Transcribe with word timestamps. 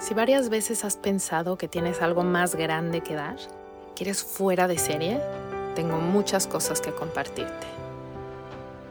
Si 0.00 0.14
varias 0.14 0.48
veces 0.48 0.82
has 0.86 0.96
pensado 0.96 1.58
que 1.58 1.68
tienes 1.68 2.00
algo 2.00 2.24
más 2.24 2.54
grande 2.54 3.02
que 3.02 3.14
dar, 3.14 3.36
que 3.94 4.04
eres 4.04 4.24
fuera 4.24 4.66
de 4.66 4.78
serie, 4.78 5.20
tengo 5.74 5.98
muchas 5.98 6.46
cosas 6.46 6.80
que 6.80 6.90
compartirte. 6.90 7.66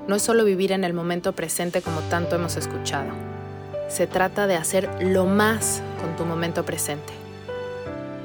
No 0.08 0.16
es 0.16 0.22
solo 0.22 0.46
vivir 0.46 0.72
en 0.72 0.84
el 0.84 0.94
momento 0.94 1.34
presente 1.34 1.82
como 1.82 2.02
tanto 2.02 2.36
hemos 2.36 2.58
escuchado. 2.58 3.10
Se 3.90 4.06
trata 4.06 4.46
de 4.46 4.56
hacer 4.56 4.88
lo 5.02 5.26
más 5.26 5.82
con 6.00 6.16
tu 6.16 6.26
momento 6.26 6.64
presente. 6.64 7.12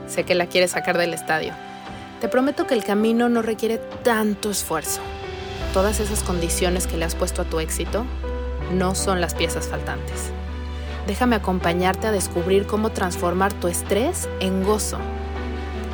Sé 0.06 0.24
que 0.24 0.34
la 0.34 0.46
quieres 0.46 0.72
sacar 0.72 0.98
del 0.98 1.14
estadio. 1.14 1.54
Te 2.20 2.28
prometo 2.28 2.66
que 2.66 2.74
el 2.74 2.84
camino 2.84 3.30
no 3.30 3.40
requiere 3.40 3.78
tanto 4.02 4.50
esfuerzo. 4.50 5.00
Todas 5.72 6.00
esas 6.00 6.22
condiciones 6.22 6.86
que 6.86 6.98
le 6.98 7.06
has 7.06 7.14
puesto 7.14 7.40
a 7.40 7.44
tu 7.46 7.60
éxito 7.60 8.04
no 8.74 8.94
son 8.94 9.22
las 9.22 9.34
piezas 9.34 9.68
faltantes. 9.68 10.34
Déjame 11.06 11.36
acompañarte 11.36 12.06
a 12.06 12.12
descubrir 12.12 12.66
cómo 12.66 12.90
transformar 12.90 13.52
tu 13.52 13.68
estrés 13.68 14.26
en 14.40 14.64
gozo. 14.64 14.96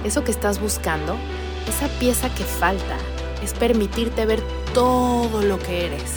Eso 0.05 0.23
que 0.23 0.30
estás 0.30 0.61
buscando, 0.61 1.16
esa 1.69 1.89
pieza 1.98 2.33
que 2.33 2.45
falta, 2.45 2.97
es 3.43 3.52
permitirte 3.52 4.25
ver 4.25 4.41
todo 4.73 5.43
lo 5.43 5.59
que 5.59 5.87
eres 5.87 6.15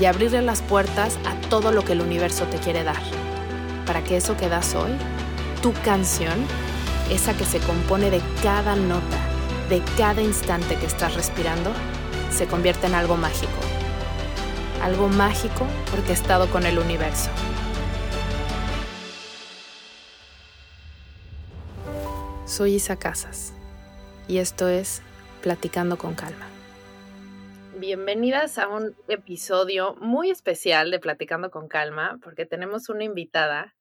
y 0.00 0.04
abrirle 0.04 0.42
las 0.42 0.62
puertas 0.62 1.18
a 1.26 1.34
todo 1.48 1.72
lo 1.72 1.84
que 1.84 1.92
el 1.92 2.02
universo 2.02 2.44
te 2.44 2.58
quiere 2.58 2.84
dar. 2.84 3.02
Para 3.84 4.04
que 4.04 4.16
eso 4.16 4.36
que 4.36 4.48
das 4.48 4.76
hoy, 4.76 4.92
tu 5.60 5.72
canción, 5.84 6.46
esa 7.10 7.34
que 7.34 7.44
se 7.44 7.58
compone 7.58 8.10
de 8.10 8.20
cada 8.44 8.76
nota, 8.76 9.18
de 9.68 9.82
cada 9.98 10.22
instante 10.22 10.76
que 10.76 10.86
estás 10.86 11.14
respirando, 11.14 11.72
se 12.30 12.46
convierta 12.46 12.86
en 12.86 12.94
algo 12.94 13.16
mágico. 13.16 13.58
Algo 14.82 15.08
mágico 15.08 15.66
porque 15.90 16.10
he 16.10 16.14
estado 16.14 16.48
con 16.48 16.64
el 16.64 16.78
universo. 16.78 17.28
Soy 22.60 22.74
Isa 22.74 22.98
Casas 22.98 23.54
y 24.28 24.36
esto 24.36 24.68
es 24.68 25.00
Platicando 25.40 25.96
con 25.96 26.14
Calma. 26.14 26.46
Bienvenidas 27.78 28.58
a 28.58 28.68
un 28.68 28.94
episodio 29.08 29.94
muy 29.94 30.28
especial 30.28 30.90
de 30.90 30.98
Platicando 30.98 31.50
con 31.50 31.68
Calma 31.68 32.18
porque 32.22 32.44
tenemos 32.44 32.90
una 32.90 33.04
invitada 33.04 33.74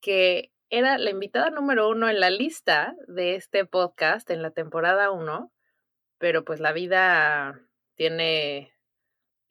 que 0.00 0.50
era 0.70 0.96
la 0.96 1.10
invitada 1.10 1.50
número 1.50 1.90
uno 1.90 2.08
en 2.08 2.18
la 2.18 2.30
lista 2.30 2.94
de 3.08 3.34
este 3.34 3.66
podcast 3.66 4.30
en 4.30 4.40
la 4.40 4.52
temporada 4.52 5.10
uno, 5.10 5.52
pero 6.16 6.46
pues 6.46 6.60
la 6.60 6.72
vida 6.72 7.60
tiene, 7.94 8.72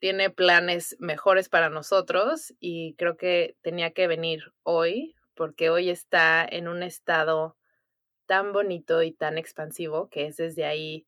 tiene 0.00 0.30
planes 0.30 0.96
mejores 0.98 1.48
para 1.48 1.70
nosotros 1.70 2.52
y 2.58 2.96
creo 2.96 3.16
que 3.16 3.54
tenía 3.62 3.92
que 3.92 4.08
venir 4.08 4.52
hoy 4.64 5.14
porque 5.36 5.70
hoy 5.70 5.90
está 5.90 6.44
en 6.44 6.66
un 6.66 6.82
estado 6.82 7.57
tan 8.28 8.52
bonito 8.52 9.02
y 9.02 9.10
tan 9.10 9.38
expansivo, 9.38 10.10
que 10.10 10.26
es 10.26 10.36
desde 10.36 10.66
ahí 10.66 11.06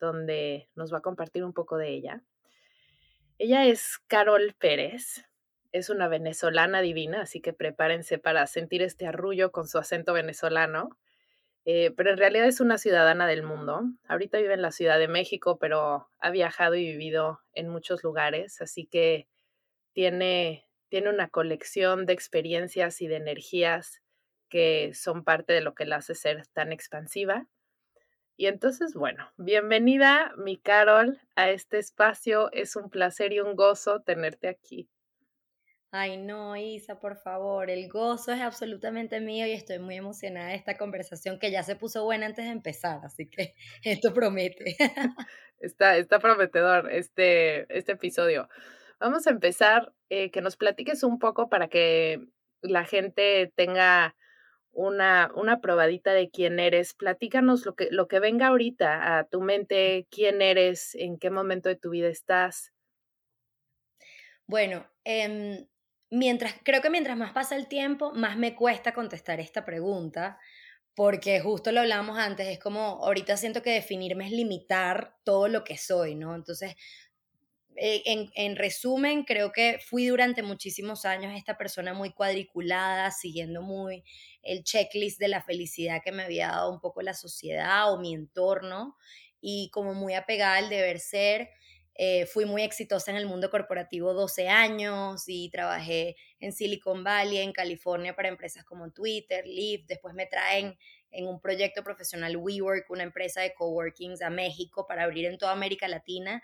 donde 0.00 0.70
nos 0.74 0.92
va 0.92 0.98
a 0.98 1.02
compartir 1.02 1.44
un 1.44 1.52
poco 1.52 1.76
de 1.76 1.90
ella. 1.90 2.22
Ella 3.38 3.66
es 3.66 3.98
Carol 4.08 4.54
Pérez, 4.58 5.26
es 5.70 5.90
una 5.90 6.08
venezolana 6.08 6.80
divina, 6.80 7.22
así 7.22 7.40
que 7.40 7.52
prepárense 7.52 8.18
para 8.18 8.46
sentir 8.46 8.82
este 8.82 9.06
arrullo 9.06 9.52
con 9.52 9.68
su 9.68 9.78
acento 9.78 10.14
venezolano, 10.14 10.98
eh, 11.66 11.92
pero 11.96 12.10
en 12.10 12.16
realidad 12.16 12.46
es 12.46 12.60
una 12.60 12.78
ciudadana 12.78 13.26
del 13.26 13.42
mundo. 13.42 13.82
Ahorita 14.08 14.38
vive 14.38 14.54
en 14.54 14.62
la 14.62 14.72
Ciudad 14.72 14.98
de 14.98 15.08
México, 15.08 15.58
pero 15.58 16.08
ha 16.18 16.30
viajado 16.30 16.74
y 16.74 16.84
vivido 16.84 17.40
en 17.52 17.68
muchos 17.68 18.02
lugares, 18.02 18.62
así 18.62 18.86
que 18.86 19.28
tiene, 19.92 20.66
tiene 20.88 21.10
una 21.10 21.28
colección 21.28 22.06
de 22.06 22.14
experiencias 22.14 23.02
y 23.02 23.08
de 23.08 23.16
energías 23.16 24.01
que 24.52 24.92
son 24.92 25.24
parte 25.24 25.54
de 25.54 25.62
lo 25.62 25.74
que 25.74 25.86
la 25.86 25.96
hace 25.96 26.14
ser 26.14 26.46
tan 26.48 26.72
expansiva. 26.72 27.46
Y 28.36 28.48
entonces, 28.48 28.92
bueno, 28.92 29.32
bienvenida, 29.38 30.34
mi 30.36 30.58
Carol, 30.58 31.18
a 31.36 31.48
este 31.48 31.78
espacio. 31.78 32.52
Es 32.52 32.76
un 32.76 32.90
placer 32.90 33.32
y 33.32 33.40
un 33.40 33.56
gozo 33.56 34.02
tenerte 34.02 34.48
aquí. 34.48 34.90
Ay, 35.90 36.18
no, 36.18 36.54
Isa, 36.54 37.00
por 37.00 37.16
favor, 37.16 37.70
el 37.70 37.88
gozo 37.88 38.32
es 38.32 38.42
absolutamente 38.42 39.20
mío 39.20 39.46
y 39.46 39.52
estoy 39.52 39.78
muy 39.78 39.96
emocionada 39.96 40.48
de 40.48 40.56
esta 40.56 40.76
conversación 40.76 41.38
que 41.38 41.50
ya 41.50 41.62
se 41.62 41.76
puso 41.76 42.04
buena 42.04 42.26
antes 42.26 42.44
de 42.44 42.50
empezar, 42.50 43.00
así 43.04 43.30
que 43.30 43.54
esto 43.84 44.12
promete. 44.12 44.76
Está, 45.60 45.96
está 45.96 46.18
prometedor 46.18 46.90
este, 46.92 47.66
este 47.74 47.92
episodio. 47.92 48.50
Vamos 49.00 49.26
a 49.26 49.30
empezar, 49.30 49.94
eh, 50.10 50.30
que 50.30 50.42
nos 50.42 50.56
platiques 50.56 51.04
un 51.04 51.18
poco 51.18 51.48
para 51.48 51.68
que 51.68 52.20
la 52.60 52.84
gente 52.84 53.50
tenga 53.56 54.14
una, 54.72 55.30
una 55.34 55.60
probadita 55.60 56.12
de 56.12 56.30
quién 56.30 56.58
eres. 56.58 56.94
Platícanos 56.94 57.64
lo 57.66 57.74
que, 57.74 57.88
lo 57.90 58.08
que 58.08 58.20
venga 58.20 58.48
ahorita 58.48 59.18
a 59.18 59.24
tu 59.24 59.40
mente, 59.40 60.06
quién 60.10 60.42
eres, 60.42 60.94
en 60.94 61.18
qué 61.18 61.30
momento 61.30 61.68
de 61.68 61.76
tu 61.76 61.90
vida 61.90 62.08
estás. 62.08 62.72
Bueno, 64.46 64.86
em, 65.04 65.66
mientras, 66.10 66.54
creo 66.64 66.82
que 66.82 66.90
mientras 66.90 67.16
más 67.16 67.32
pasa 67.32 67.56
el 67.56 67.68
tiempo, 67.68 68.12
más 68.12 68.36
me 68.36 68.54
cuesta 68.54 68.92
contestar 68.92 69.40
esta 69.40 69.64
pregunta, 69.64 70.38
porque 70.94 71.40
justo 71.40 71.72
lo 71.72 71.80
hablábamos 71.80 72.18
antes, 72.18 72.46
es 72.48 72.58
como 72.58 72.80
ahorita 73.04 73.36
siento 73.36 73.62
que 73.62 73.70
definirme 73.70 74.26
es 74.26 74.32
limitar 74.32 75.16
todo 75.24 75.48
lo 75.48 75.64
que 75.64 75.78
soy, 75.78 76.14
¿no? 76.14 76.34
Entonces, 76.34 76.74
eh, 77.76 78.02
en, 78.06 78.30
en, 78.34 78.56
resumen, 78.56 79.24
creo 79.24 79.52
que 79.52 79.78
fui 79.78 80.06
durante 80.06 80.42
muchísimos 80.42 81.04
años 81.04 81.32
esta 81.36 81.56
persona 81.56 81.94
muy 81.94 82.10
cuadriculada, 82.12 83.10
siguiendo 83.10 83.62
muy 83.62 84.04
el 84.42 84.64
checklist 84.64 85.18
de 85.18 85.28
la 85.28 85.42
felicidad 85.42 86.02
que 86.04 86.12
me 86.12 86.24
había 86.24 86.48
dado 86.48 86.72
un 86.72 86.80
poco 86.80 87.02
la 87.02 87.14
sociedad 87.14 87.92
o 87.92 87.98
mi 87.98 88.14
entorno 88.14 88.96
y 89.40 89.70
como 89.70 89.94
muy 89.94 90.14
apegada 90.14 90.56
al 90.56 90.68
deber 90.68 91.00
ser. 91.00 91.50
Eh, 91.94 92.24
fui 92.24 92.46
muy 92.46 92.62
exitosa 92.62 93.10
en 93.10 93.18
el 93.18 93.26
mundo 93.26 93.50
corporativo 93.50 94.14
12 94.14 94.48
años 94.48 95.24
y 95.26 95.50
trabajé 95.50 96.16
en 96.40 96.52
Silicon 96.52 97.04
Valley, 97.04 97.38
en 97.38 97.52
California, 97.52 98.16
para 98.16 98.28
empresas 98.28 98.64
como 98.64 98.90
Twitter, 98.92 99.46
Lyft. 99.46 99.86
Después 99.88 100.14
me 100.14 100.26
traen 100.26 100.78
en 101.10 101.26
un 101.26 101.40
proyecto 101.40 101.84
profesional 101.84 102.36
WeWork, 102.36 102.90
una 102.90 103.02
empresa 103.02 103.42
de 103.42 103.52
coworkings 103.52 104.22
a 104.22 104.30
México 104.30 104.86
para 104.86 105.04
abrir 105.04 105.26
en 105.26 105.36
toda 105.36 105.52
América 105.52 105.86
Latina. 105.86 106.42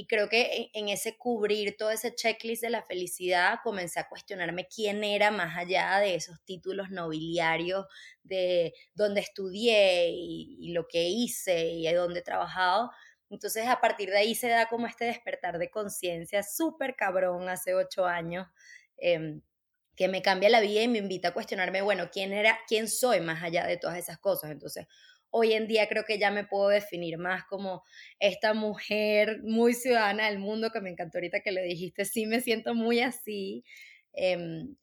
Y 0.00 0.06
creo 0.06 0.30
que 0.30 0.70
en 0.72 0.88
ese 0.88 1.18
cubrir 1.18 1.76
todo 1.76 1.90
ese 1.90 2.14
checklist 2.14 2.62
de 2.62 2.70
la 2.70 2.82
felicidad, 2.82 3.58
comencé 3.62 4.00
a 4.00 4.08
cuestionarme 4.08 4.66
quién 4.66 5.04
era 5.04 5.30
más 5.30 5.58
allá 5.58 5.98
de 5.98 6.14
esos 6.14 6.42
títulos 6.46 6.88
nobiliarios 6.88 7.84
de 8.22 8.72
dónde 8.94 9.20
estudié 9.20 10.08
y, 10.08 10.72
lo 10.72 10.88
que 10.88 11.10
hice 11.10 11.66
y 11.66 11.82
de 11.82 11.92
dónde 11.92 12.20
he 12.20 12.22
trabajado. 12.22 12.90
Entonces 13.28 13.68
a 13.68 13.82
partir 13.82 14.08
de 14.08 14.16
ahí 14.16 14.34
se 14.34 14.48
da 14.48 14.70
como 14.70 14.86
este 14.86 15.04
despertar 15.04 15.58
de 15.58 15.70
conciencia 15.70 16.42
súper 16.42 16.96
cabrón 16.96 17.50
hace 17.50 17.74
ocho 17.74 18.06
años. 18.06 18.48
Em, 18.96 19.42
que 19.96 20.08
me 20.08 20.22
cambia 20.22 20.48
la 20.48 20.62
vida 20.62 20.80
y 20.80 20.88
me 20.88 20.96
invita 20.96 21.28
a 21.28 21.34
cuestionarme, 21.34 21.82
bueno, 21.82 22.08
¿quién 22.10 22.32
era, 22.32 22.58
quién 22.66 22.88
soy 22.88 23.20
más 23.20 23.42
allá 23.42 23.66
de 23.66 23.76
todas 23.76 23.98
esas 23.98 24.18
cosas? 24.18 24.50
Entonces, 24.50 24.86
hoy 25.30 25.52
en 25.52 25.66
día 25.66 25.88
creo 25.88 26.04
que 26.04 26.18
ya 26.18 26.30
me 26.30 26.44
puedo 26.44 26.68
definir 26.68 27.18
más 27.18 27.44
como 27.44 27.82
esta 28.18 28.54
mujer 28.54 29.40
muy 29.42 29.74
ciudadana 29.74 30.28
del 30.28 30.38
mundo, 30.38 30.70
que 30.70 30.80
me 30.80 30.90
encantó 30.90 31.18
ahorita 31.18 31.40
que 31.40 31.52
lo 31.52 31.62
dijiste, 31.62 32.04
sí 32.04 32.26
me 32.26 32.40
siento 32.40 32.74
muy 32.74 33.00
así, 33.00 33.64
em, 34.12 34.76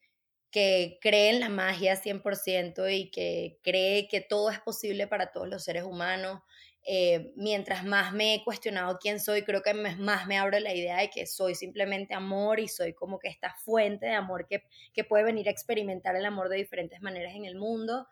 que 0.51 0.97
cree 1.01 1.29
en 1.31 1.39
la 1.41 1.49
magia 1.49 1.95
100% 1.95 2.89
y 2.89 3.11
que 3.11 3.59
cree 3.63 4.07
que 4.07 4.21
todo 4.21 4.49
es 4.51 4.59
posible 4.59 5.07
para 5.07 5.31
todos 5.31 5.47
los 5.49 5.63
seres 5.63 5.83
humanos. 5.83 6.41
Eh, 6.89 7.33
mientras 7.35 7.83
más 7.85 8.13
me 8.13 8.35
he 8.35 8.43
cuestionado 8.45 8.97
quién 8.99 9.19
soy, 9.19 9.43
creo 9.43 9.61
que 9.61 9.73
más 9.73 10.25
me 10.27 10.37
abro 10.37 10.57
la 10.59 10.73
idea 10.73 10.97
de 10.99 11.09
que 11.09 11.25
soy 11.25 11.53
simplemente 11.53 12.13
amor 12.13 12.61
y 12.61 12.69
soy 12.69 12.93
como 12.93 13.19
que 13.19 13.27
esta 13.27 13.53
fuente 13.55 14.05
de 14.05 14.13
amor 14.13 14.47
que, 14.47 14.63
que 14.93 15.03
puede 15.03 15.25
venir 15.25 15.49
a 15.49 15.51
experimentar 15.51 16.15
el 16.15 16.25
amor 16.25 16.47
de 16.47 16.55
diferentes 16.57 17.01
maneras 17.01 17.35
en 17.35 17.43
el 17.45 17.55
mundo 17.57 18.07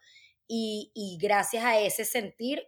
y, 0.48 1.18
gracias 1.22 1.64
a 1.64 1.80
ese 1.80 2.06
sentir 2.06 2.68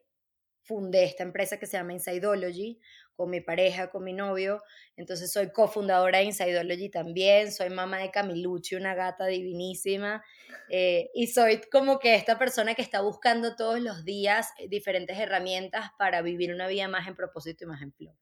fundé 0.63 1.05
esta 1.05 1.23
empresa 1.23 1.57
que 1.57 1.65
se 1.65 1.77
llama 1.77 1.93
Insideology 1.93 2.79
con 3.15 3.29
mi 3.29 3.39
pareja, 3.39 3.89
con 3.89 4.03
mi 4.03 4.13
novio. 4.13 4.61
Entonces 4.97 5.31
soy 5.31 5.51
cofundadora 5.51 6.19
de 6.19 6.25
Insideology 6.25 6.89
también, 6.89 7.51
soy 7.51 7.69
mamá 7.69 7.99
de 7.99 8.11
Camiluchi, 8.11 8.75
una 8.75 8.93
gata 8.93 9.25
divinísima, 9.25 10.23
eh, 10.69 11.09
y 11.13 11.27
soy 11.27 11.61
como 11.71 11.99
que 11.99 12.15
esta 12.15 12.37
persona 12.37 12.75
que 12.75 12.81
está 12.81 13.01
buscando 13.01 13.55
todos 13.55 13.79
los 13.79 14.03
días 14.03 14.49
diferentes 14.67 15.17
herramientas 15.17 15.89
para 15.97 16.21
vivir 16.21 16.53
una 16.53 16.67
vida 16.67 16.87
más 16.89 17.07
en 17.07 17.15
propósito 17.15 17.63
y 17.63 17.67
más 17.67 17.81
en 17.81 17.93
flow. 17.93 18.15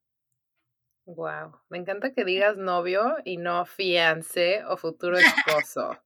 Wow, 1.08 1.60
me 1.70 1.78
encanta 1.78 2.14
que 2.14 2.26
digas 2.26 2.58
novio 2.58 3.18
y 3.26 3.38
no 3.38 3.66
fiance 3.66 4.64
o 4.66 4.76
futuro 4.78 5.18
esposo. 5.68 5.98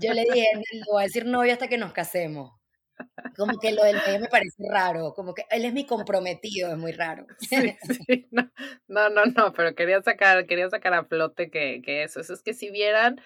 Yo 0.00 0.12
le 0.12 0.24
dije, 0.24 0.46
le 0.72 0.82
voy 0.90 1.02
a 1.02 1.06
decir 1.06 1.26
novio 1.26 1.52
hasta 1.52 1.68
que 1.68 1.78
nos 1.78 1.92
casemos. 1.92 2.52
Como 3.36 3.58
que 3.58 3.72
lo 3.72 3.82
del 3.84 3.96
novio 3.96 4.20
me 4.20 4.28
parece 4.28 4.62
raro, 4.70 5.12
como 5.14 5.34
que 5.34 5.44
él 5.50 5.64
es 5.64 5.72
mi 5.72 5.86
comprometido, 5.86 6.70
es 6.70 6.78
muy 6.78 6.92
raro. 6.92 7.26
no, 8.30 9.08
no, 9.10 9.24
no, 9.26 9.52
pero 9.52 9.74
quería 9.74 10.00
sacar, 10.02 10.46
quería 10.46 10.68
sacar 10.70 10.94
a 10.94 11.04
flote 11.04 11.50
que, 11.50 11.82
que 11.82 12.04
eso, 12.04 12.20
eso 12.20 12.34
es 12.34 12.42
que 12.42 12.54
si 12.54 12.70
vieran, 12.70 13.20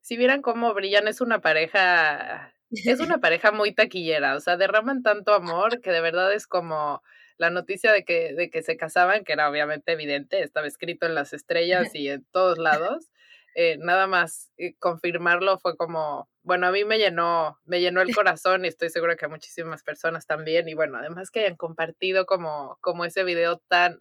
si 0.00 0.16
vieran 0.16 0.42
cómo 0.42 0.72
brillan, 0.74 1.08
es 1.08 1.20
una 1.20 1.40
pareja 1.40 2.52
es 2.70 3.00
una 3.00 3.18
pareja 3.20 3.52
muy 3.52 3.74
taquillera, 3.74 4.36
o 4.36 4.40
sea, 4.40 4.56
derraman 4.56 5.02
tanto 5.02 5.34
amor 5.34 5.80
que 5.80 5.90
de 5.90 6.00
verdad 6.00 6.32
es 6.32 6.46
como 6.46 7.02
la 7.36 7.50
noticia 7.50 7.92
de 7.92 8.04
que, 8.04 8.34
de 8.34 8.50
que 8.50 8.62
se 8.62 8.76
casaban, 8.76 9.24
que 9.24 9.32
era 9.32 9.48
obviamente 9.48 9.92
evidente, 9.92 10.42
estaba 10.42 10.66
escrito 10.66 11.06
en 11.06 11.14
las 11.14 11.32
estrellas 11.32 11.94
y 11.94 12.08
en 12.08 12.24
todos 12.32 12.58
lados. 12.58 13.09
Eh, 13.54 13.76
nada 13.78 14.06
más 14.06 14.50
confirmarlo 14.78 15.58
fue 15.58 15.76
como, 15.76 16.28
bueno, 16.42 16.66
a 16.66 16.72
mí 16.72 16.84
me 16.84 16.98
llenó, 16.98 17.58
me 17.64 17.80
llenó 17.80 18.00
el 18.00 18.08
corazón 18.24 18.64
y 18.64 18.68
estoy 18.68 18.90
segura 18.90 19.16
que 19.16 19.26
a 19.26 19.28
muchísimas 19.28 19.82
personas 19.82 20.26
también. 20.26 20.68
Y 20.68 20.74
bueno, 20.74 20.98
además 20.98 21.30
que 21.30 21.40
hayan 21.40 21.56
compartido 21.56 22.26
como, 22.26 22.78
como 22.80 23.04
ese 23.04 23.24
video 23.24 23.58
tan, 23.68 24.00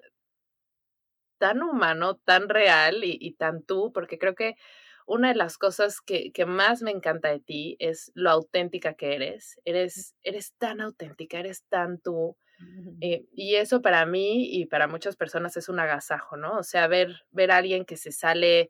tan 1.38 1.62
humano, 1.64 2.16
tan 2.18 2.50
real 2.50 3.04
y, 3.04 3.18
y 3.20 3.34
tan 3.34 3.64
tú, 3.64 3.92
porque 3.94 4.18
creo 4.20 4.36
que 4.36 4.56
una 5.10 5.30
de 5.30 5.36
las 5.36 5.58
cosas 5.58 6.02
que, 6.02 6.32
que, 6.32 6.46
más 6.46 6.84
me 6.84 6.92
encanta 6.92 7.30
de 7.30 7.40
ti 7.40 7.76
es 7.80 8.12
lo 8.14 8.30
auténtica 8.30 8.94
que 8.94 9.16
eres. 9.16 9.60
Eres, 9.66 10.16
eres 10.22 10.54
tan 10.60 10.82
auténtica, 10.82 11.40
eres 11.40 11.64
tan 11.68 12.00
tú. 12.00 12.38
Eh, 13.02 13.26
y 13.32 13.56
eso 13.56 13.82
para 13.82 14.06
mí 14.06 14.50
y 14.52 14.66
para 14.66 14.88
muchas 14.88 15.16
personas 15.16 15.58
es 15.58 15.68
un 15.68 15.80
agasajo, 15.80 16.38
¿no? 16.38 16.58
O 16.58 16.64
sea, 16.64 16.88
ver, 16.88 17.24
ver 17.32 17.52
a 17.52 17.58
alguien 17.58 17.86
que 17.86 17.98
se 17.98 18.12
sale 18.12 18.70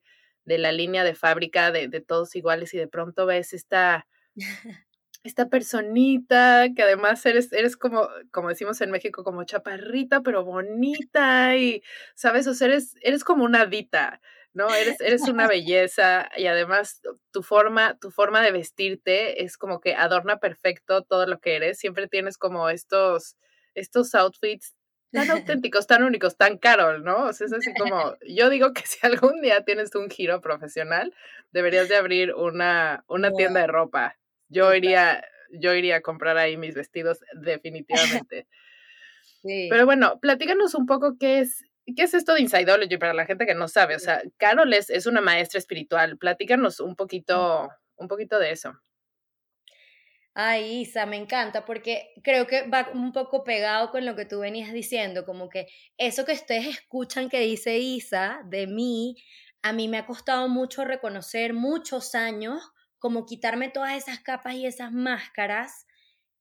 de 0.49 0.57
la 0.57 0.71
línea 0.71 1.03
de 1.03 1.13
fábrica 1.13 1.71
de, 1.71 1.87
de 1.87 2.01
todos 2.01 2.35
iguales 2.35 2.73
y 2.73 2.77
de 2.79 2.87
pronto 2.87 3.27
ves 3.27 3.53
esta, 3.53 4.07
esta 5.23 5.47
personita 5.47 6.67
que 6.75 6.81
además 6.81 7.23
eres, 7.27 7.53
eres 7.53 7.77
como, 7.77 8.09
como 8.31 8.49
decimos 8.49 8.81
en 8.81 8.89
México, 8.89 9.23
como 9.23 9.43
chaparrita, 9.43 10.21
pero 10.21 10.43
bonita 10.43 11.55
y, 11.55 11.83
¿sabes? 12.15 12.47
O 12.47 12.55
sea, 12.55 12.67
eres, 12.67 12.95
eres 13.01 13.23
como 13.23 13.43
una 13.45 13.67
dita, 13.67 14.21
¿no? 14.53 14.73
Eres, 14.73 14.99
eres 15.01 15.21
una 15.27 15.47
belleza 15.47 16.27
y 16.35 16.47
además 16.47 16.99
tu 17.31 17.43
forma, 17.43 17.99
tu 17.99 18.09
forma 18.09 18.41
de 18.41 18.51
vestirte 18.51 19.43
es 19.43 19.55
como 19.55 19.79
que 19.79 19.93
adorna 19.93 20.39
perfecto 20.39 21.03
todo 21.03 21.27
lo 21.27 21.39
que 21.39 21.57
eres. 21.57 21.77
Siempre 21.77 22.07
tienes 22.07 22.39
como 22.39 22.69
estos, 22.69 23.37
estos 23.75 24.15
outfits 24.15 24.73
tan 25.11 25.29
auténticos, 25.31 25.87
tan 25.87 26.03
únicos, 26.03 26.37
tan 26.37 26.57
Carol, 26.57 27.03
¿no? 27.03 27.25
O 27.25 27.33
sea, 27.33 27.47
es 27.47 27.53
así 27.53 27.73
como, 27.73 28.15
yo 28.27 28.49
digo 28.49 28.73
que 28.73 28.83
si 28.85 28.99
algún 29.05 29.41
día 29.41 29.63
tienes 29.63 29.95
un 29.95 30.09
giro 30.09 30.41
profesional, 30.41 31.13
deberías 31.51 31.89
de 31.89 31.95
abrir 31.95 32.33
una, 32.33 33.03
una 33.07 33.31
tienda 33.31 33.61
de 33.61 33.67
ropa. 33.67 34.17
Yo 34.47 34.73
iría, 34.73 35.23
yo 35.51 35.73
iría 35.73 35.97
a 35.97 36.01
comprar 36.01 36.37
ahí 36.37 36.57
mis 36.57 36.75
vestidos 36.75 37.19
definitivamente. 37.33 38.47
Pero 39.43 39.85
bueno, 39.85 40.19
platícanos 40.19 40.75
un 40.75 40.85
poco 40.85 41.17
qué 41.19 41.39
es, 41.39 41.63
qué 41.95 42.03
es 42.03 42.13
esto 42.13 42.33
de 42.33 42.41
Insideology 42.41 42.97
para 42.97 43.13
la 43.13 43.25
gente 43.25 43.45
que 43.45 43.55
no 43.55 43.67
sabe. 43.67 43.95
O 43.95 43.99
sea, 43.99 44.21
Carol 44.37 44.73
es, 44.73 44.89
es 44.89 45.05
una 45.05 45.21
maestra 45.21 45.59
espiritual. 45.59 46.17
Platícanos 46.17 46.79
un 46.79 46.95
poquito, 46.95 47.69
un 47.95 48.07
poquito 48.07 48.37
de 48.39 48.51
eso. 48.51 48.73
Ay, 50.41 50.83
Isa, 50.83 51.05
me 51.05 51.17
encanta 51.17 51.65
porque 51.65 52.13
creo 52.23 52.47
que 52.47 52.65
va 52.65 52.89
un 52.93 53.11
poco 53.11 53.43
pegado 53.43 53.91
con 53.91 54.05
lo 54.05 54.15
que 54.15 54.23
tú 54.23 54.39
venías 54.39 54.71
diciendo, 54.71 55.25
como 55.25 55.49
que 55.49 55.67
eso 55.97 56.23
que 56.23 56.31
ustedes 56.31 56.65
escuchan 56.65 57.27
que 57.27 57.41
dice 57.41 57.77
Isa 57.77 58.39
de 58.45 58.65
mí, 58.65 59.17
a 59.61 59.73
mí 59.73 59.89
me 59.89 59.97
ha 59.97 60.05
costado 60.05 60.47
mucho 60.47 60.85
reconocer 60.85 61.53
muchos 61.53 62.15
años, 62.15 62.71
como 62.99 63.25
quitarme 63.25 63.67
todas 63.67 63.97
esas 63.97 64.19
capas 64.19 64.53
y 64.53 64.65
esas 64.65 64.93
máscaras 64.93 65.85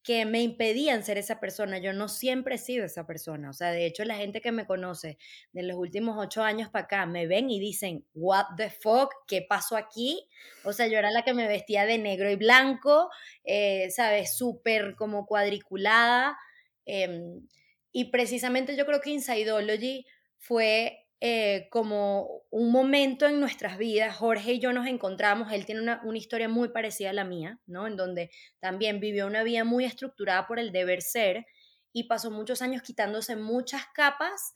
que 0.02 0.24
me 0.24 0.40
impedían 0.42 1.04
ser 1.04 1.18
esa 1.18 1.40
persona. 1.40 1.78
Yo 1.78 1.92
no 1.92 2.08
siempre 2.08 2.54
he 2.54 2.58
sido 2.58 2.84
esa 2.84 3.06
persona. 3.06 3.50
O 3.50 3.52
sea, 3.52 3.70
de 3.70 3.86
hecho, 3.86 4.04
la 4.04 4.16
gente 4.16 4.40
que 4.40 4.52
me 4.52 4.66
conoce 4.66 5.18
de 5.52 5.62
los 5.62 5.76
últimos 5.76 6.16
ocho 6.18 6.42
años 6.42 6.70
para 6.70 6.86
acá 6.86 7.06
me 7.06 7.26
ven 7.26 7.50
y 7.50 7.60
dicen, 7.60 8.04
what 8.14 8.44
the 8.56 8.70
fuck, 8.70 9.12
¿qué 9.26 9.42
pasó 9.42 9.76
aquí? 9.76 10.28
O 10.64 10.72
sea, 10.72 10.86
yo 10.86 10.98
era 10.98 11.10
la 11.10 11.24
que 11.24 11.34
me 11.34 11.48
vestía 11.48 11.84
de 11.84 11.98
negro 11.98 12.30
y 12.30 12.36
blanco, 12.36 13.10
eh, 13.44 13.90
¿sabes? 13.90 14.36
Súper 14.36 14.94
como 14.94 15.26
cuadriculada. 15.26 16.38
Em, 16.86 17.46
y 17.92 18.06
precisamente 18.06 18.76
yo 18.76 18.86
creo 18.86 19.00
que 19.00 19.10
Insideology 19.10 20.06
fue 20.38 21.07
eh, 21.20 21.68
como 21.70 22.44
un 22.50 22.70
momento 22.70 23.26
en 23.26 23.40
nuestras 23.40 23.76
vidas, 23.76 24.16
Jorge 24.16 24.52
y 24.52 24.58
yo 24.60 24.72
nos 24.72 24.86
encontramos, 24.86 25.52
él 25.52 25.66
tiene 25.66 25.80
una, 25.80 26.00
historia 26.14 26.48
muy 26.48 26.68
parecida 26.68 27.10
a 27.10 27.12
la 27.12 27.24
mía, 27.24 27.58
¿no? 27.66 27.88
En 27.88 27.96
donde 27.96 28.30
también 28.60 29.00
vivió 29.00 29.26
una 29.26 29.42
vida 29.42 29.64
muy 29.64 29.84
estructurada 29.84 30.46
por 30.46 30.60
el 30.60 30.70
deber 30.70 31.02
ser 31.02 31.44
y 31.92 32.04
pasó 32.04 32.30
muchos 32.30 32.62
años 32.62 32.82
quitándose 32.82 33.34
muchas 33.34 33.82
capas 33.94 34.54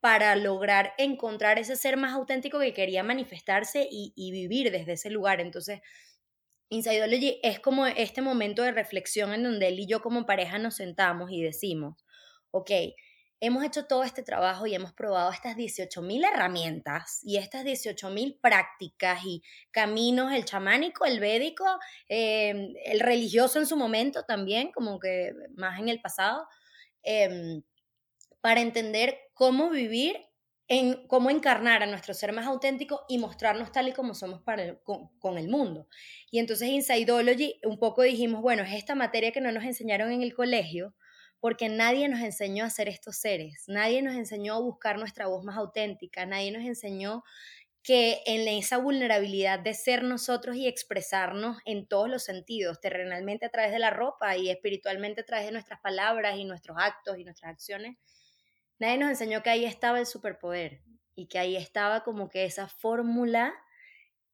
para 0.00 0.34
lograr 0.34 0.94
encontrar 0.98 1.60
ese 1.60 1.76
ser 1.76 1.96
más 1.96 2.12
auténtico 2.14 2.58
que 2.58 2.72
quería 2.74 3.04
manifestarse 3.04 3.86
y, 3.88 4.12
y 4.16 4.32
vivir 4.32 4.72
desde 4.72 4.94
ese 4.94 5.10
lugar. 5.10 5.40
Entonces, 5.40 5.80
Insideology 6.70 7.38
es 7.44 7.60
como 7.60 7.86
este 7.86 8.20
momento 8.20 8.62
de 8.62 8.72
reflexión 8.72 9.32
en 9.32 9.44
donde 9.44 9.68
él 9.68 9.78
y 9.78 9.86
yo 9.86 10.00
como 10.02 10.26
pareja 10.26 10.58
nos 10.58 10.74
sentamos 10.76 11.30
y 11.30 11.42
decimos, 11.42 12.04
ok, 12.50 12.70
hemos 13.40 13.64
hecho 13.64 13.86
todo 13.86 14.04
este 14.04 14.22
trabajo 14.22 14.66
y 14.66 14.74
hemos 14.74 14.92
probado 14.92 15.32
estas 15.32 15.56
18.000 15.56 16.28
herramientas 16.32 17.20
y 17.22 17.38
estas 17.38 17.64
18.000 17.64 18.38
prácticas 18.40 19.24
y 19.24 19.42
caminos, 19.70 20.32
el 20.32 20.44
chamánico, 20.44 21.06
el 21.06 21.20
védico, 21.20 21.64
em, 22.08 22.74
el 22.84 23.00
religioso 23.00 23.58
en 23.58 23.66
su 23.66 23.76
momento 23.76 24.24
también, 24.24 24.70
como 24.72 25.00
que 25.00 25.32
más 25.56 25.80
en 25.80 25.88
el 25.88 26.00
pasado, 26.00 26.46
em, 27.02 27.62
para 28.40 28.60
entender 28.60 29.18
cómo 29.34 29.70
vivir, 29.70 30.18
en, 30.68 31.06
cómo 31.08 31.30
encarnar 31.30 31.82
a 31.82 31.86
nuestro 31.86 32.14
ser 32.14 32.32
más 32.32 32.46
auténtico 32.46 33.04
y 33.08 33.18
mostrarnos 33.18 33.72
tal 33.72 33.88
y 33.88 33.92
como 33.92 34.14
somos 34.14 34.42
con, 34.84 35.38
el 35.38 35.48
mundo. 35.48 35.88
Y 36.30 36.38
entonces 36.38 36.68
en 36.68 36.74
Insideology 36.74 37.58
un 37.64 37.78
poco 37.78 38.02
dijimos, 38.02 38.40
bueno, 38.40 38.62
es 38.62 38.74
esta 38.74 38.94
materia 38.94 39.32
que 39.32 39.40
no 39.40 39.50
nos 39.50 39.64
enseñaron 39.64 40.12
en 40.12 40.22
el 40.22 40.34
colegio, 40.34 40.94
porque 41.40 41.68
nadie 41.68 42.08
nos 42.08 42.20
enseñó 42.20 42.64
a 42.64 42.70
ser 42.70 42.88
estos 42.88 43.16
seres, 43.16 43.64
nadie 43.66 44.02
nos 44.02 44.14
enseñó 44.14 44.54
a 44.54 44.60
buscar 44.60 44.98
nuestra 44.98 45.26
voz 45.26 45.42
más 45.44 45.56
auténtica, 45.56 46.26
nadie 46.26 46.52
nos 46.52 46.64
enseñó 46.64 47.24
que 47.82 48.20
en 48.26 48.46
esa 48.46 48.76
vulnerabilidad 48.76 49.58
de 49.58 49.72
ser 49.72 50.02
nosotros 50.02 50.56
y 50.56 50.68
expresarnos 50.68 51.58
en 51.64 51.86
todos 51.86 52.10
los 52.10 52.22
sentidos, 52.22 52.78
terrenalmente 52.80 53.46
a 53.46 53.50
través 53.50 53.72
de 53.72 53.78
la 53.78 53.90
ropa 53.90 54.36
y 54.36 54.50
espiritualmente 54.50 55.22
a 55.22 55.24
través 55.24 55.46
de 55.46 55.52
nuestras 55.52 55.80
palabras 55.80 56.36
y 56.36 56.44
nuestros 56.44 56.76
actos 56.78 57.18
y 57.18 57.24
nuestras 57.24 57.52
acciones, 57.52 57.96
nadie 58.78 58.98
nos 58.98 59.08
enseñó 59.08 59.42
que 59.42 59.50
ahí 59.50 59.64
estaba 59.64 59.98
el 59.98 60.06
superpoder 60.06 60.82
y 61.14 61.26
que 61.26 61.38
ahí 61.38 61.56
estaba 61.56 62.04
como 62.04 62.28
que 62.28 62.44
esa 62.44 62.68
fórmula 62.68 63.54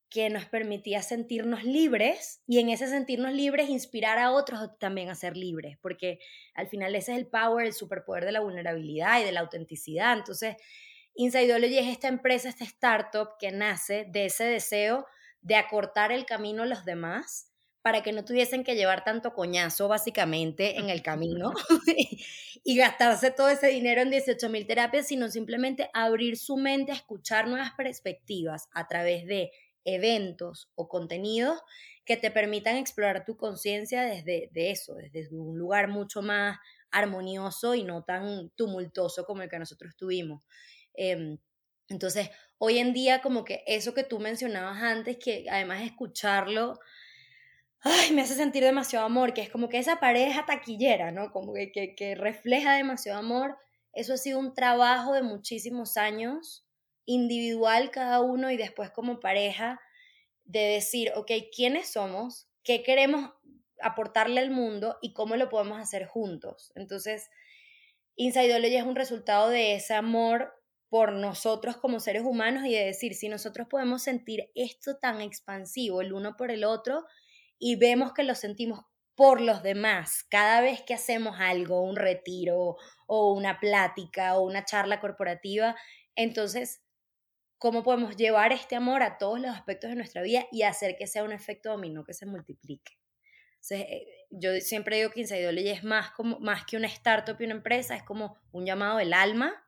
que 0.08 0.30
nos 0.30 0.44
permitía 0.46 1.02
sentirnos 1.02 1.64
libres 1.64 2.40
y 2.46 2.60
en 2.60 2.68
ese 2.68 2.86
sentirnos 2.86 3.32
libres 3.32 3.68
inspirar 3.68 4.18
a 4.18 4.30
otros 4.30 4.60
también 4.78 5.08
a 5.08 5.14
ser 5.14 5.36
libres, 5.36 5.76
porque 5.82 6.20
al 6.54 6.68
final 6.68 6.94
ese 6.94 7.12
es 7.12 7.18
el 7.18 7.26
power, 7.26 7.66
el 7.66 7.72
superpoder 7.72 8.24
de 8.24 8.32
la 8.32 8.40
vulnerabilidad 8.40 9.20
y 9.20 9.24
de 9.24 9.32
la 9.32 9.40
autenticidad. 9.40 10.16
Entonces, 10.16 10.56
Insideology 11.14 11.78
es 11.78 11.88
esta 11.88 12.08
empresa, 12.08 12.48
esta 12.48 12.64
startup 12.64 13.30
que 13.40 13.50
nace 13.50 14.06
de 14.08 14.26
ese 14.26 14.44
deseo 14.44 15.06
de 15.40 15.56
acortar 15.56 16.12
el 16.12 16.26
camino 16.26 16.62
a 16.62 16.66
los 16.66 16.84
demás 16.84 17.50
para 17.86 18.02
que 18.02 18.12
no 18.12 18.24
tuviesen 18.24 18.64
que 18.64 18.74
llevar 18.74 19.04
tanto 19.04 19.32
coñazo 19.32 19.86
básicamente 19.86 20.76
en 20.76 20.90
el 20.90 21.02
camino 21.02 21.52
y 22.64 22.76
gastarse 22.76 23.30
todo 23.30 23.48
ese 23.48 23.68
dinero 23.68 24.02
en 24.02 24.10
18 24.10 24.48
mil 24.50 24.66
terapias, 24.66 25.06
sino 25.06 25.28
simplemente 25.28 25.88
abrir 25.94 26.36
su 26.36 26.56
mente 26.56 26.90
a 26.90 26.96
escuchar 26.96 27.46
nuevas 27.46 27.70
perspectivas 27.76 28.68
a 28.72 28.88
través 28.88 29.24
de 29.26 29.52
eventos 29.86 30.70
o 30.74 30.88
contenidos 30.88 31.62
que 32.04 32.16
te 32.16 32.30
permitan 32.30 32.76
explorar 32.76 33.24
tu 33.24 33.36
conciencia 33.36 34.02
desde 34.02 34.50
de 34.52 34.70
eso, 34.70 34.94
desde 34.94 35.36
un 35.36 35.58
lugar 35.58 35.88
mucho 35.88 36.22
más 36.22 36.58
armonioso 36.90 37.74
y 37.74 37.84
no 37.84 38.04
tan 38.04 38.50
tumultuoso 38.50 39.24
como 39.24 39.42
el 39.42 39.48
que 39.48 39.58
nosotros 39.58 39.96
tuvimos. 39.96 40.42
Em, 40.94 41.38
entonces, 41.88 42.30
hoy 42.58 42.78
en 42.78 42.92
día 42.92 43.22
como 43.22 43.44
que 43.44 43.62
eso 43.66 43.94
que 43.94 44.04
tú 44.04 44.18
mencionabas 44.18 44.82
antes, 44.82 45.18
que 45.18 45.46
además 45.50 45.82
escucharlo, 45.82 46.78
ay, 47.80 48.12
me 48.12 48.22
hace 48.22 48.34
sentir 48.34 48.62
demasiado 48.64 49.06
amor, 49.06 49.34
que 49.34 49.42
es 49.42 49.50
como 49.50 49.68
que 49.68 49.78
esa 49.78 50.00
pareja 50.00 50.46
taquillera, 50.46 51.12
¿no? 51.12 51.30
Como 51.32 51.54
que, 51.54 51.72
que, 51.72 51.94
que 51.94 52.14
refleja 52.14 52.74
demasiado 52.74 53.18
amor. 53.18 53.58
Eso 53.92 54.14
ha 54.14 54.16
sido 54.16 54.38
un 54.38 54.54
trabajo 54.54 55.12
de 55.14 55.22
muchísimos 55.22 55.96
años 55.96 56.65
individual 57.06 57.90
cada 57.90 58.20
uno 58.20 58.50
y 58.50 58.56
después 58.56 58.90
como 58.90 59.20
pareja 59.20 59.80
de 60.44 60.60
decir, 60.60 61.12
ok, 61.14 61.30
¿quiénes 61.54 61.92
somos? 61.92 62.48
¿Qué 62.62 62.82
queremos 62.82 63.30
aportarle 63.80 64.40
al 64.40 64.50
mundo 64.50 64.98
y 65.00 65.12
cómo 65.12 65.36
lo 65.36 65.48
podemos 65.48 65.80
hacer 65.80 66.06
juntos? 66.06 66.72
Entonces, 66.74 67.30
Insideology 68.16 68.76
es 68.76 68.84
un 68.84 68.96
resultado 68.96 69.50
de 69.50 69.74
ese 69.74 69.94
amor 69.94 70.52
por 70.88 71.12
nosotros 71.12 71.76
como 71.76 72.00
seres 72.00 72.22
humanos 72.24 72.64
y 72.64 72.72
de 72.72 72.84
decir, 72.84 73.14
si 73.14 73.28
nosotros 73.28 73.66
podemos 73.68 74.02
sentir 74.02 74.50
esto 74.54 74.96
tan 74.96 75.20
expansivo 75.20 76.00
el 76.00 76.12
uno 76.12 76.36
por 76.36 76.50
el 76.50 76.64
otro 76.64 77.04
y 77.58 77.76
vemos 77.76 78.12
que 78.12 78.22
lo 78.22 78.34
sentimos 78.34 78.80
por 79.14 79.40
los 79.40 79.62
demás 79.62 80.24
cada 80.28 80.60
vez 80.60 80.82
que 80.82 80.94
hacemos 80.94 81.36
algo, 81.40 81.82
un 81.82 81.96
retiro 81.96 82.76
o 83.06 83.32
una 83.32 83.58
plática 83.58 84.36
o 84.36 84.42
una 84.42 84.64
charla 84.64 85.00
corporativa, 85.00 85.74
entonces 86.14 86.82
cómo 87.58 87.82
podemos 87.82 88.16
llevar 88.16 88.52
este 88.52 88.76
amor 88.76 89.02
a 89.02 89.18
todos 89.18 89.40
los 89.40 89.50
aspectos 89.50 89.90
de 89.90 89.96
nuestra 89.96 90.22
vida 90.22 90.46
y 90.52 90.62
hacer 90.62 90.96
que 90.96 91.06
sea 91.06 91.24
un 91.24 91.32
efecto 91.32 91.70
dominó 91.70 92.04
que 92.04 92.14
se 92.14 92.26
multiplique. 92.26 92.98
O 93.70 93.74
eh, 93.74 94.06
yo 94.30 94.60
siempre 94.60 94.98
digo 94.98 95.10
que 95.10 95.20
Inside 95.20 95.70
es 95.70 95.82
más, 95.82 96.10
como, 96.12 96.38
más 96.40 96.64
que 96.64 96.76
una 96.76 96.86
startup 96.88 97.36
y 97.40 97.44
una 97.44 97.54
empresa, 97.54 97.96
es 97.96 98.02
como 98.02 98.38
un 98.52 98.64
llamado 98.64 98.98
del 98.98 99.12
alma 99.12 99.62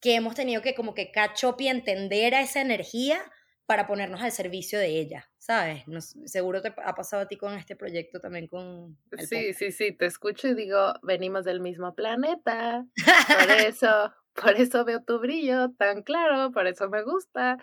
que 0.00 0.14
hemos 0.14 0.34
tenido 0.34 0.60
que 0.60 0.74
como 0.74 0.94
que 0.94 1.10
catch 1.10 1.44
y 1.58 1.68
entender 1.68 2.34
a 2.34 2.42
esa 2.42 2.60
energía 2.60 3.20
para 3.66 3.86
ponernos 3.86 4.20
al 4.20 4.30
servicio 4.30 4.78
de 4.78 5.00
ella, 5.00 5.30
¿sabes? 5.38 5.84
seguro 6.26 6.60
te 6.60 6.74
ha 6.76 6.94
pasado 6.94 7.22
a 7.22 7.28
ti 7.28 7.38
con 7.38 7.54
este 7.54 7.76
proyecto 7.76 8.20
también 8.20 8.46
con... 8.46 8.98
sí, 9.26 9.54
sí, 9.54 9.72
sí, 9.72 9.92
te 9.92 10.04
escucho 10.04 10.48
y 10.48 10.54
digo, 10.54 10.92
venimos 11.02 11.46
del 11.46 11.60
mismo 11.60 11.94
planeta, 11.94 12.84
por 12.94 13.50
eso, 13.66 14.12
por 14.34 14.52
eso 14.56 14.84
veo 14.84 15.02
tu 15.02 15.18
brillo 15.18 15.70
tan 15.78 16.02
claro, 16.02 16.52
por 16.52 16.66
eso 16.66 16.88
me 16.88 17.02
gusta. 17.02 17.58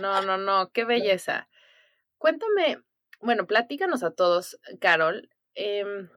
No, 0.00 0.22
no, 0.22 0.38
no, 0.38 0.70
qué 0.70 0.84
belleza. 0.84 1.48
Cuéntame, 2.18 2.78
bueno, 3.20 3.46
platícanos 3.46 4.02
a 4.02 4.12
todos, 4.12 4.58
Carol. 4.80 5.28
Em, 5.54 6.08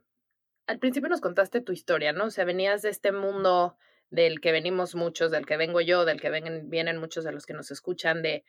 al 0.68 0.80
principio 0.80 1.10
nos 1.10 1.22
contaste 1.22 1.62
tu 1.62 1.72
historia, 1.72 2.14
¿no? 2.14 2.26
O 2.26 2.30
sea, 2.32 2.46
venías 2.46 2.82
de 2.82 2.90
este 2.90 3.12
mundo 3.12 3.78
del 4.10 4.40
que 4.40 4.52
venimos 4.52 4.96
muchos, 4.96 5.32
del 5.32 5.46
que 5.46 5.58
vengo 5.58 5.82
yo, 5.82 6.06
del 6.06 6.22
que 6.22 6.30
vienen, 6.30 6.70
vienen 6.70 6.98
muchos 6.98 7.24
de 7.24 7.32
los 7.32 7.46
que 7.46 7.54
nos 7.54 7.72
escuchan, 7.72 8.22
de, 8.22 8.44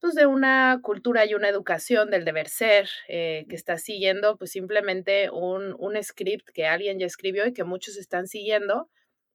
pues, 0.00 0.14
de 0.14 0.26
una 0.26 0.80
cultura 0.82 1.26
y 1.26 1.34
una 1.34 1.48
educación 1.48 2.10
del 2.10 2.24
deber 2.24 2.48
ser, 2.48 2.88
eh, 3.08 3.46
que 3.48 3.56
está 3.56 3.78
siguiendo 3.78 4.36
pues 4.36 4.50
simplemente 4.52 5.30
un, 5.30 5.74
un 5.78 6.02
script 6.02 6.48
que 6.54 6.66
alguien 6.66 6.98
ya 6.98 7.06
escribió 7.06 7.46
y 7.46 7.52
que 7.52 7.64
muchos 7.64 7.96
están 7.96 8.26
siguiendo 8.28 8.88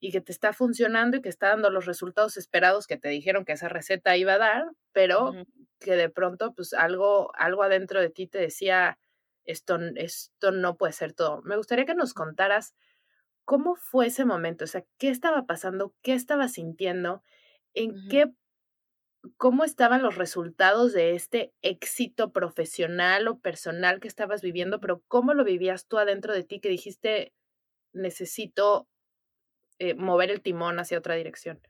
y 0.04 0.12
que 0.12 0.20
te 0.20 0.34
está 0.34 0.52
funcionando 0.52 1.16
y 1.16 1.22
que 1.22 1.30
está 1.30 1.48
dando 1.48 1.70
los 1.70 1.86
resultados 1.86 2.36
esperados 2.36 2.88
que 2.88 2.98
te 2.98 3.08
dijeron 3.08 3.46
que 3.46 3.54
esa 3.54 3.70
receta 3.70 4.18
iba 4.18 4.34
a 4.34 4.38
dar, 4.38 4.66
pero 4.92 5.32
que 5.80 5.96
de 5.96 6.10
pronto 6.10 6.54
pues 6.54 6.74
algo, 6.74 7.34
algo 7.38 7.64
adentro 7.64 8.02
de 8.02 8.10
ti 8.10 8.28
te 8.28 8.38
decía, 8.38 9.00
esto, 9.46 9.80
esto 9.96 10.52
no 10.52 10.76
puede 10.76 10.92
ser 10.92 11.14
todo. 11.14 11.42
Me 11.44 11.56
gustaría 11.56 11.86
que 11.86 11.96
nos 11.96 12.14
contaras 12.14 12.76
cómo 13.46 13.78
fue 13.78 14.08
ese 14.08 14.26
momento, 14.26 14.66
o 14.66 14.68
sea, 14.68 14.84
qué 14.98 15.08
estaba 15.08 15.46
pasando, 15.46 15.96
qué 16.02 16.16
estaba 16.16 16.50
sintiendo, 16.50 17.24
en 17.74 17.94
qué, 18.10 18.30
cómo 19.38 19.64
estaban 19.64 20.04
los 20.04 20.18
resultados 20.18 20.92
de 20.92 21.16
este 21.16 21.54
éxito 21.62 22.34
profesional 22.34 23.30
o 23.30 23.40
personal 23.40 24.02
que 24.02 24.10
estabas 24.10 24.42
viviendo, 24.42 24.82
pero 24.82 25.02
cómo 25.08 25.34
lo 25.34 25.46
vivías 25.46 25.88
tú 25.88 25.98
adentro 25.98 26.34
de 26.34 26.44
ti 26.44 26.60
que 26.60 26.68
dijiste, 26.68 27.32
necesito 27.94 28.90
eh, 29.80 29.94
mover 29.94 30.32
el 30.32 30.42
timón 30.42 30.80
hacia 30.80 30.98
otra 30.98 31.16
dirección. 31.16 31.62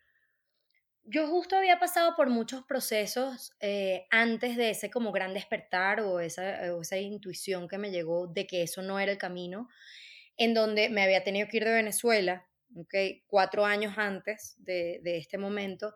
Yo 1.06 1.28
justo 1.28 1.58
había 1.58 1.80
pasado 1.80 2.16
por 2.16 2.30
muchos 2.30 2.64
procesos 2.64 3.52
eh, 3.60 4.06
antes 4.10 4.56
de 4.56 4.70
ese 4.70 4.90
como 4.90 5.12
gran 5.12 5.34
despertar 5.34 6.00
o 6.00 6.22
esa, 6.22 6.66
esa 6.66 6.98
intuición 6.98 7.68
que 7.68 7.78
me 7.78 7.92
llegó 7.92 8.28
de 8.28 8.48
que 8.48 8.64
eso 8.64 8.82
no 8.82 9.00
era 9.00 9.12
el 9.12 9.18
camino, 9.18 9.68
en 10.38 10.54
donde 10.54 10.90
me 10.90 11.04
había 11.04 11.24
tenido 11.24 11.48
que 11.50 11.58
ir 11.58 11.66
de 11.66 11.74
Venezuela, 11.74 12.48
okay, 12.76 13.24
cuatro 13.28 13.66
años 13.66 13.96
antes 13.98 14.56
de, 14.60 15.02
de 15.04 15.18
este 15.18 15.38
momento, 15.38 15.94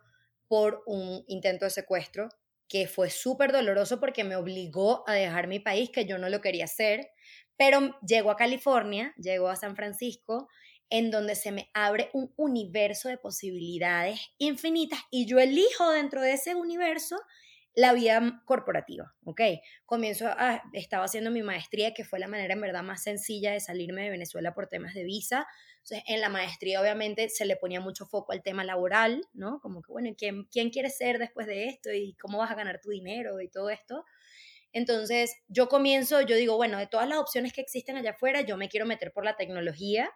por 0.48 0.84
un 0.86 1.24
intento 1.28 1.66
de 1.66 1.72
secuestro 1.72 2.30
que 2.68 2.88
fue 2.88 3.10
súper 3.10 3.52
doloroso 3.52 4.00
porque 4.00 4.24
me 4.24 4.36
obligó 4.36 5.08
a 5.08 5.14
dejar 5.14 5.48
mi 5.48 5.60
país, 5.60 5.90
que 5.90 6.06
yo 6.06 6.18
no 6.18 6.28
lo 6.30 6.42
quería 6.42 6.66
hacer, 6.66 7.10
pero 7.56 7.98
llego 8.06 8.30
a 8.30 8.36
California, 8.36 9.14
llego 9.18 9.48
a 9.48 9.56
San 9.56 9.76
Francisco 9.76 10.50
en 10.90 11.12
donde 11.12 11.36
se 11.36 11.52
me 11.52 11.70
abre 11.74 12.10
un 12.14 12.34
universo 12.38 13.10
de 13.10 13.18
posibilidades 13.18 14.20
infinitas 14.38 15.00
y 15.12 15.26
yo 15.26 15.40
elijo 15.40 15.92
dentro 15.92 16.22
de 16.22 16.34
ese 16.34 16.56
universo 16.56 17.18
la 17.78 17.94
vida 17.94 18.42
corporativa, 18.46 19.14
¿ok? 19.24 19.42
Comienzo 19.86 20.28
a, 20.28 20.64
estaba 20.74 21.06
haciendo 21.06 21.30
mi 21.30 21.44
maestría, 21.44 21.94
que 21.94 22.06
fue 22.06 22.18
la 22.18 22.28
manera 22.28 22.56
en 22.56 22.62
verdad 22.62 22.82
más 22.82 23.04
sencilla 23.04 23.52
de 23.52 23.60
salirme 23.60 24.02
de 24.02 24.10
Venezuela 24.10 24.56
por 24.56 24.66
temas 24.66 24.96
de 24.96 25.04
visa. 25.04 25.46
Entonces, 25.84 26.04
en 26.08 26.22
la 26.22 26.30
maestría 26.30 26.82
obviamente 26.82 27.30
se 27.30 27.46
le 27.46 27.56
ponía 27.56 27.80
mucho 27.80 28.08
foco 28.08 28.32
al 28.32 28.42
tema 28.42 28.64
laboral, 28.64 29.22
¿no? 29.34 29.60
Como 29.62 29.84
que, 29.84 29.92
bueno, 29.92 30.10
¿quién, 30.18 30.46
quién 30.46 30.72
quieres 30.72 30.98
ser 30.98 31.20
después 31.20 31.46
de 31.46 31.68
esto? 31.68 31.94
¿Y 31.94 32.16
cómo 32.16 32.40
vas 32.40 32.50
a 32.50 32.56
ganar 32.56 32.80
tu 32.82 32.90
dinero? 32.90 33.40
Y 33.42 33.48
todo 33.48 33.70
esto. 33.70 34.06
Entonces, 34.74 35.36
yo 35.48 35.70
comienzo, 35.70 36.22
yo 36.22 36.36
digo, 36.36 36.58
bueno, 36.58 36.80
de 36.80 36.88
todas 36.88 37.08
las 37.08 37.20
opciones 37.20 37.54
que 37.54 37.62
existen 37.62 37.96
allá 37.96 38.12
afuera, 38.12 38.42
yo 38.42 38.58
me 38.58 38.70
quiero 38.70 38.88
meter 38.88 39.14
por 39.14 39.24
la 39.24 39.36
tecnología, 39.36 40.10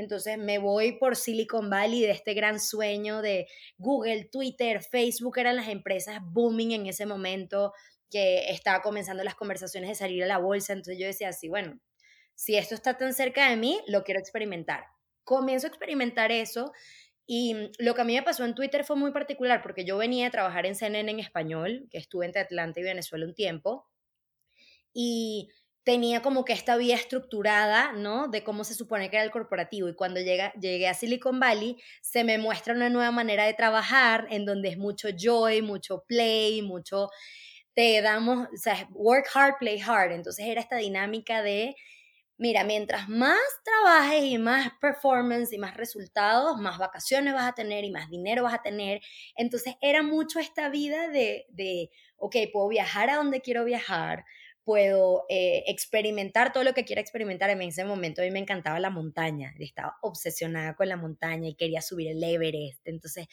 entonces 0.00 0.38
me 0.38 0.58
voy 0.58 0.92
por 0.92 1.16
Silicon 1.16 1.70
Valley 1.70 2.02
de 2.02 2.10
este 2.10 2.34
gran 2.34 2.58
sueño 2.58 3.22
de 3.22 3.46
Google, 3.76 4.24
Twitter, 4.24 4.82
Facebook 4.82 5.38
eran 5.38 5.56
las 5.56 5.68
empresas 5.68 6.18
booming 6.22 6.72
en 6.72 6.86
ese 6.86 7.06
momento 7.06 7.72
que 8.10 8.50
estaba 8.50 8.82
comenzando 8.82 9.22
las 9.22 9.34
conversaciones 9.34 9.90
de 9.90 9.94
salir 9.94 10.24
a 10.24 10.26
la 10.26 10.38
bolsa. 10.38 10.72
Entonces 10.72 10.98
yo 10.98 11.06
decía 11.06 11.28
así, 11.28 11.48
bueno, 11.48 11.78
si 12.34 12.56
esto 12.56 12.74
está 12.74 12.96
tan 12.96 13.14
cerca 13.14 13.48
de 13.50 13.56
mí, 13.56 13.80
lo 13.86 14.02
quiero 14.02 14.20
experimentar. 14.20 14.84
Comienzo 15.22 15.66
a 15.66 15.70
experimentar 15.70 16.32
eso 16.32 16.72
y 17.26 17.70
lo 17.78 17.94
que 17.94 18.00
a 18.00 18.04
mí 18.04 18.14
me 18.14 18.22
pasó 18.22 18.44
en 18.44 18.54
Twitter 18.54 18.84
fue 18.84 18.96
muy 18.96 19.12
particular 19.12 19.62
porque 19.62 19.84
yo 19.84 19.96
venía 19.98 20.26
a 20.26 20.30
trabajar 20.30 20.66
en 20.66 20.74
CNN 20.74 21.10
en 21.10 21.20
español, 21.20 21.86
que 21.90 21.98
estuve 21.98 22.26
entre 22.26 22.40
Atlanta 22.40 22.80
y 22.80 22.82
Venezuela 22.82 23.26
un 23.26 23.34
tiempo. 23.34 23.86
Y 24.92 25.48
tenía 25.90 26.22
como 26.22 26.44
que 26.44 26.52
esta 26.52 26.76
vía 26.76 26.94
estructurada, 26.94 27.90
¿no? 27.94 28.28
De 28.28 28.44
cómo 28.44 28.62
se 28.62 28.74
supone 28.74 29.10
que 29.10 29.16
era 29.16 29.24
el 29.24 29.32
corporativo. 29.32 29.88
Y 29.88 29.96
cuando 29.96 30.20
llega, 30.20 30.52
llegué 30.52 30.86
a 30.86 30.94
Silicon 30.94 31.40
Valley, 31.40 31.78
se 32.00 32.22
me 32.22 32.38
muestra 32.38 32.74
una 32.74 32.88
nueva 32.88 33.10
manera 33.10 33.44
de 33.44 33.54
trabajar 33.54 34.28
en 34.30 34.44
donde 34.46 34.68
es 34.68 34.78
mucho 34.78 35.08
joy, 35.18 35.62
mucho 35.62 36.04
play, 36.06 36.62
mucho... 36.62 37.08
Te 37.74 38.02
damos, 38.02 38.46
o 38.46 38.56
sea, 38.56 38.88
work 38.92 39.26
hard, 39.34 39.54
play 39.58 39.80
hard. 39.80 40.12
Entonces 40.12 40.46
era 40.46 40.60
esta 40.60 40.76
dinámica 40.76 41.42
de, 41.42 41.74
mira, 42.38 42.62
mientras 42.62 43.08
más 43.08 43.40
trabajes 43.64 44.22
y 44.22 44.38
más 44.38 44.70
performance 44.80 45.52
y 45.52 45.58
más 45.58 45.76
resultados, 45.76 46.56
más 46.58 46.78
vacaciones 46.78 47.34
vas 47.34 47.48
a 47.48 47.54
tener 47.54 47.82
y 47.82 47.90
más 47.90 48.08
dinero 48.08 48.44
vas 48.44 48.54
a 48.54 48.62
tener. 48.62 49.00
Entonces 49.34 49.74
era 49.80 50.04
mucho 50.04 50.38
esta 50.38 50.68
vida 50.68 51.08
de, 51.08 51.46
de 51.48 51.90
ok, 52.16 52.36
puedo 52.52 52.68
viajar 52.68 53.10
a 53.10 53.16
donde 53.16 53.40
quiero 53.40 53.64
viajar, 53.64 54.24
puedo 54.70 55.24
eh, 55.28 55.64
experimentar 55.66 56.52
todo 56.52 56.62
lo 56.62 56.74
que 56.74 56.84
quiera 56.84 57.00
experimentar. 57.00 57.50
En 57.50 57.60
ese 57.60 57.84
momento 57.84 58.22
a 58.22 58.24
mí 58.24 58.30
me 58.30 58.38
encantaba 58.38 58.78
la 58.78 58.88
montaña, 58.88 59.52
estaba 59.58 59.96
obsesionada 60.00 60.76
con 60.76 60.88
la 60.88 60.96
montaña 60.96 61.48
y 61.48 61.56
quería 61.56 61.82
subir 61.82 62.06
el 62.06 62.22
Everest. 62.22 62.86
Entonces 62.86 63.26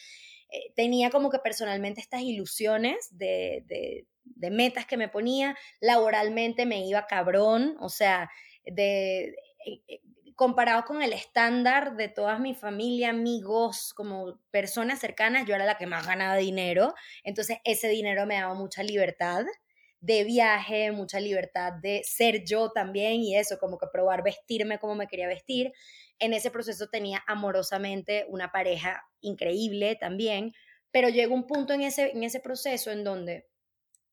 eh, 0.50 0.74
tenía 0.76 1.12
como 1.12 1.30
que 1.30 1.38
personalmente 1.38 2.02
estas 2.02 2.22
ilusiones 2.22 3.10
de, 3.12 3.64
de, 3.68 4.50
metas 4.50 4.88
que 4.88 4.98
me 4.98 5.10
ponía. 5.10 5.56
Laboralmente 5.80 6.66
me 6.66 6.88
iba 6.88 7.06
cabrón, 7.06 7.78
o 7.80 7.90
sea, 7.90 8.32
de... 8.66 9.36
Eh, 9.64 10.02
comparado 10.36 10.86
con 10.86 11.02
el 11.02 11.14
estándar 11.14 11.96
de 11.98 12.10
toda 12.10 12.38
mi 12.38 12.54
familia, 12.54 13.10
amigos, 13.10 13.92
como 13.96 14.40
personas 14.52 15.00
cercanas, 15.00 15.48
yo 15.48 15.56
era 15.56 15.66
la 15.66 15.78
que 15.78 15.88
más 15.88 16.06
ganaba 16.06 16.36
dinero. 16.36 16.94
Entonces 17.24 17.58
ese 17.64 17.90
dinero 17.90 18.28
me 18.28 18.36
daba 18.36 18.54
mucha 18.54 18.84
libertad 18.84 19.46
de 20.00 20.24
viaje, 20.24 20.92
mucha 20.92 21.20
libertad 21.20 21.74
de 21.82 22.02
ser 22.04 22.44
yo 22.46 22.72
también 22.72 23.22
y 23.22 23.36
eso, 23.36 23.58
como 23.60 23.78
que 23.78 23.88
probar 23.92 24.24
vestirme 24.24 24.80
como 24.80 24.96
me 24.96 25.08
quería 25.08 25.28
vestir. 25.28 25.72
En 26.20 26.34
ese 26.34 26.52
proceso 26.52 26.88
tenía 26.88 27.24
amorosamente 27.28 28.26
una 28.30 28.52
pareja 28.52 29.04
increíble 29.22 29.96
también, 29.96 30.54
pero 30.92 31.10
llegó 31.10 31.34
un 31.36 31.48
punto 31.48 31.74
en 31.74 31.82
ese, 31.82 32.12
en 32.12 32.24
ese 32.24 32.40
proceso 32.40 32.92
en 32.92 33.04
donde, 33.04 33.48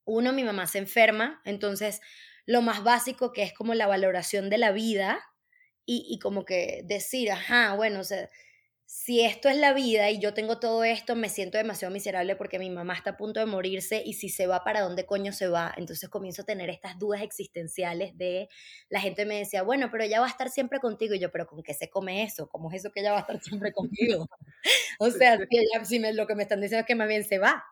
uno, 0.05 0.33
mi 0.33 0.45
mamá 0.45 0.67
se 0.67 0.79
enferma, 0.79 1.41
entonces 1.45 2.01
lo 2.47 2.61
más 2.63 2.83
básico 2.85 3.33
que 3.33 3.43
es 3.43 3.55
como 3.55 3.75
la 3.75 3.87
valoración 3.87 4.51
de 4.51 4.59
la 4.59 4.71
vida 4.73 5.25
y, 5.87 6.07
y 6.09 6.19
como 6.19 6.45
que 6.45 6.83
decir, 6.85 7.31
ajá, 7.31 7.75
bueno, 7.75 8.01
o 8.01 8.05
sea, 8.05 8.29
si 8.87 9.23
esto 9.23 9.49
es 9.49 9.57
la 9.57 9.73
vida 9.73 10.11
y 10.11 10.19
yo 10.19 10.35
tengo 10.35 10.59
todo 10.59 10.85
esto, 10.85 11.17
me 11.17 11.29
siento 11.29 11.57
demasiado 11.57 11.93
miserable 11.93 12.37
porque 12.37 12.59
mi 12.59 12.69
mamá 12.69 12.95
está 12.95 13.11
a 13.11 13.17
punto 13.17 13.41
de 13.41 13.47
morirse 13.47 14.03
y 14.05 14.13
si 14.15 14.29
se 14.29 14.47
va, 14.47 14.63
¿para 14.63 14.83
dónde 14.83 15.07
coño 15.07 15.33
se 15.33 15.49
va? 15.49 15.73
Entonces 15.77 16.11
comienzo 16.11 16.43
a 16.43 16.45
tener 16.45 16.69
estas 16.69 16.99
dudas 16.99 17.23
existenciales 17.23 18.17
de, 18.19 18.49
la 18.91 19.01
gente 19.01 19.25
me 19.25 19.39
decía, 19.39 19.63
bueno, 19.63 19.89
pero 19.91 20.05
ella 20.05 20.21
va 20.21 20.27
a 20.27 20.31
estar 20.31 20.51
siempre 20.51 20.81
contigo 20.81 21.15
y 21.15 21.19
yo, 21.19 21.31
pero 21.33 21.47
¿con 21.47 21.63
qué 21.63 21.73
se 21.73 21.89
come 21.89 22.23
eso? 22.23 22.49
¿Cómo 22.49 22.71
es 22.71 22.81
eso 22.81 22.93
que 22.93 23.01
ella 23.01 23.13
va 23.13 23.19
a 23.19 23.21
estar 23.23 23.43
siempre 23.43 23.73
conmigo? 23.73 24.29
o 24.99 25.11
sea, 25.11 25.39
si, 25.85 25.99
me, 25.99 26.13
lo 26.13 26.27
que 26.27 26.35
me 26.35 26.43
están 26.43 26.61
diciendo 26.61 26.81
es 26.81 26.87
que 26.87 26.95
más 26.95 27.09
bien 27.09 27.25
se 27.25 27.39
va, 27.39 27.65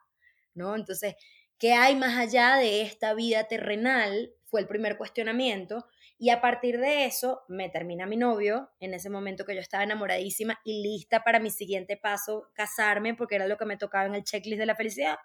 ¿no? 0.54 0.75
Entonces, 0.75 1.14
¿qué 1.59 1.75
hay 1.75 1.95
más 1.95 2.16
allá 2.16 2.57
de 2.57 2.83
esta 2.83 3.12
vida 3.12 3.45
terrenal? 3.45 4.33
Fue 4.45 4.61
el 4.61 4.66
primer 4.66 4.97
cuestionamiento 4.97 5.87
y 6.23 6.31
a 6.31 6.41
partir 6.41 6.79
de 6.79 7.05
eso 7.05 7.43
me 7.49 7.69
termina 7.69 8.07
mi 8.07 8.17
novio, 8.17 8.71
en 8.79 8.95
ese 8.95 9.11
momento 9.11 9.45
que 9.45 9.57
yo 9.57 9.61
estaba 9.61 9.83
enamoradísima 9.83 10.61
y 10.62 10.81
lista 10.81 11.25
para 11.25 11.41
mi 11.41 11.50
siguiente 11.50 11.97
paso, 11.97 12.49
casarme, 12.55 13.17
porque 13.17 13.35
era 13.35 13.49
lo 13.49 13.57
que 13.57 13.64
me 13.64 13.76
tocaba 13.76 14.07
en 14.07 14.14
el 14.14 14.23
checklist 14.23 14.61
de 14.61 14.67
la 14.67 14.76
felicidad. 14.76 15.17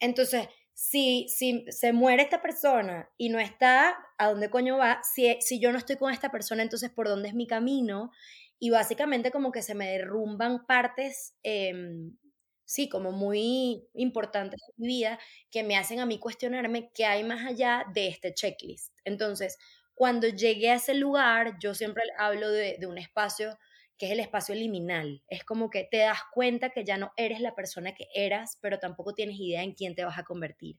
Entonces, 0.00 0.48
si, 0.72 1.28
si 1.28 1.66
se 1.68 1.92
muere 1.92 2.22
esta 2.22 2.40
persona 2.40 3.10
y 3.18 3.28
no 3.28 3.38
está, 3.38 3.94
¿a 4.16 4.30
dónde 4.30 4.48
coño 4.48 4.78
va? 4.78 5.02
Si, 5.02 5.36
si 5.42 5.60
yo 5.60 5.70
no 5.70 5.76
estoy 5.76 5.96
con 5.96 6.10
esta 6.10 6.30
persona, 6.30 6.62
entonces, 6.62 6.88
¿por 6.88 7.08
dónde 7.08 7.28
es 7.28 7.34
mi 7.34 7.46
camino? 7.46 8.10
Y 8.58 8.70
básicamente 8.70 9.30
como 9.30 9.52
que 9.52 9.60
se 9.60 9.74
me 9.74 9.90
derrumban 9.90 10.64
partes, 10.64 11.36
em, 11.42 12.16
sí, 12.64 12.88
como 12.88 13.12
muy 13.12 13.86
importantes 13.92 14.58
de 14.66 14.72
mi 14.78 14.86
vida, 14.86 15.18
que 15.50 15.62
me 15.62 15.76
hacen 15.76 16.00
a 16.00 16.06
mí 16.06 16.18
cuestionarme 16.18 16.90
qué 16.94 17.04
hay 17.04 17.22
más 17.22 17.44
allá 17.44 17.84
de 17.92 18.08
este 18.08 18.32
checklist. 18.32 18.94
Entonces, 19.04 19.58
cuando 19.96 20.28
llegué 20.28 20.70
a 20.70 20.74
ese 20.74 20.94
lugar, 20.94 21.56
yo 21.58 21.74
siempre 21.74 22.04
hablo 22.18 22.50
de, 22.50 22.76
de 22.78 22.86
un 22.86 22.98
espacio 22.98 23.58
que 23.98 24.06
es 24.06 24.12
el 24.12 24.20
espacio 24.20 24.54
liminal. 24.54 25.24
Es 25.26 25.42
como 25.42 25.70
que 25.70 25.88
te 25.90 25.96
das 25.96 26.20
cuenta 26.32 26.70
que 26.70 26.84
ya 26.84 26.98
no 26.98 27.12
eres 27.16 27.40
la 27.40 27.54
persona 27.54 27.94
que 27.94 28.06
eras, 28.14 28.58
pero 28.60 28.78
tampoco 28.78 29.14
tienes 29.14 29.40
idea 29.40 29.62
en 29.62 29.72
quién 29.72 29.94
te 29.94 30.04
vas 30.04 30.18
a 30.18 30.24
convertir. 30.24 30.76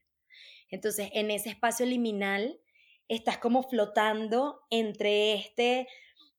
Entonces, 0.69 1.09
en 1.13 1.31
ese 1.31 1.49
espacio 1.49 1.85
liminal, 1.85 2.59
estás 3.07 3.39
como 3.39 3.63
flotando 3.63 4.61
entre 4.69 5.33
este, 5.33 5.87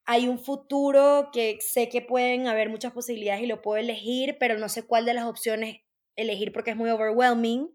hay 0.05 0.29
un 0.29 0.39
futuro 0.39 1.31
que 1.33 1.59
sé 1.61 1.89
que 1.89 2.01
pueden 2.01 2.47
haber 2.47 2.71
muchas 2.71 2.93
posibilidades 2.93 3.43
y 3.43 3.47
lo 3.47 3.61
puedo 3.61 3.79
elegir, 3.79 4.37
pero 4.39 4.57
no 4.57 4.69
sé 4.69 4.87
cuál 4.87 5.05
de 5.05 5.15
las 5.15 5.25
opciones 5.25 5.81
elegir 6.17 6.53
porque 6.53 6.71
es 6.71 6.77
muy 6.77 6.91
overwhelming. 6.91 7.75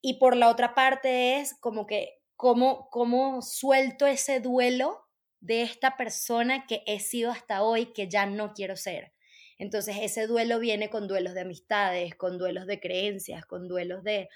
Y 0.00 0.14
por 0.18 0.36
la 0.36 0.48
otra 0.48 0.74
parte 0.74 1.36
es 1.36 1.54
como 1.60 1.86
que, 1.86 2.17
cómo, 2.38 2.88
cómo 2.90 3.42
suelto 3.42 4.06
ese 4.06 4.38
duelo 4.38 5.04
de 5.40 5.62
esta 5.62 5.96
persona 5.96 6.66
que 6.66 6.84
he 6.86 7.00
sido 7.00 7.32
hasta 7.32 7.62
hoy 7.64 7.86
que 7.92 8.08
ya 8.08 8.26
no 8.26 8.54
quiero 8.54 8.76
ser. 8.76 9.12
Entonces 9.58 9.96
ese 10.00 10.28
duelo 10.28 10.60
viene 10.60 10.88
con 10.88 11.08
duelos 11.08 11.34
de 11.34 11.40
amistades, 11.40 12.14
con 12.14 12.38
duelos 12.38 12.66
de 12.66 12.78
creencias, 12.78 13.44
con 13.44 13.66
duelos 13.66 14.04
de, 14.04 14.28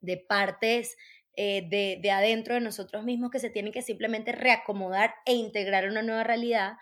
de 0.00 0.18
partes 0.18 0.98
eh, 1.34 1.66
de, 1.66 1.98
de, 2.02 2.10
adentro 2.10 2.54
de 2.54 2.60
nosotros 2.60 3.04
mismos 3.04 3.30
que 3.30 3.40
se 3.40 3.48
tienen 3.48 3.72
que 3.72 3.80
simplemente 3.80 4.32
reacomodar 4.32 5.14
e 5.24 5.32
integrar 5.32 5.88
una 5.88 6.02
nueva 6.02 6.24
realidad. 6.24 6.74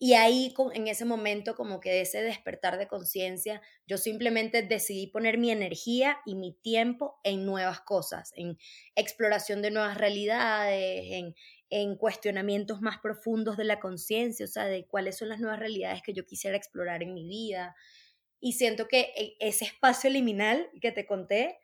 Y 0.00 0.14
ahí, 0.14 0.54
en 0.74 0.86
ese 0.86 1.04
momento, 1.04 1.56
como 1.56 1.80
que 1.80 1.90
de 1.90 2.02
ese 2.02 2.22
despertar 2.22 2.78
de 2.78 2.86
conciencia, 2.86 3.60
yo 3.84 3.98
simplemente 3.98 4.62
decidí 4.62 5.08
poner 5.08 5.38
mi 5.38 5.50
energía 5.50 6.18
y 6.24 6.36
mi 6.36 6.52
tiempo 6.52 7.18
en 7.24 7.44
nuevas 7.44 7.80
cosas, 7.80 8.32
en 8.36 8.58
exploración 8.94 9.60
de 9.60 9.72
nuevas 9.72 9.98
realidades, 9.98 11.04
en, 11.10 11.34
en 11.68 11.96
cuestionamientos 11.96 12.80
más 12.80 12.98
profundos 12.98 13.56
de 13.56 13.64
la 13.64 13.80
conciencia, 13.80 14.44
o 14.44 14.48
sea, 14.48 14.66
de 14.66 14.86
cuáles 14.86 15.18
son 15.18 15.30
las 15.30 15.40
nuevas 15.40 15.58
realidades 15.58 16.02
que 16.02 16.14
yo 16.14 16.24
quisiera 16.24 16.56
explorar 16.56 17.02
en 17.02 17.12
mi 17.12 17.26
vida. 17.26 17.74
Y 18.38 18.52
siento 18.52 18.86
que 18.86 19.12
e, 19.16 19.36
ese 19.40 19.64
espacio 19.64 20.10
liminal 20.10 20.70
que 20.80 20.92
te 20.92 21.06
conté, 21.06 21.58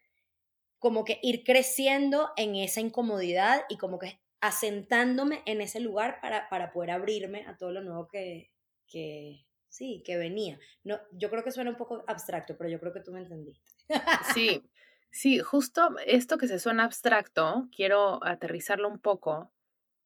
como 0.81 1.05
que 1.05 1.21
ir 1.23 1.45
creciendo 1.45 2.31
en 2.37 2.57
esa 2.57 2.81
incomodidad 2.81 3.63
y 3.69 3.77
como 3.77 4.01
que 4.01 4.24
asentándome 4.47 5.43
en 5.47 5.61
ese 5.61 5.81
lugar 5.81 6.21
para, 6.21 6.49
para 6.49 6.73
poder 6.73 6.91
abrirme 6.91 7.47
a 7.47 7.57
todo 7.57 7.73
lo 7.73 7.83
nuevo 7.83 8.09
que, 8.09 8.51
que, 8.87 9.47
sí, 9.69 10.03
que 10.05 10.17
venía. 10.17 10.59
No, 10.83 10.99
yo 11.13 11.31
creo 11.31 11.43
que 11.43 11.51
suena 11.51 11.71
un 11.71 11.77
poco 11.77 12.05
abstracto, 12.07 12.57
pero 12.59 12.69
yo 12.69 12.79
creo 12.79 12.93
que 12.93 13.01
tú 13.01 13.13
me 13.13 13.21
entendiste. 13.21 13.73
Sí, 14.35 14.63
sí, 15.11 15.39
justo 15.39 15.97
esto 16.07 16.39
que 16.39 16.49
se 16.49 16.59
suena 16.59 16.85
abstracto, 16.85 17.69
quiero 17.75 18.25
aterrizarlo 18.25 18.89
un 18.89 18.99
poco 18.99 19.51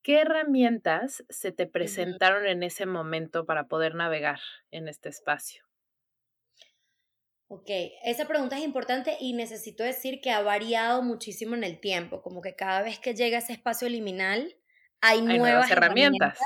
¿Qué 0.03 0.21
herramientas 0.21 1.23
se 1.29 1.53
te 1.53 1.67
presentaron 1.67 2.47
en 2.47 2.63
ese 2.63 2.87
momento 2.87 3.45
para 3.45 3.67
poder 3.67 3.95
navegar 3.95 4.41
en 4.71 4.89
este 4.89 5.11
espacio? 5.11 5.68
Ok, 7.51 7.71
esa 8.05 8.27
pregunta 8.27 8.59
es 8.59 8.65
importante 8.65 9.17
y 9.19 9.33
necesito 9.33 9.83
decir 9.83 10.21
que 10.21 10.31
ha 10.31 10.43
variado 10.43 11.03
muchísimo 11.03 11.55
en 11.55 11.65
el 11.65 11.81
tiempo, 11.81 12.21
como 12.21 12.43
que 12.43 12.55
cada 12.55 12.83
vez 12.83 12.99
que 12.99 13.15
llega 13.15 13.39
ese 13.39 13.55
espacio 13.55 13.89
liminal 13.89 14.55
hay, 15.01 15.23
nuevas, 15.23 15.71
herramientas. 15.71 16.39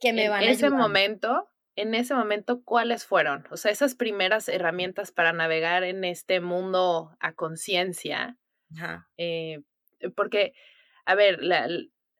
que 0.00 0.12
me 0.12 0.28
van 0.28 0.40
a 0.40 0.44
En 0.44 0.50
ese 0.50 0.70
momento, 0.70 1.48
en 1.76 1.94
ese 1.94 2.14
momento, 2.14 2.64
¿cuáles 2.64 3.04
fueron? 3.04 3.46
O 3.52 3.56
sea, 3.56 3.70
esas 3.70 3.94
primeras 3.94 4.48
herramientas 4.48 5.12
para 5.12 5.32
navegar 5.32 5.84
en 5.84 6.04
este 6.04 6.40
mundo 6.40 7.16
a 7.20 7.34
conciencia. 7.34 8.36
Eh, 9.16 9.60
porque, 10.16 10.54
a 11.04 11.14
ver, 11.14 11.40
la, 11.40 11.68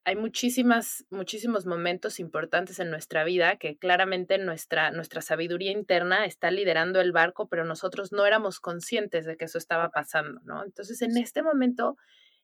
hay 0.04 0.16
muchísimas, 0.16 1.04
muchísimos 1.10 1.64
momentos 1.64 2.18
importantes 2.18 2.80
en 2.80 2.90
nuestra 2.90 3.22
vida 3.24 3.56
que 3.56 3.78
claramente 3.78 4.36
nuestra, 4.38 4.90
nuestra 4.90 5.22
sabiduría 5.22 5.70
interna 5.70 6.24
está 6.24 6.50
liderando 6.50 7.00
el 7.00 7.12
barco, 7.12 7.48
pero 7.48 7.64
nosotros 7.64 8.10
no 8.10 8.26
éramos 8.26 8.58
conscientes 8.58 9.26
de 9.26 9.36
que 9.36 9.44
eso 9.44 9.58
estaba 9.58 9.90
pasando, 9.90 10.40
¿no? 10.44 10.64
Entonces, 10.64 11.02
en 11.02 11.16
este 11.16 11.42
momento 11.42 11.96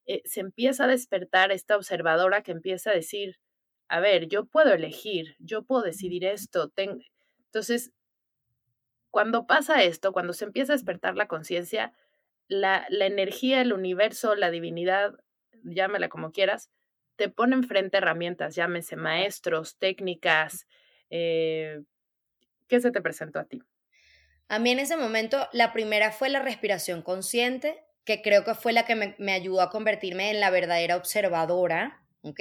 eh, 0.06 0.22
se 0.24 0.40
empieza 0.40 0.84
a 0.84 0.88
despertar 0.88 1.50
esta 1.50 1.76
observadora 1.76 2.42
que 2.42 2.52
empieza 2.52 2.90
a 2.90 2.94
decir, 2.94 3.40
a 3.88 3.98
ver, 4.00 4.28
yo 4.28 4.46
puedo 4.46 4.72
elegir, 4.72 5.34
yo 5.40 5.64
puedo 5.64 5.82
decidir 5.82 6.24
esto. 6.24 6.72
Entonces, 6.76 7.92
cuando 9.10 9.46
pasa 9.46 9.82
esto, 9.82 10.12
cuando 10.12 10.32
se 10.32 10.44
empieza 10.44 10.72
a 10.74 10.76
despertar 10.76 11.16
la 11.16 11.26
conciencia, 11.26 11.92
la, 12.46 12.86
la 12.88 13.06
energía, 13.06 13.60
el 13.62 13.72
universo, 13.72 14.36
la 14.36 14.50
divinidad, 14.50 15.14
llámala 15.64 16.08
como 16.08 16.30
quieras, 16.30 16.70
te 17.18 17.28
ponen 17.28 17.64
frente 17.64 17.96
herramientas, 17.96 18.54
llámese 18.54 18.94
maestros, 18.94 19.76
técnicas. 19.76 20.66
Eh, 21.10 21.82
¿Qué 22.68 22.80
se 22.80 22.92
te 22.92 23.02
presentó 23.02 23.40
a 23.40 23.44
ti? 23.44 23.60
A 24.46 24.60
mí 24.60 24.70
en 24.70 24.78
ese 24.78 24.96
momento, 24.96 25.48
la 25.52 25.72
primera 25.72 26.12
fue 26.12 26.28
la 26.28 26.40
respiración 26.40 27.02
consciente, 27.02 27.84
que 28.04 28.22
creo 28.22 28.44
que 28.44 28.54
fue 28.54 28.72
la 28.72 28.86
que 28.86 29.14
me, 29.18 29.32
ayudó 29.32 29.60
a 29.60 29.68
convertirme 29.68 30.30
en 30.30 30.38
la 30.38 30.50
verdadera 30.50 30.96
observadora. 30.96 32.04
¿ok? 32.22 32.40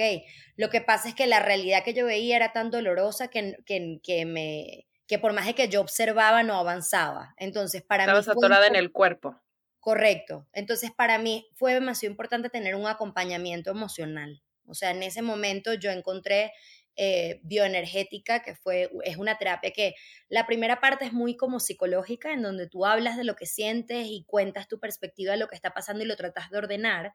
Lo 0.56 0.70
que 0.70 0.80
pasa 0.80 1.08
es 1.08 1.14
que 1.14 1.26
la 1.26 1.40
realidad 1.40 1.82
que 1.84 1.92
yo 1.92 2.06
veía 2.06 2.36
era 2.36 2.52
tan 2.52 2.70
dolorosa 2.70 3.28
que, 3.28 3.56
que, 3.66 4.24
me, 4.26 4.86
que 5.08 5.18
por 5.18 5.32
más 5.32 5.46
de 5.46 5.56
que 5.56 5.68
yo 5.68 5.80
observaba 5.80 6.44
no 6.44 6.54
avanzaba. 6.54 7.34
Entonces, 7.36 7.82
para 7.82 8.04
Estabas 8.04 8.26
mí... 8.26 8.30
Estabas 8.30 8.44
atorada 8.44 8.66
en 8.68 8.76
el 8.76 8.92
cuerpo. 8.92 9.42
Correcto. 9.80 10.46
Entonces, 10.52 10.92
para 10.92 11.18
mí 11.18 11.50
fue 11.56 11.74
demasiado 11.74 12.12
importante 12.12 12.48
tener 12.48 12.76
un 12.76 12.86
acompañamiento 12.86 13.72
emocional. 13.72 14.40
O 14.68 14.74
sea, 14.74 14.90
en 14.90 15.02
ese 15.02 15.22
momento 15.22 15.74
yo 15.74 15.90
encontré 15.90 16.52
eh, 16.96 17.40
bioenergética, 17.44 18.42
que 18.42 18.54
fue, 18.56 18.90
es 19.04 19.16
una 19.18 19.38
terapia 19.38 19.70
que 19.70 19.94
la 20.28 20.46
primera 20.46 20.80
parte 20.80 21.04
es 21.04 21.12
muy 21.12 21.36
como 21.36 21.60
psicológica, 21.60 22.32
en 22.32 22.42
donde 22.42 22.68
tú 22.68 22.84
hablas 22.86 23.16
de 23.16 23.24
lo 23.24 23.36
que 23.36 23.46
sientes 23.46 24.06
y 24.08 24.24
cuentas 24.26 24.66
tu 24.68 24.80
perspectiva 24.80 25.32
de 25.32 25.38
lo 25.38 25.46
que 25.48 25.54
está 25.54 25.70
pasando 25.72 26.02
y 26.04 26.06
lo 26.08 26.16
tratas 26.16 26.50
de 26.50 26.58
ordenar. 26.58 27.14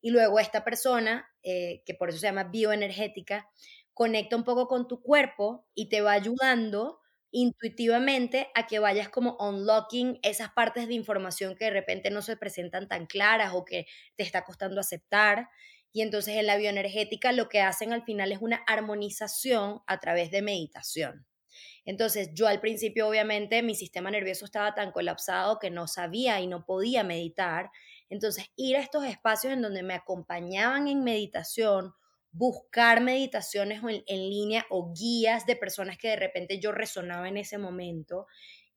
Y 0.00 0.10
luego 0.10 0.40
esta 0.40 0.64
persona, 0.64 1.28
eh, 1.42 1.82
que 1.86 1.94
por 1.94 2.08
eso 2.08 2.18
se 2.18 2.26
llama 2.26 2.44
bioenergética, 2.44 3.48
conecta 3.94 4.36
un 4.36 4.44
poco 4.44 4.66
con 4.68 4.88
tu 4.88 5.00
cuerpo 5.02 5.66
y 5.74 5.88
te 5.88 6.00
va 6.00 6.12
ayudando 6.12 6.98
intuitivamente 7.30 8.48
a 8.54 8.66
que 8.66 8.78
vayas 8.78 9.08
como 9.08 9.36
unlocking 9.38 10.18
esas 10.22 10.50
partes 10.52 10.86
de 10.88 10.94
información 10.94 11.54
que 11.56 11.66
de 11.66 11.70
repente 11.70 12.10
no 12.10 12.20
se 12.22 12.36
presentan 12.36 12.88
tan 12.88 13.06
claras 13.06 13.52
o 13.54 13.64
que 13.64 13.86
te 14.16 14.22
está 14.22 14.44
costando 14.44 14.80
aceptar. 14.80 15.48
Y 15.92 16.02
entonces 16.02 16.36
en 16.36 16.46
la 16.46 16.56
bioenergética 16.56 17.32
lo 17.32 17.48
que 17.48 17.60
hacen 17.60 17.92
al 17.92 18.04
final 18.04 18.32
es 18.32 18.40
una 18.40 18.62
armonización 18.66 19.82
a 19.86 20.00
través 20.00 20.30
de 20.30 20.42
meditación. 20.42 21.26
Entonces 21.84 22.30
yo 22.32 22.46
al 22.46 22.60
principio 22.60 23.08
obviamente 23.08 23.62
mi 23.62 23.74
sistema 23.74 24.10
nervioso 24.10 24.44
estaba 24.44 24.74
tan 24.74 24.92
colapsado 24.92 25.58
que 25.58 25.70
no 25.70 25.86
sabía 25.88 26.40
y 26.40 26.46
no 26.46 26.64
podía 26.64 27.04
meditar. 27.04 27.70
Entonces 28.08 28.46
ir 28.56 28.76
a 28.76 28.80
estos 28.80 29.04
espacios 29.04 29.52
en 29.52 29.62
donde 29.62 29.82
me 29.82 29.94
acompañaban 29.94 30.88
en 30.88 31.04
meditación, 31.04 31.92
buscar 32.30 33.02
meditaciones 33.02 33.82
en, 33.82 34.02
en 34.06 34.30
línea 34.30 34.64
o 34.70 34.92
guías 34.94 35.44
de 35.44 35.56
personas 35.56 35.98
que 35.98 36.08
de 36.08 36.16
repente 36.16 36.58
yo 36.58 36.72
resonaba 36.72 37.28
en 37.28 37.36
ese 37.36 37.58
momento 37.58 38.26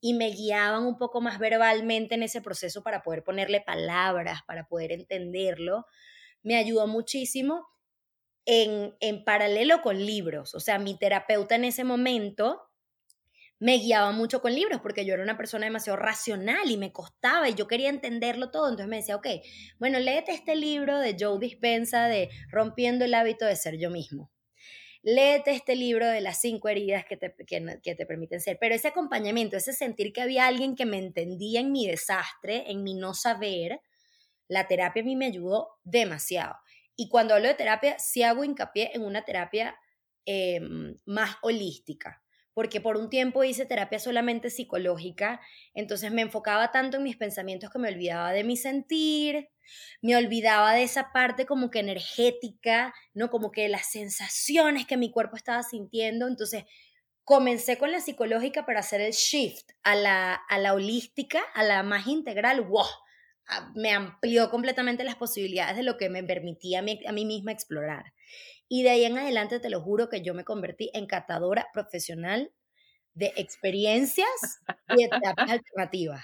y 0.01 0.13
me 0.13 0.29
guiaban 0.31 0.85
un 0.85 0.97
poco 0.97 1.21
más 1.21 1.39
verbalmente 1.39 2.15
en 2.15 2.23
ese 2.23 2.41
proceso 2.41 2.83
para 2.83 3.01
poder 3.01 3.23
ponerle 3.23 3.61
palabras, 3.61 4.41
para 4.45 4.67
poder 4.67 4.91
entenderlo 4.91 5.85
me 6.45 6.55
ayudó 6.55 6.87
muchísimo 6.87 7.67
en, 8.45 8.95
en 9.01 9.25
paralelo 9.25 9.81
con 9.81 9.97
libros. 9.97 10.53
O 10.55 10.59
sea, 10.59 10.79
mi 10.79 10.97
terapeuta 10.97 11.55
en 11.55 11.65
ese 11.65 11.83
momento 11.83 12.61
me 13.57 13.77
guiaba 13.77 14.11
mucho 14.11 14.41
con 14.41 14.53
libros 14.53 14.79
porque 14.81 15.05
yo 15.05 15.15
era 15.15 15.23
una 15.23 15.37
persona 15.37 15.65
demasiado 15.65 15.97
racional 15.97 16.69
y 16.69 16.77
me 16.77 16.91
costaba 16.91 17.49
y 17.49 17.55
yo 17.55 17.67
quería 17.67 17.89
entenderlo 17.89 18.51
todo. 18.51 18.69
Entonces 18.69 18.87
me 18.87 18.97
decía, 18.97 19.15
ok, 19.15 19.27
bueno, 19.79 19.97
léete 19.99 20.33
este 20.33 20.55
libro 20.55 20.99
de 20.99 21.15
Joe 21.19 21.39
Dispensa 21.39 22.07
de 22.07 22.29
Rompiendo 22.51 23.05
el 23.05 23.15
hábito 23.15 23.45
de 23.45 23.55
ser 23.55 23.79
yo 23.79 23.89
mismo. 23.89 24.31
Léete 25.01 25.51
este 25.51 25.75
libro 25.75 26.07
de 26.07 26.21
las 26.21 26.41
cinco 26.41 26.69
heridas 26.69 27.05
que 27.05 27.17
te, 27.17 27.33
que, 27.47 27.79
que 27.81 27.95
te 27.95 28.05
permiten 28.05 28.39
ser. 28.39 28.57
Pero 28.59 28.75
ese 28.75 28.89
acompañamiento, 28.89 29.57
ese 29.57 29.73
sentir 29.73 30.13
que 30.13 30.21
había 30.21 30.45
alguien 30.45 30.75
que 30.75 30.85
me 30.85 30.99
entendía 30.99 31.59
en 31.59 31.71
mi 31.71 31.87
desastre, 31.87 32.69
en 32.69 32.83
mi 32.83 32.93
no 32.93 33.15
saber, 33.15 33.81
la 34.47 34.67
terapia 34.67 35.01
a 35.01 35.05
mí 35.05 35.15
me 35.15 35.25
ayudó 35.25 35.69
demasiado. 35.83 36.55
Y 36.95 37.09
cuando 37.09 37.33
hablo 37.33 37.47
de 37.47 37.55
terapia, 37.55 37.99
sí 37.99 38.23
hago 38.23 38.43
hincapié 38.43 38.91
en 38.93 39.03
una 39.03 39.23
terapia 39.25 39.77
em, 40.25 40.97
más 41.05 41.37
holística, 41.41 42.23
porque 42.53 42.79
por 42.79 42.97
un 42.97 43.09
tiempo 43.09 43.43
hice 43.43 43.65
terapia 43.65 43.99
solamente 43.99 44.49
psicológica, 44.49 45.41
entonces 45.73 46.11
me 46.11 46.21
enfocaba 46.21 46.71
tanto 46.71 46.97
en 46.97 47.03
mis 47.03 47.17
pensamientos 47.17 47.69
que 47.69 47.79
me 47.79 47.89
olvidaba 47.89 48.31
de 48.31 48.45
mi 48.45 48.55
sentir, 48.55 49.49
me 50.01 50.15
olvidaba 50.15 50.73
de 50.73 50.83
esa 50.83 51.11
parte 51.11 51.45
como 51.45 51.69
que 51.69 51.79
energética, 51.79 52.93
¿no? 53.13 53.29
Como 53.29 53.51
que 53.51 53.67
las 53.67 53.87
sensaciones 53.87 54.85
que 54.87 54.97
mi 54.97 55.11
cuerpo 55.11 55.35
estaba 55.35 55.63
sintiendo, 55.63 56.27
entonces 56.27 56.63
comencé 57.25 57.77
con 57.77 57.91
la 57.91 57.99
psicológica 57.99 58.65
para 58.65 58.79
hacer 58.79 59.01
el 59.01 59.11
shift 59.11 59.71
a 59.83 59.95
la, 59.95 60.35
a 60.35 60.57
la 60.59 60.73
holística, 60.73 61.41
a 61.55 61.63
la 61.63 61.83
más 61.83 62.07
integral, 62.07 62.61
wow, 62.61 62.85
me 63.75 63.91
amplió 63.91 64.49
completamente 64.49 65.03
las 65.03 65.15
posibilidades 65.15 65.77
de 65.77 65.83
lo 65.83 65.97
que 65.97 66.09
me 66.09 66.23
permitía 66.23 66.79
a 66.79 66.81
mí, 66.81 67.25
misma 67.25 67.51
explorar. 67.51 68.13
Y 68.67 68.83
de 68.83 68.89
ahí 68.89 69.05
en 69.05 69.17
adelante 69.17 69.59
te 69.59 69.69
lo 69.69 69.81
juro 69.81 70.09
que 70.09 70.21
yo 70.21 70.33
me 70.33 70.43
convertí 70.43 70.89
en 70.93 71.05
catadora 71.05 71.67
profesional 71.73 72.51
de 73.13 73.33
experiencias 73.35 74.27
y 74.97 75.03
etapas 75.03 75.49
alternativas. 75.51 76.23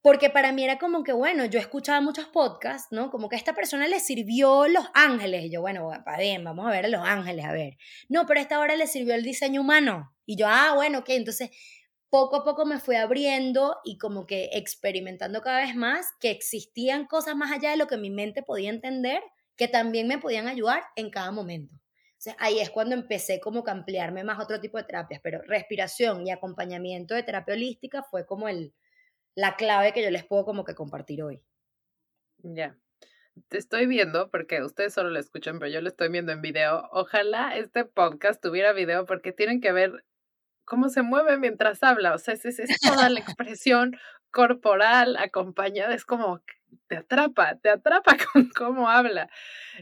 Porque 0.00 0.30
para 0.30 0.52
mí 0.52 0.62
era 0.62 0.78
como 0.78 1.02
que, 1.02 1.12
bueno, 1.12 1.46
yo 1.46 1.58
escuchaba 1.58 2.00
muchos 2.00 2.26
podcasts, 2.26 2.92
¿no? 2.92 3.10
Como 3.10 3.28
que 3.28 3.34
a 3.34 3.38
esta 3.38 3.54
persona 3.54 3.88
le 3.88 3.98
sirvió 3.98 4.68
Los 4.68 4.86
Ángeles. 4.94 5.46
Y 5.46 5.50
yo, 5.50 5.60
bueno, 5.60 5.90
bien, 6.16 6.44
vamos 6.44 6.64
a 6.64 6.70
ver 6.70 6.84
a 6.84 6.88
Los 6.88 7.02
Ángeles, 7.02 7.44
a 7.44 7.52
ver. 7.52 7.76
No, 8.08 8.24
pero 8.24 8.38
a 8.38 8.42
esta 8.44 8.60
hora 8.60 8.76
le 8.76 8.86
sirvió 8.86 9.16
el 9.16 9.24
diseño 9.24 9.62
humano. 9.62 10.14
Y 10.24 10.36
yo, 10.36 10.46
ah, 10.48 10.74
bueno, 10.76 11.00
ok. 11.00 11.08
Entonces, 11.08 11.50
poco 12.16 12.36
a 12.36 12.44
poco 12.44 12.64
me 12.64 12.80
fui 12.80 12.96
abriendo 12.96 13.76
y 13.84 13.98
como 13.98 14.26
que 14.26 14.48
experimentando 14.54 15.42
cada 15.42 15.60
vez 15.60 15.76
más 15.76 16.14
que 16.18 16.30
existían 16.30 17.04
cosas 17.06 17.36
más 17.36 17.52
allá 17.52 17.72
de 17.72 17.76
lo 17.76 17.86
que 17.86 17.98
mi 17.98 18.08
mente 18.08 18.42
podía 18.42 18.70
entender 18.70 19.20
que 19.54 19.68
también 19.68 20.08
me 20.08 20.16
podían 20.16 20.48
ayudar 20.48 20.82
en 20.96 21.10
cada 21.10 21.30
momento. 21.30 21.74
Sea, 22.16 22.34
ahí 22.38 22.58
es 22.58 22.70
cuando 22.70 22.94
empecé 22.94 23.38
como 23.38 23.62
que 23.62 23.70
ampliarme 23.70 24.24
más 24.24 24.42
otro 24.42 24.62
tipo 24.62 24.78
de 24.78 24.84
terapias, 24.84 25.20
pero 25.22 25.42
respiración 25.42 26.26
y 26.26 26.30
acompañamiento 26.30 27.14
de 27.14 27.22
terapia 27.22 27.52
holística 27.52 28.02
fue 28.02 28.24
como 28.24 28.48
el, 28.48 28.72
la 29.34 29.56
clave 29.56 29.92
que 29.92 30.02
yo 30.02 30.10
les 30.10 30.24
puedo 30.24 30.46
como 30.46 30.64
que 30.64 30.74
compartir 30.74 31.22
hoy. 31.22 31.42
Ya. 32.38 32.78
Te 33.48 33.58
estoy 33.58 33.84
viendo, 33.84 34.30
porque 34.30 34.62
ustedes 34.62 34.94
solo 34.94 35.10
lo 35.10 35.18
escuchan, 35.18 35.58
pero 35.58 35.70
yo 35.70 35.82
lo 35.82 35.88
estoy 35.88 36.08
viendo 36.08 36.32
en 36.32 36.40
video. 36.40 36.88
Ojalá 36.92 37.58
este 37.58 37.84
podcast 37.84 38.42
tuviera 38.42 38.72
video 38.72 39.04
porque 39.04 39.32
tienen 39.32 39.60
que 39.60 39.72
ver 39.72 40.02
cómo 40.66 40.90
se 40.90 41.00
mueve 41.00 41.38
mientras 41.38 41.82
habla. 41.82 42.14
O 42.14 42.18
sea, 42.18 42.34
es, 42.34 42.44
es 42.44 42.80
toda 42.80 43.08
la 43.08 43.20
expresión 43.20 43.96
corporal 44.30 45.16
acompañada. 45.16 45.94
Es 45.94 46.04
como 46.04 46.42
te 46.88 46.96
atrapa, 46.96 47.56
te 47.56 47.70
atrapa 47.70 48.16
con 48.32 48.50
cómo 48.50 48.90
habla. 48.90 49.30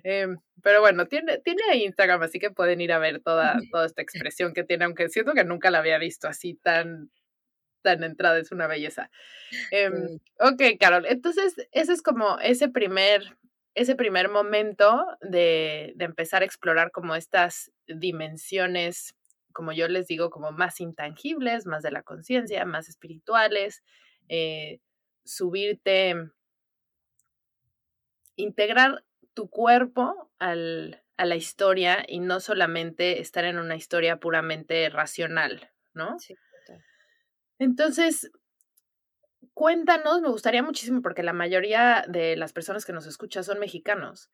Em, 0.02 0.38
pero 0.62 0.80
bueno, 0.80 1.06
tiene, 1.06 1.38
tiene 1.38 1.76
Instagram, 1.76 2.22
así 2.22 2.38
que 2.38 2.50
pueden 2.50 2.80
ir 2.80 2.92
a 2.92 2.98
ver 2.98 3.20
toda, 3.20 3.58
toda 3.70 3.86
esta 3.86 4.02
expresión 4.02 4.54
que 4.54 4.64
tiene, 4.64 4.84
aunque 4.84 5.08
siento 5.08 5.32
que 5.32 5.44
nunca 5.44 5.70
la 5.70 5.78
había 5.78 5.98
visto 5.98 6.28
así 6.28 6.54
tan, 6.54 7.10
tan 7.82 8.02
entrada, 8.04 8.38
es 8.38 8.52
una 8.52 8.66
belleza. 8.66 9.10
Em, 9.70 10.18
ok, 10.38 10.62
Carol, 10.80 11.06
entonces 11.06 11.54
ese 11.72 11.92
es 11.92 12.02
como 12.02 12.38
ese 12.38 12.68
primer, 12.68 13.36
ese 13.74 13.94
primer 13.94 14.28
momento 14.28 15.06
de, 15.20 15.92
de 15.96 16.04
empezar 16.04 16.42
a 16.42 16.46
explorar 16.46 16.90
como 16.92 17.14
estas 17.14 17.72
dimensiones, 17.86 19.14
como 19.54 19.72
yo 19.72 19.88
les 19.88 20.06
digo, 20.06 20.28
como 20.28 20.52
más 20.52 20.80
intangibles, 20.80 21.64
más 21.64 21.82
de 21.82 21.92
la 21.92 22.02
conciencia, 22.02 22.66
más 22.66 22.90
espirituales, 22.90 23.82
eh, 24.28 24.80
subirte 25.24 26.14
integrar 28.36 29.04
tu 29.32 29.48
cuerpo 29.48 30.30
al, 30.38 31.02
a 31.16 31.24
la 31.24 31.36
historia 31.36 32.04
y 32.06 32.20
no 32.20 32.40
solamente 32.40 33.20
estar 33.20 33.44
en 33.44 33.58
una 33.58 33.76
historia 33.76 34.18
puramente 34.18 34.88
racional, 34.90 35.70
¿no? 35.92 36.18
Sí. 36.18 36.34
Entonces, 37.60 38.32
cuéntanos, 39.54 40.20
me 40.20 40.28
gustaría 40.28 40.62
muchísimo 40.62 41.00
porque 41.02 41.22
la 41.22 41.32
mayoría 41.32 42.04
de 42.08 42.36
las 42.36 42.52
personas 42.52 42.84
que 42.84 42.92
nos 42.92 43.06
escuchan 43.06 43.44
son 43.44 43.60
mexicanos. 43.60 44.30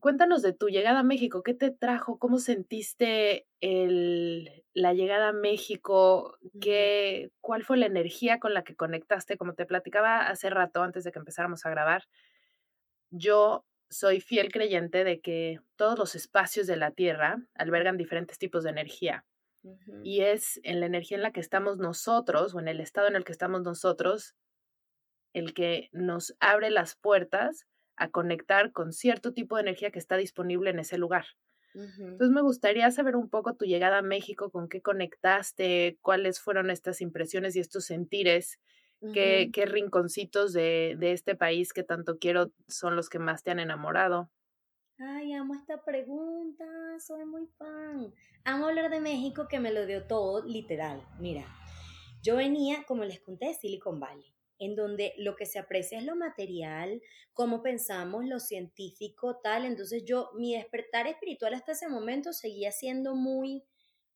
Cuéntanos 0.00 0.42
de 0.42 0.52
tu 0.52 0.68
llegada 0.68 1.00
a 1.00 1.04
México, 1.04 1.42
¿qué 1.42 1.54
te 1.54 1.70
trajo? 1.70 2.18
¿Cómo 2.18 2.38
sentiste 2.38 3.46
el, 3.60 4.64
la 4.74 4.94
llegada 4.94 5.28
a 5.28 5.32
México? 5.32 6.36
¿Qué, 6.60 7.30
¿Cuál 7.40 7.64
fue 7.64 7.76
la 7.76 7.86
energía 7.86 8.38
con 8.38 8.54
la 8.54 8.64
que 8.64 8.76
conectaste? 8.76 9.36
Como 9.36 9.54
te 9.54 9.66
platicaba 9.66 10.28
hace 10.28 10.50
rato 10.50 10.82
antes 10.82 11.04
de 11.04 11.12
que 11.12 11.18
empezáramos 11.18 11.66
a 11.66 11.70
grabar, 11.70 12.04
yo 13.10 13.64
soy 13.88 14.20
fiel 14.20 14.52
creyente 14.52 15.04
de 15.04 15.20
que 15.20 15.60
todos 15.76 15.98
los 15.98 16.14
espacios 16.14 16.66
de 16.66 16.76
la 16.76 16.90
Tierra 16.90 17.38
albergan 17.54 17.96
diferentes 17.96 18.38
tipos 18.38 18.64
de 18.64 18.70
energía. 18.70 19.24
Y 20.04 20.20
es 20.20 20.60
en 20.62 20.78
la 20.78 20.86
energía 20.86 21.16
en 21.16 21.24
la 21.24 21.32
que 21.32 21.40
estamos 21.40 21.78
nosotros 21.78 22.54
o 22.54 22.60
en 22.60 22.68
el 22.68 22.80
estado 22.80 23.08
en 23.08 23.16
el 23.16 23.24
que 23.24 23.32
estamos 23.32 23.62
nosotros 23.62 24.36
el 25.32 25.54
que 25.54 25.90
nos 25.92 26.36
abre 26.38 26.70
las 26.70 26.94
puertas 26.94 27.66
a 27.96 28.10
conectar 28.10 28.72
con 28.72 28.92
cierto 28.92 29.32
tipo 29.32 29.56
de 29.56 29.62
energía 29.62 29.90
que 29.90 29.98
está 29.98 30.16
disponible 30.16 30.70
en 30.70 30.78
ese 30.78 30.98
lugar. 30.98 31.26
Entonces 31.74 32.30
me 32.30 32.40
gustaría 32.40 32.90
saber 32.90 33.16
un 33.16 33.28
poco 33.28 33.54
tu 33.54 33.66
llegada 33.66 33.98
a 33.98 34.02
México, 34.02 34.50
con 34.50 34.66
qué 34.66 34.80
conectaste, 34.80 35.98
cuáles 36.00 36.40
fueron 36.40 36.70
estas 36.70 37.02
impresiones 37.02 37.54
y 37.54 37.60
estos 37.60 37.84
sentires 37.84 38.58
¿Qué, 39.12 39.66
rinconcitos 39.66 40.52
de, 40.52 40.96
de, 40.98 41.12
este 41.12 41.34
país 41.34 41.72
que 41.72 41.82
tanto 41.82 42.18
quiero 42.18 42.52
son 42.66 42.96
los 42.96 43.08
que 43.08 43.18
más 43.18 43.42
te 43.42 43.50
han 43.50 43.60
enamorado? 43.60 44.30
Ay, 44.98 45.34
amo 45.34 45.54
esta 45.54 45.84
pregunta, 45.84 46.64
soy 46.98 47.24
muy 47.26 47.46
fan. 47.58 48.12
Amo 48.44 48.66
hablar 48.66 48.90
de 48.90 49.00
México 49.00 49.46
que 49.48 49.60
me 49.60 49.72
lo 49.72 49.84
dio 49.84 50.06
todo, 50.06 50.44
literal. 50.46 51.02
Mira, 51.20 51.44
yo 52.22 52.36
venía, 52.36 52.84
como 52.84 53.04
les 53.04 53.20
conté, 53.20 53.48
de 53.48 53.54
Silicon 53.54 54.00
Valley, 54.00 54.34
en 54.58 54.74
donde 54.74 55.14
lo 55.18 55.36
que 55.36 55.46
se 55.46 55.58
aprecia 55.58 55.98
es 55.98 56.04
lo 56.04 56.16
material, 56.16 57.02
cómo 57.32 57.62
pensamos, 57.62 58.24
lo 58.24 58.40
científico, 58.40 59.40
tal. 59.42 59.64
Entonces 59.64 60.04
yo, 60.04 60.30
mi 60.34 60.54
despertar 60.54 61.06
espiritual 61.06 61.54
hasta 61.54 61.72
ese 61.72 61.88
momento 61.88 62.32
seguía 62.32 62.72
siendo 62.72 63.14
muy 63.14 63.64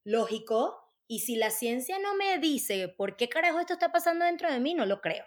lógico, 0.05 0.76
y 1.07 1.18
si 1.18 1.35
la 1.35 1.50
ciencia 1.50 1.98
no 1.98 2.14
me 2.14 2.38
dice 2.38 2.87
por 2.87 3.16
qué 3.16 3.29
carajo 3.29 3.59
esto 3.59 3.72
está 3.72 3.90
pasando 3.90 4.24
dentro 4.24 4.48
de 4.48 4.61
mí, 4.61 4.74
no 4.74 4.87
lo 4.87 5.00
creo. 5.00 5.24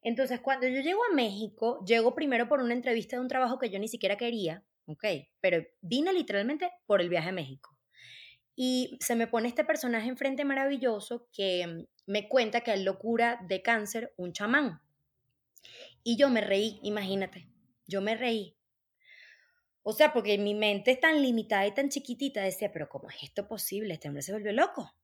Entonces, 0.00 0.40
cuando 0.40 0.68
yo 0.68 0.80
llego 0.80 1.00
a 1.10 1.14
México, 1.14 1.84
llego 1.84 2.14
primero 2.14 2.48
por 2.48 2.60
una 2.60 2.72
entrevista 2.72 3.16
de 3.16 3.22
un 3.22 3.26
trabajo 3.26 3.58
que 3.58 3.68
yo 3.68 3.80
ni 3.80 3.88
siquiera 3.88 4.16
quería, 4.16 4.64
¿ok? 4.86 5.04
Pero 5.40 5.64
vine 5.80 6.12
literalmente 6.12 6.70
por 6.86 7.00
el 7.00 7.08
viaje 7.08 7.30
a 7.30 7.32
México. 7.32 7.71
Y 8.54 8.98
se 9.00 9.16
me 9.16 9.26
pone 9.26 9.48
este 9.48 9.64
personaje 9.64 10.08
enfrente 10.08 10.44
maravilloso 10.44 11.28
que 11.32 11.86
me 12.06 12.28
cuenta 12.28 12.60
que 12.60 12.74
es 12.74 12.80
locura 12.80 13.40
de 13.48 13.62
cáncer 13.62 14.12
un 14.16 14.32
chamán. 14.32 14.80
Y 16.04 16.16
yo 16.16 16.28
me 16.28 16.40
reí, 16.40 16.80
imagínate, 16.82 17.48
yo 17.86 18.00
me 18.00 18.16
reí. 18.16 18.56
O 19.82 19.92
sea, 19.92 20.12
porque 20.12 20.38
mi 20.38 20.54
mente 20.54 20.92
es 20.92 21.00
tan 21.00 21.22
limitada 21.22 21.66
y 21.66 21.74
tan 21.74 21.88
chiquitita, 21.88 22.42
decía, 22.42 22.70
pero 22.72 22.88
¿cómo 22.88 23.10
es 23.10 23.22
esto 23.22 23.48
posible? 23.48 23.94
Este 23.94 24.08
hombre 24.08 24.22
se 24.22 24.32
volvió 24.32 24.52
loco. 24.52 24.94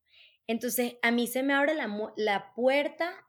Entonces, 0.46 0.96
a 1.02 1.10
mí 1.10 1.26
se 1.26 1.42
me 1.42 1.52
abre 1.52 1.74
la, 1.74 1.88
la 2.16 2.54
puerta 2.54 3.26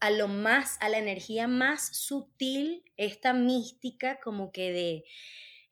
a 0.00 0.10
lo 0.10 0.28
más, 0.28 0.76
a 0.80 0.88
la 0.88 0.98
energía 0.98 1.48
más 1.48 1.96
sutil, 1.96 2.84
esta 2.96 3.32
mística 3.32 4.20
como 4.20 4.52
que 4.52 4.72
de 4.72 5.04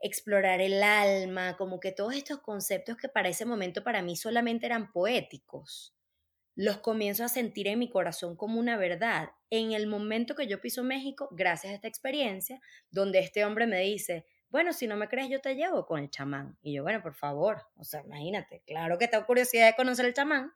explorar 0.02 0.60
el 0.60 0.82
alma, 0.82 1.56
como 1.56 1.80
que 1.80 1.92
todos 1.92 2.14
estos 2.14 2.40
conceptos 2.40 2.96
que 2.96 3.08
para 3.08 3.28
ese 3.28 3.46
momento 3.46 3.82
para 3.84 4.02
mí 4.02 4.16
solamente 4.16 4.66
eran 4.66 4.92
poéticos, 4.92 5.94
los 6.54 6.78
comienzo 6.78 7.24
a 7.24 7.28
sentir 7.28 7.68
en 7.68 7.78
mi 7.78 7.88
corazón 7.88 8.36
como 8.36 8.60
una 8.60 8.76
verdad. 8.76 9.30
En 9.48 9.72
el 9.72 9.86
momento 9.86 10.34
que 10.34 10.46
yo 10.46 10.60
piso 10.60 10.82
México, 10.82 11.28
gracias 11.30 11.72
a 11.72 11.76
esta 11.76 11.88
experiencia, 11.88 12.60
donde 12.90 13.20
este 13.20 13.44
hombre 13.44 13.66
me 13.66 13.80
dice, 13.80 14.26
bueno, 14.50 14.74
si 14.74 14.86
no 14.86 14.96
me 14.96 15.08
crees, 15.08 15.30
yo 15.30 15.40
te 15.40 15.54
llevo 15.54 15.86
con 15.86 16.00
el 16.00 16.10
chamán. 16.10 16.58
Y 16.60 16.74
yo, 16.74 16.82
bueno, 16.82 17.00
por 17.00 17.14
favor, 17.14 17.62
o 17.76 17.84
sea, 17.84 18.02
imagínate, 18.02 18.62
claro 18.66 18.98
que 18.98 19.08
tengo 19.08 19.24
curiosidad 19.24 19.66
de 19.66 19.76
conocer 19.76 20.04
el 20.04 20.14
chamán. 20.14 20.52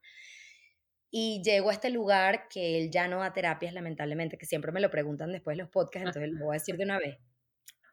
Y 1.11 1.41
llego 1.43 1.71
a 1.71 1.73
este 1.73 1.89
lugar 1.89 2.49
que 2.51 2.79
él 2.79 2.91
ya 2.91 3.09
no 3.09 3.21
da 3.21 3.33
terapias, 3.33 3.73
lamentablemente, 3.73 4.37
que 4.37 4.45
siempre 4.45 4.73
me 4.73 4.81
lo 4.81 4.91
preguntan 4.91 5.33
después 5.33 5.57
de 5.57 5.63
los 5.63 5.71
podcasts, 5.71 6.09
entonces 6.09 6.31
lo 6.33 6.45
voy 6.45 6.57
a 6.57 6.59
decir 6.59 6.77
de 6.77 6.85
una 6.85 6.99
vez. 6.99 7.17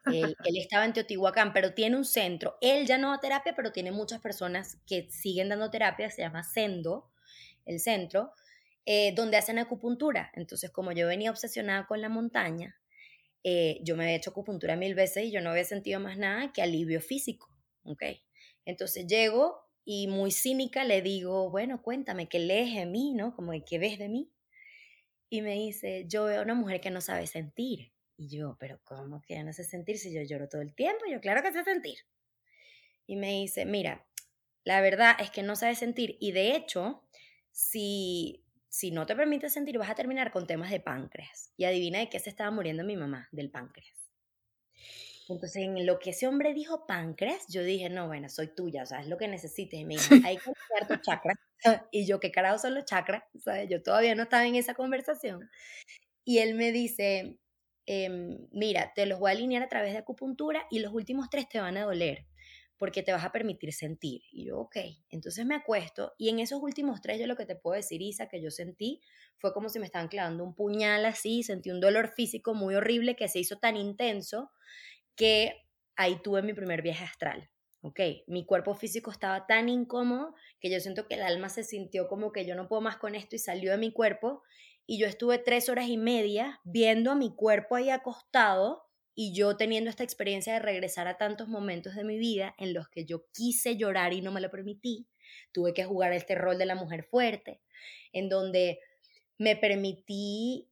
Él, 0.05 0.35
estaba 0.57 0.85
en 0.85 0.93
Teotihuacán, 0.93 1.53
pero 1.53 1.73
tiene 1.73 1.95
un 1.95 2.05
centro. 2.05 2.57
Él 2.61 2.85
ya 2.85 2.97
no 2.97 3.11
da 3.11 3.19
terapia, 3.19 3.53
pero 3.55 3.71
tiene 3.71 3.91
muchas 3.91 4.21
personas 4.21 4.77
que 4.85 5.09
siguen 5.09 5.49
dando 5.49 5.69
terapia, 5.69 6.09
se 6.09 6.21
llama 6.21 6.43
Sendo, 6.43 7.11
el 7.65 7.79
centro, 7.79 8.31
eh, 8.85 9.13
donde 9.15 9.37
hacen 9.37 9.59
acupuntura. 9.59 10.31
Entonces, 10.33 10.71
como 10.71 10.91
yo 10.91 11.07
venía 11.07 11.31
obsesionada 11.31 11.87
con 11.87 12.01
la 12.01 12.09
montaña, 12.09 12.75
eh, 13.43 13.79
yo 13.83 13.95
me 13.95 14.03
había 14.03 14.15
hecho 14.15 14.31
acupuntura 14.31 14.75
mil 14.75 14.95
veces 14.95 15.25
y 15.25 15.31
yo 15.31 15.41
no 15.41 15.51
había 15.51 15.65
sentido 15.65 15.99
más 15.99 16.17
nada 16.17 16.51
que 16.53 16.61
alivio 16.61 17.01
físico, 17.01 17.49
¿ok? 17.83 18.03
Entonces 18.65 19.05
llego 19.05 19.67
y 19.85 20.07
muy 20.07 20.31
cínica 20.31 20.85
le 20.85 21.01
digo, 21.01 21.49
bueno, 21.49 21.81
cuéntame, 21.81 22.29
¿qué 22.29 22.39
lees 22.39 22.73
de 22.73 22.85
mí, 22.85 23.13
no? 23.13 23.35
Como, 23.35 23.51
¿qué 23.65 23.79
ves 23.79 23.99
de 23.99 24.07
mí? 24.07 24.31
Y 25.29 25.41
me 25.41 25.53
dice, 25.55 26.05
yo 26.07 26.25
veo 26.25 26.41
una 26.41 26.53
mujer 26.53 26.79
que 26.79 26.89
no 26.89 27.01
sabe 27.01 27.27
sentir. 27.27 27.91
Y 28.23 28.29
yo, 28.29 28.55
pero 28.57 28.79
¿cómo 28.85 29.21
que 29.21 29.43
no 29.43 29.51
sé 29.51 29.65
sentir 29.65 29.97
si 29.97 30.13
yo 30.13 30.21
lloro 30.21 30.47
todo 30.47 30.61
el 30.61 30.73
tiempo? 30.73 31.03
Yo, 31.11 31.19
claro 31.19 31.41
que 31.41 31.51
sé 31.51 31.63
sentir. 31.63 31.97
Y 33.05 33.17
me 33.17 33.31
dice, 33.31 33.65
mira, 33.65 34.05
la 34.63 34.79
verdad 34.79 35.17
es 35.19 35.29
que 35.29 35.43
no 35.43 35.57
sabe 35.57 35.75
sentir. 35.75 36.15
Y 36.21 36.31
de 36.31 36.55
hecho, 36.55 37.03
si 37.51 38.43
si 38.69 38.89
no 38.89 39.05
te 39.05 39.15
permite 39.15 39.51
sentir, 39.51 39.77
vas 39.77 39.91
a 39.91 39.95
terminar 39.95 40.31
con 40.31 40.47
temas 40.47 40.71
de 40.71 40.79
páncreas. 40.79 41.51
Y 41.57 41.65
adivina 41.65 41.99
de 41.99 42.09
qué 42.09 42.17
se 42.19 42.31
estaba 42.31 42.49
muriendo 42.49 42.83
mi 42.83 42.97
mamá, 42.97 43.27
del 43.31 43.51
páncreas. 43.51 43.95
Entonces, 45.29 45.57
en 45.57 45.85
lo 45.85 45.99
que 45.99 46.09
ese 46.09 46.27
hombre 46.27 46.55
dijo 46.55 46.87
páncreas, 46.87 47.45
yo 47.49 47.61
dije, 47.61 47.89
no, 47.89 48.07
bueno, 48.07 48.29
soy 48.29 48.47
tuya, 48.47 48.81
o 48.83 48.85
sea, 48.85 49.01
es 49.01 49.07
lo 49.07 49.17
que 49.17 49.27
necesites. 49.27 49.79
Y 49.79 49.85
me 49.85 49.95
dijo, 49.95 50.15
hay 50.25 50.37
que 50.37 50.51
cambiar 50.53 50.87
tus 50.87 51.01
chakras. 51.01 51.37
Y 51.91 52.07
yo, 52.07 52.19
¿qué 52.19 52.31
carajo 52.31 52.57
son 52.57 52.73
los 52.73 52.85
chakras? 52.85 53.23
¿Sabes? 53.37 53.69
Yo 53.69 53.83
todavía 53.83 54.15
no 54.15 54.23
estaba 54.23 54.45
en 54.45 54.55
esa 54.55 54.73
conversación. 54.73 55.49
Y 56.25 56.39
él 56.39 56.55
me 56.55 56.71
dice, 56.71 57.37
em, 57.85 58.47
mira, 58.51 58.93
te 58.95 59.05
los 59.05 59.19
voy 59.19 59.29
a 59.31 59.33
alinear 59.33 59.63
a 59.63 59.69
través 59.69 59.93
de 59.93 59.99
acupuntura 59.99 60.65
y 60.71 60.79
los 60.79 60.93
últimos 60.93 61.29
tres 61.29 61.47
te 61.49 61.59
van 61.59 61.77
a 61.77 61.85
doler. 61.85 62.25
porque 62.77 63.01
te 63.03 63.13
vas 63.13 63.23
a 63.23 63.31
permitir 63.31 63.71
sentir. 63.71 64.23
Y 64.31 64.45
yo, 64.47 64.59
ok, 64.59 64.75
entonces 65.09 65.45
me 65.45 65.55
acuesto 65.55 66.13
y 66.17 66.29
en 66.29 66.39
esos 66.39 66.61
últimos 66.61 67.01
tres 67.01 67.19
yo 67.19 67.27
lo 67.27 67.37
que 67.37 67.45
te 67.45 67.55
puedo 67.55 67.75
decir, 67.75 68.01
Isa, 68.01 68.27
que 68.27 68.41
yo 68.41 68.51
sentí 68.51 68.99
fue 69.37 69.53
como 69.53 69.69
si 69.69 69.79
me 69.79 69.85
estaban 69.85 70.09
clavando 70.09 70.43
un 70.43 70.53
puñal 70.53 71.05
así, 71.05 71.43
sentí 71.43 71.71
un 71.71 71.79
dolor 71.79 72.09
físico 72.09 72.53
muy 72.53 72.75
horrible 72.75 73.15
que 73.15 73.29
se 73.29 73.39
hizo 73.39 73.57
tan 73.57 73.77
intenso 73.77 74.51
que 75.15 75.53
ahí 75.95 76.21
tuve 76.23 76.41
mi 76.41 76.53
primer 76.53 76.81
viaje 76.81 77.03
astral. 77.03 77.49
Ok, 77.81 77.99
mi 78.27 78.45
cuerpo 78.45 78.75
físico 78.75 79.11
estaba 79.11 79.45
tan 79.45 79.67
incómodo 79.67 80.35
que 80.61 80.71
yo 80.71 80.79
siento 80.79 81.05
que 81.07 81.15
el 81.15 81.21
alma 81.21 81.49
se 81.49 81.63
sintió 81.63 82.07
como 82.07 82.31
que 82.31 82.45
yo 82.45 82.55
no 82.55 82.69
puedo 82.69 82.81
más 82.81 82.95
con 82.97 83.13
esto 83.13 83.35
y 83.35 83.39
salió 83.39 83.71
de 83.71 83.77
mi 83.77 83.91
cuerpo 83.91 84.41
y 84.85 84.99
yo 84.99 85.07
estuve 85.07 85.37
tres 85.37 85.69
horas 85.69 85.87
y 85.87 85.97
media 85.97 86.59
viendo 86.63 87.11
a 87.11 87.15
mi 87.15 87.33
cuerpo 87.35 87.75
ahí 87.75 87.89
acostado 87.89 88.83
y 89.15 89.33
yo 89.33 89.55
teniendo 89.57 89.89
esta 89.89 90.03
experiencia 90.03 90.53
de 90.53 90.59
regresar 90.59 91.07
a 91.07 91.17
tantos 91.17 91.47
momentos 91.47 91.95
de 91.95 92.03
mi 92.03 92.17
vida 92.17 92.55
en 92.57 92.73
los 92.73 92.89
que 92.89 93.05
yo 93.05 93.25
quise 93.31 93.77
llorar 93.77 94.13
y 94.13 94.21
no 94.21 94.31
me 94.31 94.41
lo 94.41 94.49
permití, 94.49 95.07
tuve 95.51 95.73
que 95.73 95.85
jugar 95.85 96.13
este 96.13 96.35
rol 96.35 96.57
de 96.57 96.65
la 96.65 96.75
mujer 96.75 97.03
fuerte, 97.03 97.61
en 98.11 98.27
donde 98.29 98.79
me 99.37 99.55
permití, 99.55 100.67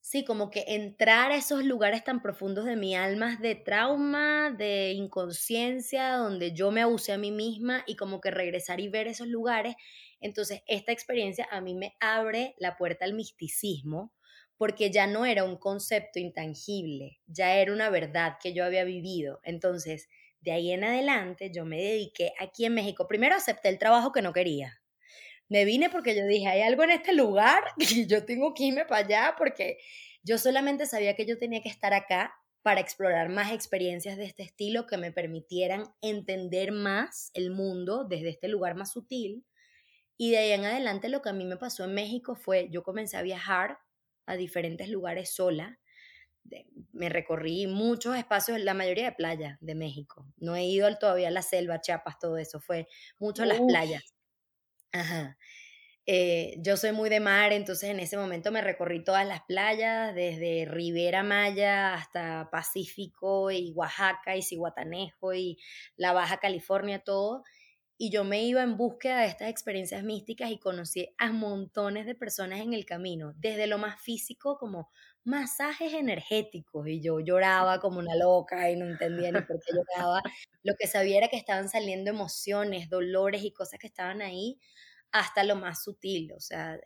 sí, 0.00 0.24
como 0.24 0.50
que 0.50 0.64
entrar 0.68 1.30
a 1.30 1.36
esos 1.36 1.64
lugares 1.64 2.02
tan 2.02 2.22
profundos 2.22 2.64
de 2.64 2.76
mi 2.76 2.96
alma 2.96 3.36
de 3.36 3.54
trauma, 3.54 4.50
de 4.50 4.92
inconsciencia, 4.92 6.16
donde 6.16 6.52
yo 6.52 6.70
me 6.72 6.82
abusé 6.82 7.12
a 7.12 7.18
mí 7.18 7.30
misma 7.30 7.84
y 7.86 7.96
como 7.96 8.20
que 8.20 8.30
regresar 8.30 8.80
y 8.80 8.88
ver 8.88 9.06
esos 9.06 9.28
lugares. 9.28 9.76
Entonces, 10.20 10.62
esta 10.66 10.92
experiencia 10.92 11.46
a 11.50 11.60
mí 11.60 11.74
me 11.74 11.96
abre 12.00 12.54
la 12.58 12.76
puerta 12.76 13.04
al 13.04 13.14
misticismo, 13.14 14.12
porque 14.56 14.90
ya 14.90 15.06
no 15.06 15.24
era 15.24 15.44
un 15.44 15.56
concepto 15.56 16.18
intangible, 16.18 17.20
ya 17.26 17.54
era 17.56 17.72
una 17.72 17.90
verdad 17.90 18.38
que 18.42 18.52
yo 18.52 18.64
había 18.64 18.84
vivido. 18.84 19.40
Entonces, 19.44 20.08
de 20.40 20.52
ahí 20.52 20.72
en 20.72 20.84
adelante, 20.84 21.50
yo 21.54 21.64
me 21.64 21.80
dediqué 21.80 22.32
aquí 22.38 22.64
en 22.64 22.74
México. 22.74 23.06
Primero 23.06 23.36
acepté 23.36 23.68
el 23.68 23.78
trabajo 23.78 24.12
que 24.12 24.22
no 24.22 24.32
quería. 24.32 24.80
Me 25.48 25.64
vine 25.64 25.88
porque 25.90 26.14
yo 26.14 26.26
dije, 26.26 26.46
hay 26.46 26.62
algo 26.62 26.84
en 26.84 26.90
este 26.90 27.12
lugar 27.12 27.62
y 27.78 28.06
yo 28.06 28.24
tengo 28.24 28.54
que 28.54 28.64
irme 28.64 28.84
para 28.84 29.04
allá 29.04 29.34
porque 29.38 29.78
yo 30.22 30.38
solamente 30.38 30.86
sabía 30.86 31.14
que 31.14 31.26
yo 31.26 31.38
tenía 31.38 31.62
que 31.62 31.68
estar 31.68 31.94
acá 31.94 32.34
para 32.62 32.80
explorar 32.80 33.30
más 33.30 33.52
experiencias 33.52 34.16
de 34.16 34.24
este 34.26 34.42
estilo 34.42 34.86
que 34.86 34.98
me 34.98 35.12
permitieran 35.12 35.84
entender 36.02 36.72
más 36.72 37.30
el 37.34 37.50
mundo 37.50 38.04
desde 38.04 38.28
este 38.28 38.48
lugar 38.48 38.74
más 38.74 38.92
sutil. 38.92 39.44
Y 40.18 40.32
de 40.32 40.38
ahí 40.38 40.52
en 40.52 40.64
adelante 40.64 41.08
lo 41.08 41.22
que 41.22 41.28
a 41.30 41.32
mí 41.32 41.44
me 41.44 41.56
pasó 41.56 41.84
en 41.84 41.94
México 41.94 42.34
fue, 42.34 42.68
yo 42.70 42.82
comencé 42.82 43.16
a 43.16 43.22
viajar 43.22 43.78
a 44.26 44.36
diferentes 44.36 44.88
lugares 44.88 45.32
sola. 45.32 45.78
Me 46.92 47.08
recorrí 47.08 47.68
muchos 47.68 48.16
espacios, 48.16 48.60
la 48.60 48.74
mayoría 48.74 49.04
de 49.04 49.12
playas 49.12 49.58
de 49.60 49.74
México. 49.76 50.26
No 50.36 50.56
he 50.56 50.64
ido 50.64 50.92
todavía 50.98 51.28
a 51.28 51.30
la 51.30 51.42
selva, 51.42 51.80
Chiapas, 51.80 52.18
todo 52.18 52.36
eso. 52.36 52.58
Fue 52.58 52.88
mucho 53.18 53.44
a 53.44 53.46
las 53.46 53.60
playas. 53.60 54.02
Ajá. 54.92 55.38
Eh, 56.04 56.56
yo 56.60 56.78
soy 56.78 56.92
muy 56.92 57.10
de 57.10 57.20
mar, 57.20 57.52
entonces 57.52 57.90
en 57.90 58.00
ese 58.00 58.16
momento 58.16 58.50
me 58.50 58.62
recorrí 58.62 59.04
todas 59.04 59.26
las 59.26 59.42
playas, 59.42 60.14
desde 60.14 60.64
Ribera 60.64 61.22
Maya 61.22 61.92
hasta 61.94 62.48
Pacífico 62.50 63.50
y 63.50 63.72
Oaxaca 63.76 64.34
y 64.34 64.42
Cihuatanejo 64.42 65.34
y 65.34 65.58
la 65.96 66.14
Baja 66.14 66.38
California, 66.38 66.98
todo 67.00 67.44
y 68.00 68.10
yo 68.10 68.22
me 68.22 68.44
iba 68.44 68.62
en 68.62 68.76
búsqueda 68.76 69.22
de 69.22 69.26
estas 69.26 69.50
experiencias 69.50 70.04
místicas 70.04 70.52
y 70.52 70.58
conocí 70.58 71.12
a 71.18 71.32
montones 71.32 72.06
de 72.06 72.14
personas 72.14 72.60
en 72.60 72.72
el 72.72 72.86
camino, 72.86 73.34
desde 73.36 73.66
lo 73.66 73.76
más 73.76 74.00
físico 74.00 74.56
como 74.56 74.88
masajes 75.24 75.92
energéticos 75.92 76.86
y 76.86 77.02
yo 77.02 77.18
lloraba 77.18 77.80
como 77.80 77.98
una 77.98 78.14
loca 78.14 78.70
y 78.70 78.76
no 78.76 78.86
entendía 78.86 79.32
ni 79.32 79.40
por 79.42 79.58
qué 79.58 79.74
lloraba. 79.74 80.22
Lo 80.62 80.74
que 80.78 80.86
sabía 80.86 81.18
era 81.18 81.28
que 81.28 81.36
estaban 81.36 81.68
saliendo 81.68 82.10
emociones, 82.10 82.88
dolores 82.88 83.42
y 83.42 83.52
cosas 83.52 83.80
que 83.80 83.88
estaban 83.88 84.22
ahí 84.22 84.60
hasta 85.10 85.42
lo 85.42 85.56
más 85.56 85.82
sutil, 85.82 86.32
o 86.34 86.40
sea, 86.40 86.78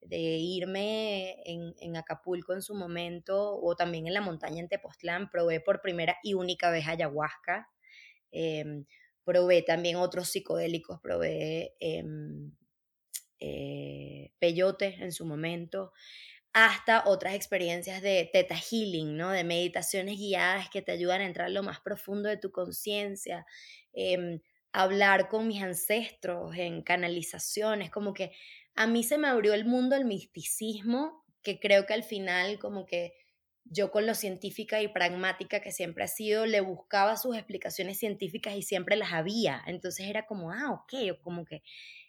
de 0.00 0.18
irme 0.18 1.36
en, 1.44 1.74
en, 1.78 1.96
Acapulco 1.96 2.54
en 2.54 2.62
su 2.62 2.74
momento 2.74 3.56
o 3.56 3.76
también 3.76 4.08
en 4.08 4.14
la 4.14 4.20
montaña 4.20 4.60
en 4.60 4.68
Tepoztlán, 4.68 5.30
probé 5.30 5.60
por 5.60 5.80
primera 5.80 6.16
y 6.24 6.34
única 6.34 6.70
vez 6.70 6.88
ayahuasca. 6.88 7.68
Eh, 8.32 8.84
probé 9.26 9.62
también 9.62 9.96
otros 9.96 10.30
psicodélicos, 10.30 11.00
probé 11.02 11.74
em, 11.80 12.52
eh, 13.40 14.32
peyote 14.38 14.96
en 15.00 15.12
su 15.12 15.26
momento, 15.26 15.92
hasta 16.54 17.04
otras 17.06 17.34
experiencias 17.34 18.00
de 18.02 18.30
teta 18.32 18.56
healing, 18.56 19.16
¿no? 19.16 19.30
De 19.30 19.44
meditaciones 19.44 20.18
guiadas 20.18 20.70
que 20.70 20.82
te 20.82 20.92
ayudan 20.92 21.20
a 21.20 21.26
entrar 21.26 21.50
lo 21.50 21.62
más 21.62 21.80
profundo 21.80 22.30
de 22.30 22.38
tu 22.38 22.52
conciencia, 22.52 23.46
em, 23.92 24.40
hablar 24.72 25.28
con 25.28 25.48
mis 25.48 25.62
ancestros 25.62 26.56
en 26.56 26.82
canalizaciones, 26.82 27.90
como 27.90 28.14
que 28.14 28.32
a 28.74 28.86
mí 28.86 29.02
se 29.04 29.18
me 29.18 29.28
abrió 29.28 29.54
el 29.54 29.66
mundo 29.66 29.96
del 29.96 30.06
misticismo, 30.06 31.24
que 31.42 31.60
creo 31.60 31.86
que 31.86 31.94
al 31.94 32.04
final 32.04 32.58
como 32.58 32.86
que 32.86 33.12
yo 33.70 33.90
con 33.90 34.06
lo 34.06 34.14
científica 34.14 34.80
y 34.80 34.88
pragmática 34.88 35.60
que 35.60 35.72
siempre 35.72 36.04
ha 36.04 36.08
sido, 36.08 36.46
le 36.46 36.60
buscaba 36.60 37.16
sus 37.16 37.36
explicaciones 37.36 37.98
científicas 37.98 38.54
y 38.56 38.62
siempre 38.62 38.96
las 38.96 39.12
había. 39.12 39.62
Entonces 39.66 40.06
era 40.08 40.26
como, 40.26 40.52
ah, 40.52 40.72
ok, 40.72 41.20
como 41.22 41.44
que 41.44 41.62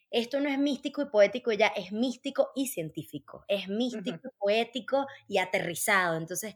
esto 0.09 0.39
no 0.39 0.49
es 0.49 0.57
místico 0.57 1.01
y 1.01 1.09
poético 1.09 1.51
ya, 1.51 1.67
es 1.67 1.91
místico 1.91 2.51
y 2.55 2.67
científico, 2.67 3.43
es 3.47 3.67
místico, 3.67 4.31
poético 4.39 5.05
y 5.27 5.39
aterrizado. 5.39 6.17
Entonces, 6.17 6.55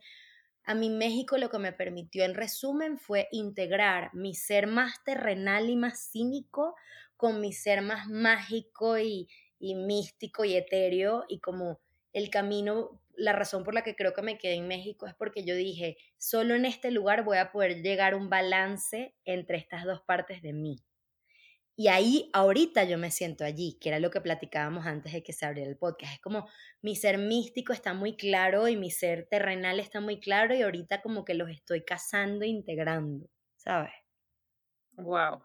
a 0.64 0.76
mí 0.76 0.90
México 0.90 1.38
lo 1.38 1.50
que 1.50 1.60
me 1.60 1.74
permitió 1.74 2.24
en 2.24 2.36
resumen 2.36 2.98
fue 2.98 3.28
integrar 3.32 4.14
mi 4.14 4.36
ser 4.36 4.68
más 4.68 5.04
terrenal 5.04 5.70
y 5.70 5.76
más 5.76 6.12
cínico 6.12 6.76
con 7.18 7.42
mi 7.42 7.52
ser 7.52 7.82
más 7.82 8.08
mágico 8.08 8.98
y, 8.98 9.28
y 9.60 9.76
místico 9.76 10.46
y 10.46 10.56
etéreo 10.56 11.26
y 11.28 11.40
como 11.40 11.80
el 12.14 12.30
camino 12.30 13.01
la 13.15 13.34
razón 13.34 13.63
por 13.63 13.74
la 13.74 13.84
que 13.84 13.95
creo 13.95 14.13
que 14.13 14.21
me 14.21 14.38
quedé 14.38 14.56
en 14.56 14.67
México 14.67 15.08
es 15.08 15.13
porque 15.15 15.43
yo 15.43 15.56
dije, 15.56 15.97
solo 16.17 16.56
en 16.56 16.65
este 16.65 16.91
lugar 16.91 17.24
voy 17.24 17.38
a 17.38 17.52
poder 17.52 17.82
llegar 17.82 18.13
a 18.13 18.17
un 18.17 18.30
balance 18.30 19.15
entre 19.26 19.58
estas 19.58 19.86
dos 19.86 20.02
partes 20.02 20.41
de 20.41 20.54
mí. 20.54 20.84
Y 21.76 21.88
ahí, 21.88 22.30
ahorita 22.34 22.84
yo 22.84 22.97
me 22.97 23.12
siento 23.12 23.43
allí, 23.43 23.78
que 23.80 23.89
era 23.89 24.00
lo 24.00 24.12
que 24.12 24.21
platicábamos 24.21 24.86
antes 24.86 25.13
de 25.13 25.24
que 25.24 25.34
se 25.34 25.45
abriera 25.45 25.69
el 25.69 25.78
podcast. 25.78 26.13
Es 26.13 26.21
como 26.21 26.47
mi 26.82 26.95
ser 26.95 27.17
místico 27.17 27.74
está 27.74 27.93
muy 27.93 28.15
claro 28.15 28.67
y 28.67 28.76
mi 28.76 28.91
ser 28.91 29.28
terrenal 29.28 29.80
está 29.80 30.00
muy 30.00 30.19
claro 30.19 30.54
y 30.54 30.62
ahorita 30.62 31.02
como 31.02 31.26
que 31.26 31.34
los 31.34 31.50
estoy 31.50 31.84
casando, 31.84 32.45
integrando, 32.45 33.30
¿sabes? 33.56 33.93
Wow, 34.91 35.43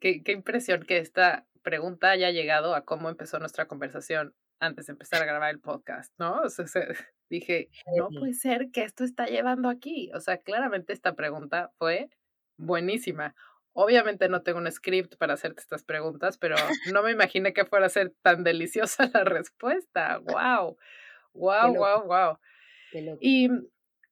qué, 0.00 0.22
qué 0.22 0.32
impresión 0.32 0.84
que 0.86 0.98
esta 0.98 1.48
pregunta 1.62 2.10
haya 2.10 2.30
llegado 2.30 2.74
a 2.74 2.84
cómo 2.84 3.08
empezó 3.08 3.38
nuestra 3.38 3.66
conversación 3.66 4.34
antes 4.64 4.86
de 4.86 4.92
empezar 4.92 5.22
a 5.22 5.26
grabar 5.26 5.50
el 5.50 5.60
podcast, 5.60 6.12
¿no? 6.18 6.40
O 6.42 6.48
sea, 6.48 6.64
dije, 7.30 7.70
no 7.96 8.08
puede 8.08 8.34
ser 8.34 8.70
que 8.70 8.82
esto 8.82 9.04
está 9.04 9.26
llevando 9.26 9.68
aquí. 9.68 10.10
O 10.14 10.20
sea, 10.20 10.38
claramente 10.38 10.92
esta 10.92 11.14
pregunta 11.14 11.72
fue 11.78 12.10
buenísima. 12.56 13.34
Obviamente 13.72 14.28
no 14.28 14.42
tengo 14.42 14.58
un 14.58 14.70
script 14.70 15.16
para 15.16 15.34
hacerte 15.34 15.60
estas 15.60 15.82
preguntas, 15.82 16.38
pero 16.38 16.56
no 16.92 17.02
me 17.02 17.10
imaginé 17.10 17.52
que 17.52 17.64
fuera 17.64 17.86
a 17.86 17.90
ser 17.90 18.14
tan 18.22 18.44
deliciosa 18.44 19.10
la 19.14 19.24
respuesta. 19.24 20.18
¡Wow! 20.18 20.76
¡Wow, 21.32 21.74
wow, 21.74 22.04
wow! 22.04 22.38
Y, 23.20 23.48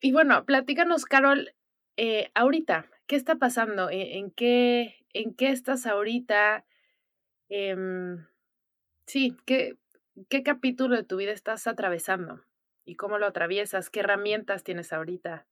y 0.01 0.13
bueno, 0.13 0.45
platícanos, 0.45 1.05
Carol, 1.05 1.55
eh, 1.97 2.31
ahorita, 2.35 2.87
¿qué 3.07 3.15
está 3.15 3.37
pasando? 3.37 3.91
¿En, 3.91 4.01
en 4.01 4.31
qué, 4.33 4.97
¿En 5.13 5.35
qué 5.35 5.51
estás 5.51 5.87
ahorita? 5.87 6.65
Eh, 7.49 7.77
sí, 9.07 9.37
¿qué, 9.47 9.77
¿Qué 10.29 10.43
capítulo 10.43 10.97
de 10.97 11.05
tu 11.05 11.17
vida 11.17 11.33
estás 11.33 11.67
atravesando? 11.67 12.45
¿Y 12.85 12.97
cómo 12.97 13.17
lo 13.17 13.27
atraviesas? 13.27 13.89
¿Qué 13.89 14.01
herramientas 14.01 14.63
tienes 14.63 14.93
ahorita? 14.93 15.47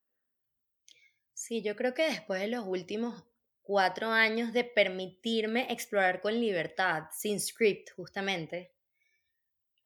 Sí, 1.32 1.62
yo 1.62 1.76
creo 1.76 1.94
que 1.94 2.02
después 2.02 2.42
de 2.42 2.48
los 2.48 2.66
últimos 2.66 3.24
cuatro 3.62 4.08
años 4.08 4.52
de 4.52 4.64
permitirme 4.64 5.72
explorar 5.72 6.20
con 6.20 6.38
libertad, 6.38 7.04
sin 7.10 7.40
script 7.40 7.92
justamente, 7.96 8.74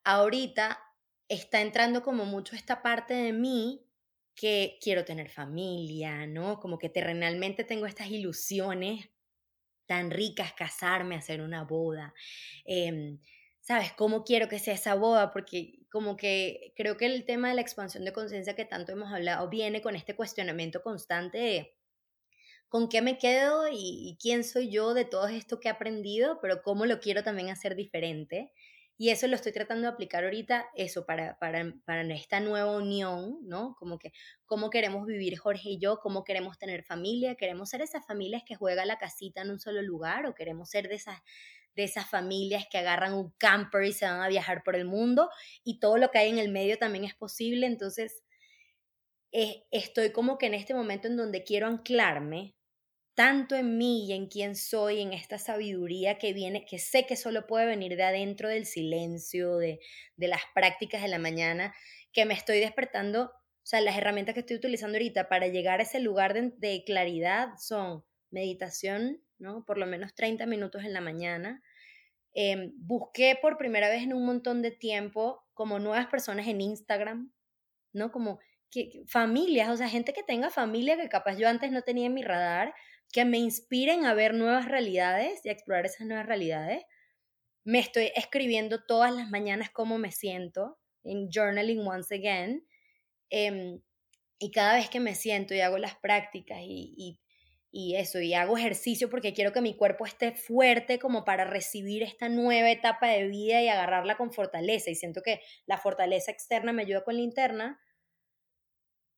ahorita 0.03 0.77
está 1.29 1.61
entrando 1.61 2.03
como 2.03 2.25
mucho 2.25 2.57
esta 2.57 2.81
parte 2.81 3.13
de 3.13 3.31
mí 3.31 3.87
que 4.35 4.77
quiero 4.81 5.05
tener 5.05 5.29
familia, 5.29 6.27
¿no? 6.27 6.59
Como 6.59 6.77
que 6.77 6.89
terrenalmente 6.89 7.63
tengo 7.63 7.85
estas 7.85 8.07
ilusiones 8.09 9.09
tan 9.85 10.11
ricas, 10.11 10.51
casarme, 10.51 11.15
hacer 11.15 11.39
una 11.39 11.63
boda. 11.63 12.13
Eh, 12.65 13.17
¿sabes? 13.65 13.93
¿Cómo 13.93 14.23
quiero 14.23 14.47
que 14.47 14.59
sea 14.59 14.75
esa 14.75 14.93
boda? 14.93 15.31
Porque 15.33 15.79
como 15.91 16.17
que 16.17 16.71
creo 16.75 16.97
que 16.97 17.07
el 17.07 17.25
tema 17.25 17.49
de 17.49 17.55
la 17.55 17.61
expansión 17.61 18.05
de 18.05 18.13
conciencia 18.13 18.55
que 18.55 18.63
tanto 18.63 18.91
hemos 18.91 19.11
hablado 19.11 19.49
viene 19.49 19.81
con 19.81 19.95
este 19.95 20.15
cuestionamiento 20.15 20.83
constante 20.83 21.37
de 21.39 21.75
con 22.69 22.89
qué 22.89 23.01
me 23.01 23.17
quedo 23.17 23.67
y, 23.71 24.17
quién 24.21 24.43
soy 24.43 24.69
yo 24.69 24.93
de 24.93 25.05
todo 25.05 25.27
esto 25.27 25.59
que 25.59 25.67
he 25.67 25.71
aprendido, 25.71 26.39
pero 26.41 26.61
cómo 26.61 26.85
lo 26.85 26.99
quiero 26.99 27.23
también 27.23 27.49
hacer 27.49 27.75
diferente. 27.75 28.51
Y 28.97 29.09
eso 29.09 29.27
lo 29.27 29.35
estoy 29.35 29.51
tratando 29.51 29.83
de 29.83 29.93
aplicar 29.93 30.23
ahorita, 30.23 30.67
eso, 30.75 31.05
para, 31.05 31.37
para, 31.39 31.73
para 31.85 32.01
esta 32.13 32.39
nueva 32.39 32.77
unión, 32.77 33.39
¿no? 33.43 33.75
Como 33.79 33.97
que, 33.97 34.13
¿cómo 34.45 34.69
queremos 34.69 35.05
vivir 35.07 35.37
Jorge 35.37 35.71
y 35.71 35.79
yo? 35.79 35.99
¿Cómo 35.99 36.23
queremos 36.23 36.57
tener 36.57 36.83
familia? 36.83 37.35
¿Queremos 37.35 37.69
ser 37.69 37.81
esas 37.81 38.05
familias 38.05 38.43
que 38.45 38.55
juega 38.55 38.85
la 38.85 38.97
casita 38.97 39.41
en 39.41 39.51
un 39.51 39.59
solo 39.59 39.81
lugar? 39.81 40.25
¿O 40.27 40.35
queremos 40.35 40.69
ser 40.69 40.87
de 40.87 40.95
esas, 40.95 41.19
de 41.75 41.83
esas 41.83 42.09
familias 42.09 42.65
que 42.69 42.77
agarran 42.77 43.13
un 43.13 43.31
camper 43.37 43.83
y 43.83 43.93
se 43.93 44.05
van 44.05 44.21
a 44.21 44.27
viajar 44.27 44.63
por 44.63 44.75
el 44.75 44.85
mundo? 44.85 45.29
Y 45.63 45.79
todo 45.79 45.97
lo 45.97 46.11
que 46.11 46.19
hay 46.19 46.29
en 46.29 46.39
el 46.39 46.49
medio 46.49 46.77
también 46.77 47.05
es 47.05 47.15
posible. 47.15 47.67
Entonces, 47.67 48.23
eh, 49.31 49.63
estoy 49.71 50.11
como 50.11 50.37
que 50.37 50.47
en 50.47 50.53
este 50.53 50.73
momento 50.73 51.07
en 51.07 51.17
donde 51.17 51.43
quiero 51.43 51.67
anclarme 51.67 52.55
tanto 53.15 53.55
en 53.55 53.77
mí 53.77 54.05
y 54.05 54.13
en 54.13 54.27
quién 54.27 54.55
soy, 54.55 55.01
en 55.01 55.13
esta 55.13 55.37
sabiduría 55.37 56.17
que 56.17 56.33
viene, 56.33 56.65
que 56.65 56.79
sé 56.79 57.05
que 57.05 57.15
solo 57.15 57.47
puede 57.47 57.65
venir 57.65 57.95
de 57.95 58.03
adentro 58.03 58.49
del 58.49 58.65
silencio, 58.65 59.57
de, 59.57 59.79
de 60.17 60.27
las 60.27 60.41
prácticas 60.53 61.01
de 61.01 61.07
la 61.07 61.17
mañana, 61.17 61.73
que 62.11 62.25
me 62.25 62.33
estoy 62.33 62.59
despertando, 62.59 63.31
o 63.65 63.67
sea, 63.67 63.81
las 63.81 63.97
herramientas 63.97 64.33
que 64.33 64.41
estoy 64.41 64.57
utilizando 64.57 64.97
ahorita 64.97 65.27
para 65.27 65.47
llegar 65.47 65.79
a 65.79 65.83
ese 65.83 65.99
lugar 65.99 66.33
de, 66.33 66.83
claridad 66.85 67.49
son 67.57 68.03
meditación, 68.31 69.21
¿no? 69.39 69.65
Por 69.65 69.77
lo 69.77 69.85
menos 69.85 70.13
30 70.15 70.45
minutos 70.45 70.83
en 70.83 70.93
la 70.93 71.01
mañana. 71.01 71.61
Em, 72.33 72.73
busqué 72.75 73.37
por 73.41 73.57
primera 73.57 73.89
vez 73.89 74.03
en 74.03 74.13
un 74.13 74.25
montón 74.25 74.61
de 74.61 74.71
tiempo 74.71 75.43
como 75.53 75.79
nuevas 75.79 76.07
personas 76.07 76.47
en 76.47 76.61
Instagram, 76.61 77.31
¿no? 77.93 78.11
Como 78.11 78.39
que, 78.69 79.03
familias, 79.07 79.69
o 79.69 79.77
sea, 79.77 79.87
gente 79.89 80.13
que 80.13 80.23
tenga 80.23 80.49
familia 80.49 80.97
que 80.97 81.09
capaz 81.09 81.37
yo 81.37 81.47
antes 81.47 81.71
no 81.71 81.81
tenía 81.81 82.07
en 82.07 82.13
mi 82.13 82.23
radar, 82.23 82.73
que 83.11 83.25
me 83.25 83.37
inspiren 83.37 84.05
a 84.05 84.13
ver 84.13 84.33
nuevas 84.33 84.67
realidades 84.67 85.45
y 85.45 85.49
a 85.49 85.53
explorar 85.53 85.85
esas 85.85 86.07
nuevas 86.07 86.25
realidades. 86.25 86.83
Me 87.63 87.79
estoy 87.79 88.11
escribiendo 88.15 88.83
todas 88.85 89.13
las 89.15 89.29
mañanas 89.29 89.69
cómo 89.71 89.97
me 89.97 90.11
siento, 90.11 90.77
en 91.03 91.29
journaling 91.31 91.87
once 91.87 92.13
again. 92.13 92.67
Em, 93.29 93.81
y 94.39 94.51
cada 94.51 94.75
vez 94.75 94.89
que 94.89 94.99
me 94.99 95.15
siento 95.15 95.53
y 95.53 95.61
hago 95.61 95.77
las 95.77 95.95
prácticas 95.95 96.59
y, 96.61 97.19
eso, 97.95 98.21
y 98.21 98.33
hago 98.33 98.57
ejercicio 98.57 99.09
porque 99.09 99.33
quiero 99.33 99.51
que 99.51 99.61
mi 99.61 99.75
cuerpo 99.75 100.05
esté 100.05 100.31
fuerte 100.31 100.99
como 100.99 101.25
para 101.25 101.43
recibir 101.43 102.03
esta 102.03 102.29
nueva 102.29 102.71
etapa 102.71 103.07
de 103.07 103.27
vida 103.27 103.61
y 103.61 103.67
agarrarla 103.67 104.17
con 104.17 104.31
fortaleza. 104.31 104.89
Y 104.89 104.95
siento 104.95 105.21
que 105.21 105.41
la 105.65 105.77
fortaleza 105.77 106.31
externa 106.31 106.71
me 106.73 106.83
ayuda 106.83 107.03
con 107.03 107.15
la 107.15 107.21
interna 107.21 107.79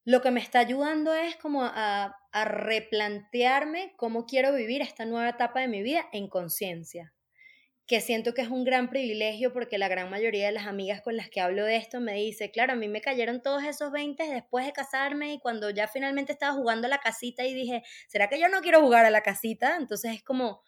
lo 0.08 0.22
que 0.22 0.32
me 0.32 0.40
está 0.40 0.60
ayudando 0.60 1.14
es 1.14 1.36
como 1.36 1.64
a, 1.66 2.16
replantearme 2.32 3.94
cómo 3.98 4.26
quiero 4.26 4.54
vivir 4.54 4.82
esta 4.82 5.04
nueva 5.04 5.28
etapa 5.28 5.60
de 5.60 5.68
mi 5.68 5.82
vida 5.82 6.08
en 6.14 6.30
conciencia, 6.30 7.14
que 7.88 8.02
siento 8.02 8.34
que 8.34 8.42
es 8.42 8.50
un 8.50 8.64
gran 8.66 8.90
privilegio 8.90 9.54
porque 9.54 9.78
la 9.78 9.88
gran 9.88 10.10
mayoría 10.10 10.48
de 10.48 10.52
las 10.52 10.68
amigas 10.68 11.02
con 11.02 11.16
las 11.16 11.30
que 11.30 11.42
hablo 11.42 11.64
de 11.66 11.78
esto 11.78 12.02
me 12.02 12.14
dice, 12.14 12.52
claro, 12.52 12.74
a 12.74 12.76
mí 12.76 12.88
me 12.90 13.02
cayeron 13.02 13.42
todos 13.42 13.64
esos 13.64 13.92
20 13.92 14.24
después 14.24 14.66
de 14.66 14.74
casarme 14.74 15.34
y 15.34 15.40
cuando 15.40 15.70
ya 15.70 15.88
finalmente 15.88 16.34
estaba 16.34 16.54
jugando 16.54 16.88
a 16.88 16.90
la 16.90 17.00
casita 17.00 17.46
y 17.46 17.54
dije, 17.54 17.84
¿será 18.08 18.28
que 18.30 18.40
yo 18.40 18.50
no 18.50 18.62
quiero 18.62 18.82
jugar 18.82 19.06
a 19.06 19.10
la 19.10 19.22
casita? 19.22 19.78
Entonces 19.78 20.14
es 20.14 20.24
como, 20.24 20.62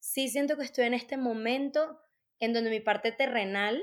sí 0.00 0.28
siento 0.28 0.56
que 0.56 0.64
estoy 0.64 0.86
en 0.86 0.94
este 0.94 1.16
momento 1.16 2.00
en 2.40 2.52
donde 2.54 2.70
mi 2.70 2.80
parte 2.80 3.12
terrenal 3.12 3.82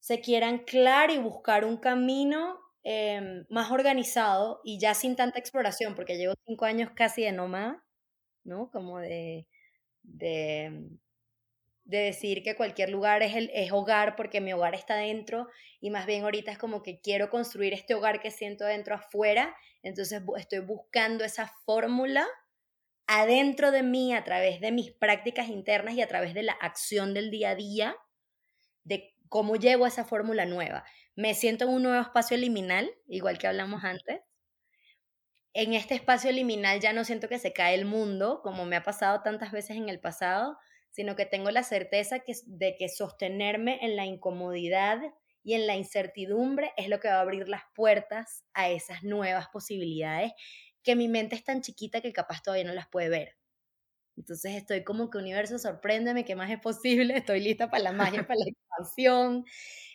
se 0.00 0.20
quiera 0.20 0.48
anclar 0.48 1.10
y 1.10 1.18
buscar 1.18 1.64
un 1.64 1.76
camino 1.76 2.58
Em, 2.90 3.44
más 3.50 3.70
organizado 3.70 4.62
y 4.64 4.78
ya 4.78 4.94
sin 4.94 5.14
tanta 5.14 5.38
exploración, 5.38 5.94
porque 5.94 6.16
llevo 6.16 6.32
cinco 6.46 6.64
años 6.64 6.90
casi 6.94 7.22
de 7.22 7.32
nómada, 7.32 7.84
¿no? 8.44 8.70
Como 8.70 8.98
de, 8.98 9.46
de, 10.02 10.88
de 11.88 11.98
decir 12.00 12.42
que 12.42 12.54
cualquier 12.54 12.90
lugar 12.90 13.22
es, 13.22 13.34
el, 13.34 13.50
es 13.54 13.72
hogar 13.72 14.14
porque 14.14 14.42
mi 14.42 14.52
hogar 14.52 14.74
está 14.74 14.94
dentro 14.94 15.48
y 15.80 15.88
más 15.88 16.04
bien 16.04 16.22
ahorita 16.22 16.52
es 16.52 16.58
como 16.58 16.82
que 16.82 17.00
quiero 17.00 17.30
construir 17.30 17.72
este 17.72 17.94
hogar 17.94 18.20
que 18.20 18.30
siento 18.30 18.66
dentro 18.66 18.94
afuera, 18.94 19.56
entonces 19.82 20.22
estoy 20.36 20.58
buscando 20.58 21.24
esa 21.24 21.50
fórmula 21.64 22.26
adentro 23.06 23.70
de 23.70 23.82
mí 23.82 24.14
a 24.14 24.22
través 24.22 24.60
de 24.60 24.70
mis 24.70 24.92
prácticas 24.92 25.48
internas 25.48 25.94
y 25.94 26.02
a 26.02 26.08
través 26.08 26.34
de 26.34 26.42
la 26.42 26.52
acción 26.52 27.14
del 27.14 27.30
día 27.30 27.50
a 27.50 27.54
día 27.54 27.96
de 28.84 29.14
cómo 29.30 29.56
llevo 29.56 29.86
esa 29.86 30.04
fórmula 30.04 30.44
nueva. 30.44 30.84
Me 31.16 31.32
siento 31.32 31.64
en 31.64 31.70
un 31.70 31.84
nuevo 31.84 32.02
espacio 32.02 32.36
liminal, 32.36 32.90
igual 33.06 33.38
que 33.38 33.46
hablamos 33.46 33.82
antes. 33.82 34.20
En 35.54 35.72
este 35.72 35.94
espacio 35.94 36.30
liminal 36.32 36.80
ya 36.80 36.92
no 36.92 37.02
siento 37.04 37.30
que 37.30 37.38
se 37.38 37.54
cae 37.54 37.74
el 37.74 37.86
mundo, 37.86 38.42
como 38.42 38.66
me 38.66 38.76
ha 38.76 38.82
pasado 38.82 39.22
tantas 39.22 39.52
veces 39.52 39.78
en 39.78 39.88
el 39.88 40.00
pasado, 40.00 40.58
sino 40.98 41.14
que 41.14 41.26
tengo 41.26 41.52
la 41.52 41.62
certeza 41.62 42.18
que, 42.18 42.32
de 42.46 42.74
que 42.76 42.88
sostenerme 42.88 43.78
en 43.82 43.94
la 43.94 44.04
incomodidad 44.04 44.98
y 45.44 45.54
en 45.54 45.68
la 45.68 45.76
incertidumbre 45.76 46.72
es 46.76 46.88
lo 46.88 46.98
que 46.98 47.06
va 47.06 47.18
a 47.18 47.20
abrir 47.20 47.48
las 47.48 47.62
puertas 47.72 48.44
a 48.52 48.68
esas 48.68 49.04
nuevas 49.04 49.46
posibilidades 49.52 50.32
que 50.82 50.96
mi 50.96 51.06
mente 51.06 51.36
es 51.36 51.44
tan 51.44 51.62
chiquita 51.62 52.00
que 52.00 52.12
capaz 52.12 52.42
todavía 52.42 52.64
no 52.64 52.74
las 52.74 52.88
puede 52.88 53.10
ver. 53.10 53.36
Entonces 54.16 54.56
estoy 54.56 54.82
como 54.82 55.08
que 55.08 55.18
universo, 55.18 55.56
sorpréndeme, 55.60 56.24
¿qué 56.24 56.34
más 56.34 56.50
es 56.50 56.58
posible? 56.58 57.16
Estoy 57.16 57.38
lista 57.38 57.70
para 57.70 57.84
la 57.84 57.92
magia, 57.92 58.26
para 58.26 58.40
la 58.40 58.46
expansión 58.48 59.44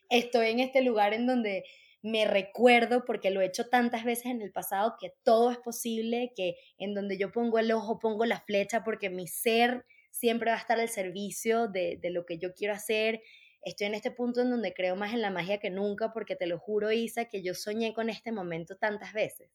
estoy 0.09 0.51
en 0.51 0.61
este 0.61 0.81
lugar 0.83 1.13
en 1.13 1.27
donde 1.27 1.65
me 2.01 2.23
recuerdo, 2.23 3.03
porque 3.03 3.29
lo 3.29 3.41
he 3.41 3.45
hecho 3.45 3.67
tantas 3.67 4.05
veces 4.05 4.27
en 4.27 4.41
el 4.41 4.53
pasado, 4.53 4.95
que 4.97 5.13
todo 5.23 5.51
es 5.51 5.57
posible, 5.57 6.31
que 6.33 6.55
en 6.77 6.93
donde 6.93 7.17
yo 7.17 7.33
pongo 7.33 7.59
el 7.59 7.73
ojo, 7.73 7.99
pongo 7.99 8.23
la 8.23 8.39
flecha, 8.39 8.85
porque 8.85 9.09
mi 9.09 9.27
ser 9.27 9.85
siempre 10.23 10.51
va 10.51 10.55
a 10.55 10.61
estar 10.61 10.79
al 10.79 10.87
servicio 10.87 11.67
de, 11.67 11.99
de 12.01 12.09
lo 12.09 12.25
que 12.25 12.37
yo 12.37 12.53
quiero 12.53 12.73
hacer. 12.73 13.21
Estoy 13.61 13.87
en 13.87 13.93
este 13.93 14.09
punto 14.09 14.39
en 14.39 14.51
donde 14.51 14.73
creo 14.73 14.95
más 14.95 15.11
en 15.11 15.21
la 15.21 15.31
magia 15.31 15.57
que 15.57 15.69
nunca, 15.69 16.13
porque 16.13 16.37
te 16.37 16.47
lo 16.47 16.59
juro, 16.59 16.93
Isa, 16.93 17.25
que 17.25 17.43
yo 17.43 17.53
soñé 17.53 17.93
con 17.93 18.09
este 18.09 18.31
momento 18.31 18.77
tantas 18.77 19.11
veces. 19.11 19.51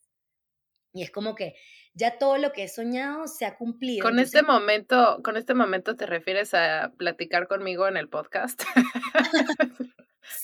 Y 0.92 1.02
es 1.02 1.10
como 1.10 1.34
que 1.34 1.54
ya 1.94 2.18
todo 2.18 2.36
lo 2.36 2.52
que 2.52 2.64
he 2.64 2.68
soñado 2.68 3.28
se 3.28 3.46
ha 3.46 3.56
cumplido. 3.56 4.02
Con 4.02 4.18
este 4.18 4.42
momento, 4.42 5.22
con 5.24 5.38
este 5.38 5.54
momento 5.54 5.96
te 5.96 6.04
refieres 6.04 6.52
a 6.52 6.92
platicar 6.98 7.48
conmigo 7.48 7.88
en 7.88 7.96
el 7.96 8.10
podcast. 8.10 8.62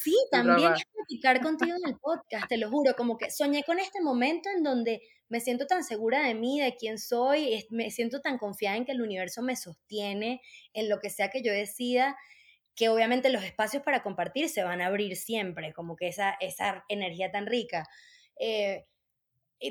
Sí, 0.03 0.15
también 0.31 0.73
es 0.75 0.85
platicar 0.87 1.41
contigo 1.71 1.77
en 1.77 1.91
el 1.91 1.99
podcast, 1.99 2.49
te 2.49 2.59
lo 2.59 2.71
juro, 2.71 2.95
como 2.97 3.19
que 3.19 3.31
soñé 3.31 3.63
con 3.65 3.79
este 3.79 4.01
momento 4.01 4.49
en 4.49 4.63
donde 4.63 5.03
me 5.29 5.41
siento 5.41 5.67
tan 5.67 5.85
segura 5.85 6.27
de 6.27 6.35
mí, 6.35 6.61
de 6.61 6.77
quién 6.77 6.99
soy, 6.99 7.67
me 7.71 7.91
siento 7.91 8.21
tan 8.21 8.39
confiada 8.39 8.77
en 8.77 8.85
que 8.85 8.93
el 8.93 9.03
universo 9.03 9.43
me 9.43 9.57
sostiene 9.57 10.41
en 10.73 10.89
lo 10.89 11.01
que 11.01 11.11
sea 11.11 11.31
que 11.31 11.43
yo 11.43 11.53
decida, 11.53 12.17
que 12.75 12.89
obviamente 12.89 13.31
los 13.31 13.45
espacios 13.45 13.83
para 13.83 14.03
compartir 14.03 14.49
se 14.49 14.65
van 14.65 14.81
a 14.81 14.87
abrir 14.87 15.17
siempre, 15.17 15.73
como 15.73 15.97
que 15.97 16.09
esa, 16.09 16.37
esa 16.41 16.85
energía 16.89 17.31
tan 17.31 17.47
rica. 17.47 17.85
Eh, 18.39 18.85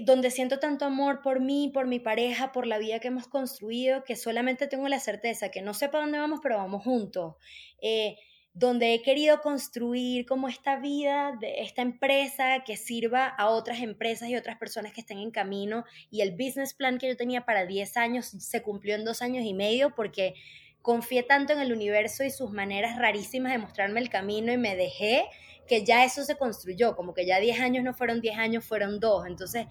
donde 0.01 0.31
siento 0.31 0.59
tanto 0.59 0.85
amor 0.85 1.21
por 1.21 1.39
mí, 1.39 1.69
por 1.73 1.87
mi 1.87 1.99
pareja, 1.99 2.51
por 2.51 2.65
la 2.65 2.77
vida 2.77 2.99
que 2.99 3.09
hemos 3.09 3.27
construido, 3.27 4.03
que 4.03 4.15
solamente 4.15 4.67
tengo 4.67 4.87
la 4.87 4.99
certeza 4.99 5.51
que 5.51 5.61
no 5.61 5.73
sé 5.73 5.89
para 5.89 6.03
dónde 6.03 6.19
vamos, 6.19 6.39
pero 6.41 6.57
vamos 6.57 6.83
juntos. 6.83 7.35
Eh, 7.81 8.17
donde 8.53 8.93
he 8.93 9.01
querido 9.01 9.41
construir 9.41 10.27
como 10.27 10.47
esta 10.47 10.77
vida 10.77 11.35
de 11.39 11.61
esta 11.61 11.81
empresa 11.81 12.63
que 12.63 12.77
sirva 12.77 13.27
a 13.27 13.49
otras 13.49 13.81
empresas 13.81 14.29
y 14.29 14.35
otras 14.35 14.57
personas 14.57 14.93
que 14.93 15.01
estén 15.01 15.17
en 15.17 15.31
camino 15.31 15.85
y 16.11 16.21
el 16.21 16.31
business 16.31 16.75
plan 16.75 16.99
que 16.99 17.07
yo 17.07 17.17
tenía 17.17 17.45
para 17.45 17.65
10 17.65 17.97
años 17.97 18.27
se 18.27 18.61
cumplió 18.61 18.93
en 18.93 19.05
dos 19.05 19.23
años 19.23 19.43
y 19.43 19.55
medio 19.55 19.95
porque 19.95 20.35
confié 20.83 21.23
tanto 21.23 21.53
en 21.53 21.61
el 21.61 21.73
universo 21.73 22.23
y 22.23 22.29
sus 22.29 22.51
maneras 22.51 22.99
rarísimas 22.99 23.53
de 23.53 23.57
mostrarme 23.57 23.99
el 23.99 24.09
camino 24.09 24.53
y 24.53 24.57
me 24.57 24.75
dejé 24.75 25.25
que 25.67 25.83
ya 25.83 26.03
eso 26.03 26.23
se 26.23 26.35
construyó, 26.35 26.95
como 26.95 27.13
que 27.13 27.25
ya 27.25 27.39
10 27.39 27.59
años 27.59 27.83
no 27.83 27.93
fueron 27.93 28.21
10 28.21 28.37
años, 28.37 28.65
fueron 28.65 28.99
dos. 28.99 29.25
Entonces, 29.25 29.65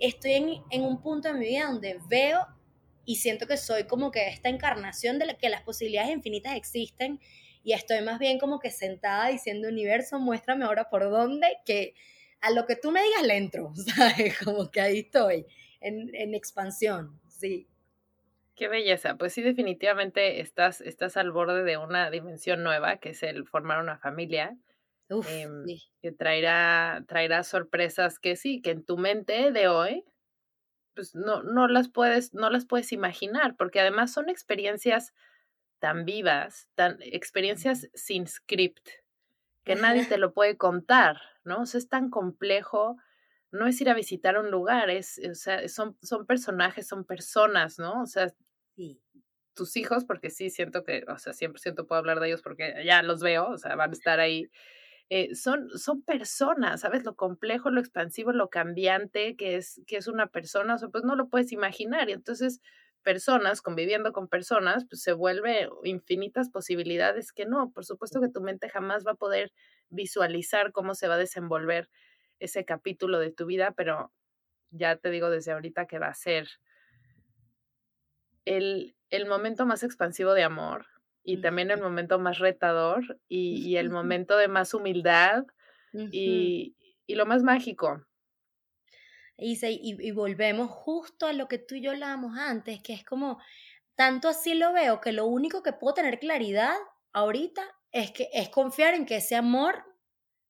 estoy 0.00 0.32
en, 0.32 0.62
en 0.70 0.82
un 0.82 1.00
punto 1.00 1.28
de 1.28 1.34
mi 1.34 1.46
vida 1.46 1.66
donde 1.66 1.98
veo 2.08 2.46
y 3.04 3.16
siento 3.16 3.46
que 3.46 3.58
soy 3.58 3.84
como 3.84 4.10
que 4.10 4.26
esta 4.28 4.48
encarnación 4.48 5.18
de 5.18 5.36
que 5.36 5.50
las 5.50 5.62
posibilidades 5.62 6.10
infinitas 6.10 6.56
existen 6.56 7.20
y 7.64 7.72
estoy 7.72 8.02
más 8.02 8.20
bien 8.20 8.38
como 8.38 8.60
que 8.60 8.70
sentada 8.70 9.28
diciendo, 9.28 9.68
universo, 9.68 10.20
muéstrame 10.20 10.66
ahora 10.66 10.90
por 10.90 11.10
dónde, 11.10 11.48
que 11.64 11.94
a 12.40 12.50
lo 12.50 12.66
que 12.66 12.76
tú 12.76 12.92
me 12.92 13.02
digas 13.02 13.22
le 13.24 13.36
entro, 13.38 13.72
¿sabes? 13.96 14.38
Como 14.38 14.70
que 14.70 14.80
ahí 14.80 14.98
estoy, 15.00 15.46
en, 15.80 16.14
en 16.14 16.34
expansión, 16.34 17.20
sí. 17.28 17.68
Qué 18.56 18.68
belleza, 18.68 19.16
pues 19.16 19.32
sí, 19.32 19.42
definitivamente 19.42 20.40
estás, 20.40 20.80
estás 20.80 21.16
al 21.16 21.32
borde 21.32 21.64
de 21.64 21.76
una 21.76 22.08
dimensión 22.10 22.62
nueva, 22.62 22.98
que 22.98 23.10
es 23.10 23.22
el 23.24 23.48
formar 23.48 23.80
una 23.80 23.98
familia, 23.98 24.56
Uf, 25.10 25.28
em, 25.28 25.64
que 26.00 26.12
traerá, 26.12 27.04
traerá 27.08 27.42
sorpresas 27.42 28.20
que 28.20 28.36
sí, 28.36 28.62
que 28.62 28.70
en 28.70 28.84
tu 28.84 28.96
mente 28.96 29.50
de 29.50 29.66
hoy, 29.68 30.04
pues 30.94 31.14
no, 31.14 31.42
no 31.42 31.66
las 31.66 31.88
puedes, 31.88 32.34
no 32.34 32.50
las 32.50 32.66
puedes 32.66 32.92
imaginar, 32.92 33.56
porque 33.56 33.80
además 33.80 34.12
son 34.12 34.28
experiencias 34.28 35.14
tan 35.84 36.06
vivas, 36.06 36.70
tan 36.76 36.96
experiencias 37.02 37.90
sin 37.92 38.26
script, 38.26 38.88
que 39.64 39.74
nadie 39.74 40.06
te 40.06 40.16
lo 40.16 40.32
puede 40.32 40.56
contar, 40.56 41.20
¿no? 41.44 41.60
O 41.60 41.66
sea, 41.66 41.76
es 41.76 41.90
tan 41.90 42.08
complejo, 42.08 42.96
no 43.50 43.66
es 43.66 43.78
ir 43.82 43.90
a 43.90 43.94
visitar 43.94 44.38
un 44.38 44.50
lugar, 44.50 44.88
es, 44.88 45.20
o 45.30 45.34
sea, 45.34 45.68
son, 45.68 45.98
son 46.00 46.24
personajes, 46.24 46.88
son 46.88 47.04
personas, 47.04 47.78
¿no? 47.78 48.00
O 48.00 48.06
sea, 48.06 48.32
sí. 48.76 48.98
tus 49.52 49.76
hijos, 49.76 50.06
porque 50.06 50.30
sí 50.30 50.48
siento 50.48 50.84
que, 50.84 51.04
o 51.06 51.18
sea, 51.18 51.34
100% 51.34 51.86
puedo 51.86 51.98
hablar 51.98 52.18
de 52.18 52.28
ellos 52.28 52.40
porque 52.40 52.82
ya 52.86 53.02
los 53.02 53.20
veo, 53.20 53.48
o 53.48 53.58
sea, 53.58 53.76
van 53.76 53.90
a 53.90 53.92
estar 53.92 54.20
ahí. 54.20 54.50
Eh, 55.10 55.34
son, 55.34 55.68
son 55.78 56.00
personas, 56.00 56.80
¿sabes? 56.80 57.04
Lo 57.04 57.14
complejo, 57.14 57.68
lo 57.68 57.80
expansivo, 57.80 58.32
lo 58.32 58.48
cambiante 58.48 59.36
que 59.36 59.56
es, 59.56 59.82
que 59.86 59.98
es 59.98 60.08
una 60.08 60.28
persona, 60.28 60.76
o 60.76 60.78
sea, 60.78 60.88
pues 60.88 61.04
no 61.04 61.14
lo 61.14 61.28
puedes 61.28 61.52
imaginar. 61.52 62.08
Y 62.08 62.12
entonces, 62.12 62.62
personas, 63.04 63.62
conviviendo 63.62 64.12
con 64.12 64.26
personas, 64.26 64.84
pues 64.88 65.02
se 65.02 65.12
vuelve 65.12 65.68
infinitas 65.84 66.50
posibilidades 66.50 67.32
que 67.32 67.46
no. 67.46 67.70
Por 67.70 67.84
supuesto 67.84 68.20
que 68.20 68.28
tu 68.28 68.40
mente 68.40 68.68
jamás 68.68 69.06
va 69.06 69.12
a 69.12 69.16
poder 69.16 69.52
visualizar 69.90 70.72
cómo 70.72 70.94
se 70.94 71.06
va 71.06 71.14
a 71.14 71.18
desenvolver 71.18 71.88
ese 72.40 72.64
capítulo 72.64 73.20
de 73.20 73.30
tu 73.30 73.46
vida, 73.46 73.72
pero 73.76 74.12
ya 74.70 74.96
te 74.96 75.10
digo 75.10 75.30
desde 75.30 75.52
ahorita 75.52 75.86
que 75.86 76.00
va 76.00 76.08
a 76.08 76.14
ser 76.14 76.48
el, 78.44 78.96
el 79.10 79.26
momento 79.26 79.66
más 79.66 79.82
expansivo 79.82 80.34
de 80.34 80.42
amor 80.42 80.86
y 81.22 81.40
también 81.40 81.70
el 81.70 81.80
momento 81.80 82.18
más 82.18 82.38
retador 82.38 83.20
y, 83.28 83.76
el 83.76 83.90
momento 83.90 84.36
de 84.36 84.48
más 84.48 84.74
humildad 84.74 85.44
y, 85.92 86.76
y, 87.06 87.14
lo 87.14 87.24
más 87.24 87.42
mágico. 87.42 88.04
Y, 89.36 89.58
y, 89.62 90.10
volvemos 90.12 90.70
justo 90.70 91.26
a 91.26 91.32
lo 91.32 91.48
que 91.48 91.58
tú 91.58 91.74
y 91.74 91.82
yo 91.82 91.90
hablábamos 91.90 92.38
antes, 92.38 92.80
que 92.82 92.92
es 92.92 93.04
como, 93.04 93.40
tanto 93.96 94.28
así 94.28 94.54
lo 94.54 94.72
veo, 94.72 95.00
que 95.00 95.12
lo 95.12 95.26
único 95.26 95.62
que 95.62 95.72
puedo 95.72 95.94
tener 95.94 96.20
claridad 96.20 96.74
ahorita 97.12 97.62
es 97.90 98.12
que 98.12 98.28
es 98.32 98.48
confiar 98.48 98.94
en 98.94 99.06
que 99.06 99.16
ese 99.16 99.34
amor 99.34 99.84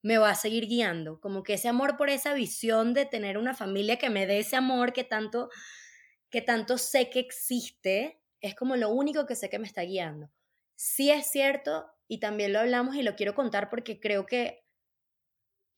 me 0.03 0.19
va 0.19 0.29
a 0.29 0.35
seguir 0.35 0.67
guiando, 0.67 1.19
como 1.19 1.41
que 1.41 1.55
ese 1.55 1.67
amor 1.67 1.97
por 1.97 2.11
esa 2.11 2.33
visión 2.33 2.93
de 2.93 3.05
tener 3.05 3.39
una 3.39 3.55
familia 3.55 3.97
que 3.97 4.11
me 4.11 4.27
dé 4.27 4.39
ese 4.39 4.55
amor 4.55 4.93
que 4.93 5.03
tanto, 5.03 5.49
que 6.29 6.41
tanto 6.41 6.77
sé 6.77 7.09
que 7.09 7.19
existe, 7.19 8.21
es 8.39 8.53
como 8.53 8.75
lo 8.75 8.89
único 8.89 9.25
que 9.25 9.35
sé 9.35 9.49
que 9.49 9.57
me 9.57 9.65
está 9.65 9.81
guiando. 9.81 10.29
Sí 10.75 11.09
es 11.09 11.25
cierto, 11.31 11.87
y 12.07 12.19
también 12.19 12.53
lo 12.53 12.59
hablamos 12.59 12.95
y 12.95 13.01
lo 13.01 13.15
quiero 13.15 13.33
contar 13.33 13.69
porque 13.69 13.99
creo 13.99 14.27
que, 14.27 14.63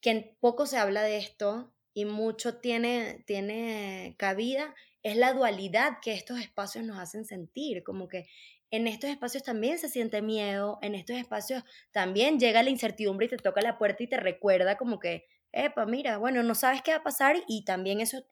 que 0.02 0.36
poco 0.40 0.66
se 0.66 0.76
habla 0.76 1.02
de 1.02 1.16
esto 1.16 1.74
y 1.98 2.04
mucho 2.04 2.58
tiene, 2.58 3.24
tiene 3.26 4.14
cabida, 4.18 4.72
es 5.02 5.16
la 5.16 5.32
dualidad 5.32 5.94
que 6.00 6.12
estos 6.12 6.38
espacios 6.38 6.84
nos 6.84 6.96
hacen 6.96 7.24
sentir, 7.24 7.82
como 7.82 8.06
que 8.06 8.26
en 8.70 8.86
estos 8.86 9.10
espacios 9.10 9.42
también 9.42 9.78
se 9.80 9.88
siente 9.88 10.22
miedo, 10.22 10.78
en 10.80 10.94
estos 10.94 11.16
espacios 11.16 11.64
también 11.90 12.38
llega 12.38 12.62
la 12.62 12.70
incertidumbre 12.70 13.26
y 13.26 13.30
te 13.30 13.36
toca 13.38 13.62
la 13.62 13.78
puerta 13.78 14.04
y 14.04 14.06
te 14.06 14.16
recuerda 14.16 14.76
como 14.76 15.00
que, 15.00 15.26
epa, 15.50 15.86
mira, 15.86 16.18
bueno, 16.18 16.44
no 16.44 16.54
sabes 16.54 16.82
qué 16.82 16.92
va 16.92 16.98
a 16.98 17.02
pasar 17.02 17.34
y 17.48 17.64
también 17.64 17.98
eso, 18.00 18.24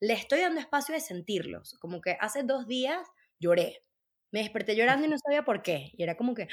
le 0.00 0.14
estoy 0.14 0.40
dando 0.40 0.58
espacio 0.58 0.94
de 0.94 1.02
sentirlos, 1.02 1.76
como 1.78 2.00
que 2.00 2.16
hace 2.20 2.42
dos 2.42 2.66
días 2.66 3.06
lloré, 3.38 3.84
me 4.32 4.40
desperté 4.40 4.76
llorando 4.76 5.06
y 5.06 5.10
no 5.10 5.18
sabía 5.18 5.44
por 5.44 5.60
qué, 5.60 5.90
y 5.92 6.02
era 6.02 6.16
como 6.16 6.32
que, 6.34 6.48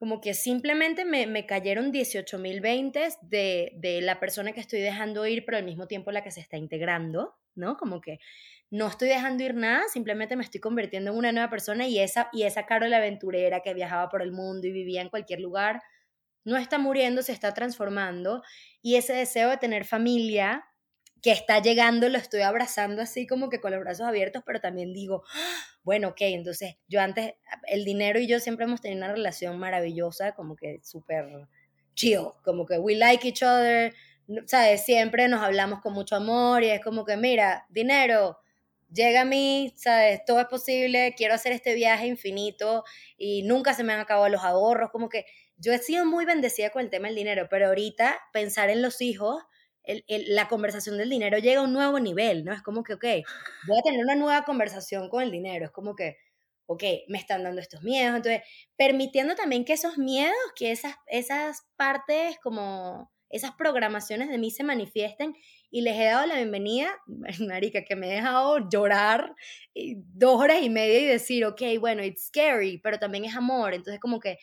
como 0.00 0.22
que 0.22 0.32
simplemente 0.32 1.04
me, 1.04 1.26
me 1.26 1.44
cayeron 1.44 1.92
18 1.92 2.38
mil 2.38 2.62
veintes 2.62 3.18
de, 3.20 3.72
de 3.76 4.00
la 4.00 4.18
persona 4.18 4.52
que 4.52 4.60
estoy 4.60 4.80
dejando 4.80 5.26
ir, 5.26 5.44
pero 5.44 5.58
al 5.58 5.64
mismo 5.64 5.86
tiempo 5.86 6.10
la 6.10 6.24
que 6.24 6.30
se 6.30 6.40
está 6.40 6.56
integrando, 6.56 7.36
¿no? 7.54 7.76
Como 7.76 8.00
que 8.00 8.18
no 8.70 8.86
estoy 8.86 9.08
dejando 9.08 9.44
ir 9.44 9.54
nada, 9.54 9.82
simplemente 9.92 10.36
me 10.36 10.42
estoy 10.42 10.58
convirtiendo 10.58 11.10
en 11.10 11.18
una 11.18 11.32
nueva 11.32 11.50
persona 11.50 11.86
y 11.86 11.98
esa, 11.98 12.30
y 12.32 12.44
esa 12.44 12.64
Carol 12.64 12.94
aventurera 12.94 13.60
que 13.60 13.74
viajaba 13.74 14.08
por 14.08 14.22
el 14.22 14.32
mundo 14.32 14.66
y 14.66 14.72
vivía 14.72 15.02
en 15.02 15.10
cualquier 15.10 15.40
lugar, 15.40 15.82
no 16.44 16.56
está 16.56 16.78
muriendo, 16.78 17.20
se 17.22 17.32
está 17.32 17.52
transformando 17.52 18.42
y 18.80 18.94
ese 18.94 19.12
deseo 19.12 19.50
de 19.50 19.58
tener 19.58 19.84
familia 19.84 20.64
que 21.22 21.32
está 21.32 21.60
llegando, 21.60 22.08
lo 22.08 22.18
estoy 22.18 22.40
abrazando 22.42 23.02
así 23.02 23.26
como 23.26 23.50
que 23.50 23.60
con 23.60 23.72
los 23.72 23.80
brazos 23.80 24.06
abiertos, 24.06 24.42
pero 24.44 24.60
también 24.60 24.92
digo, 24.92 25.22
¡Ah! 25.34 25.56
bueno, 25.82 26.08
ok, 26.08 26.20
entonces 26.22 26.76
yo 26.88 27.00
antes, 27.00 27.34
el 27.68 27.84
dinero 27.84 28.18
y 28.18 28.26
yo 28.26 28.40
siempre 28.40 28.64
hemos 28.64 28.80
tenido 28.80 29.04
una 29.04 29.12
relación 29.12 29.58
maravillosa, 29.58 30.32
como 30.34 30.56
que 30.56 30.80
súper 30.82 31.48
chill, 31.94 32.28
como 32.42 32.66
que 32.66 32.78
we 32.78 32.94
like 32.94 33.26
each 33.26 33.42
other, 33.42 33.94
¿sabes? 34.46 34.84
Siempre 34.84 35.28
nos 35.28 35.42
hablamos 35.42 35.80
con 35.80 35.92
mucho 35.92 36.16
amor 36.16 36.62
y 36.62 36.70
es 36.70 36.80
como 36.82 37.04
que, 37.04 37.16
mira, 37.16 37.66
dinero, 37.68 38.38
llega 38.92 39.22
a 39.22 39.24
mí, 39.24 39.74
¿sabes? 39.76 40.24
Todo 40.24 40.40
es 40.40 40.46
posible, 40.46 41.14
quiero 41.16 41.34
hacer 41.34 41.52
este 41.52 41.74
viaje 41.74 42.06
infinito 42.06 42.84
y 43.16 43.42
nunca 43.42 43.74
se 43.74 43.84
me 43.84 43.92
han 43.92 44.00
acabado 44.00 44.28
los 44.28 44.42
ahorros, 44.42 44.90
como 44.90 45.08
que 45.08 45.26
yo 45.56 45.72
he 45.72 45.78
sido 45.78 46.06
muy 46.06 46.24
bendecida 46.24 46.70
con 46.70 46.82
el 46.82 46.90
tema 46.90 47.08
del 47.08 47.16
dinero, 47.16 47.46
pero 47.50 47.66
ahorita 47.68 48.18
pensar 48.32 48.70
en 48.70 48.80
los 48.80 49.02
hijos, 49.02 49.42
la 50.06 50.48
conversación 50.48 50.98
del 50.98 51.10
dinero 51.10 51.38
llega 51.38 51.60
a 51.60 51.64
un 51.64 51.72
nuevo 51.72 51.98
nivel, 52.00 52.44
¿no? 52.44 52.52
Es 52.52 52.62
como 52.62 52.82
que, 52.82 52.94
ok, 52.94 53.04
voy 53.66 53.78
a 53.78 53.82
tener 53.82 54.00
una 54.04 54.14
nueva 54.16 54.44
conversación 54.44 55.08
con 55.08 55.22
el 55.22 55.30
dinero, 55.30 55.66
es 55.66 55.70
como 55.70 55.94
que, 55.94 56.16
ok, 56.66 56.82
me 57.08 57.18
están 57.18 57.42
dando 57.42 57.60
estos 57.60 57.82
miedos, 57.82 58.16
entonces, 58.16 58.42
permitiendo 58.76 59.34
también 59.34 59.64
que 59.64 59.72
esos 59.72 59.98
miedos, 59.98 60.36
que 60.54 60.70
esas, 60.70 60.94
esas 61.06 61.66
partes 61.76 62.38
como 62.42 63.10
esas 63.30 63.52
programaciones 63.52 64.28
de 64.28 64.38
mí 64.38 64.50
se 64.50 64.64
manifiesten 64.64 65.34
y 65.70 65.82
les 65.82 65.96
he 65.96 66.04
dado 66.04 66.26
la 66.26 66.36
bienvenida, 66.36 66.90
marica, 67.48 67.84
que 67.84 67.96
me 67.96 68.08
he 68.10 68.14
dejado 68.14 68.68
llorar 68.68 69.34
dos 69.74 70.40
horas 70.40 70.62
y 70.62 70.68
media 70.68 70.98
y 71.00 71.06
decir, 71.06 71.44
ok, 71.44 71.62
bueno, 71.78 72.02
it's 72.04 72.26
scary, 72.26 72.78
pero 72.78 72.98
también 72.98 73.24
es 73.24 73.36
amor, 73.36 73.72
entonces 73.72 74.00
como 74.00 74.20
que 74.20 74.38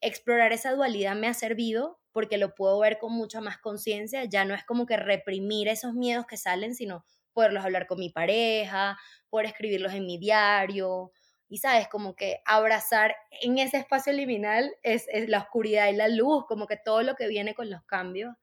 explorar 0.00 0.52
esa 0.52 0.72
dualidad 0.72 1.14
me 1.14 1.28
ha 1.28 1.34
servido 1.34 2.01
porque 2.12 2.38
lo 2.38 2.54
puedo 2.54 2.78
ver 2.78 2.98
con 2.98 3.12
mucha 3.12 3.40
más 3.40 3.58
conciencia, 3.58 4.24
ya 4.24 4.44
no 4.44 4.54
es 4.54 4.64
como 4.64 4.86
que 4.86 4.96
reprimir 4.96 5.68
esos 5.68 5.94
miedos 5.94 6.26
que 6.26 6.36
salen, 6.36 6.74
sino 6.74 7.04
poderlos 7.32 7.64
hablar 7.64 7.86
con 7.86 7.98
mi 7.98 8.10
pareja, 8.10 8.98
poder 9.30 9.46
escribirlos 9.46 9.94
en 9.94 10.06
mi 10.06 10.18
diario, 10.18 11.12
y 11.52 11.58
sabes, 11.58 11.86
como 11.86 12.16
que 12.16 12.40
abrazar 12.46 13.14
en 13.42 13.58
ese 13.58 13.76
espacio 13.76 14.14
liminal 14.14 14.74
es, 14.82 15.06
la 15.28 15.40
oscuridad 15.40 15.90
y 15.90 15.96
la 15.96 16.08
luz, 16.08 16.46
como 16.46 16.66
que 16.66 16.78
todo 16.82 17.02
lo 17.02 17.14
que 17.14 17.28
viene 17.28 17.54
con 17.54 17.68
los 17.68 17.84
cambios 17.84 18.34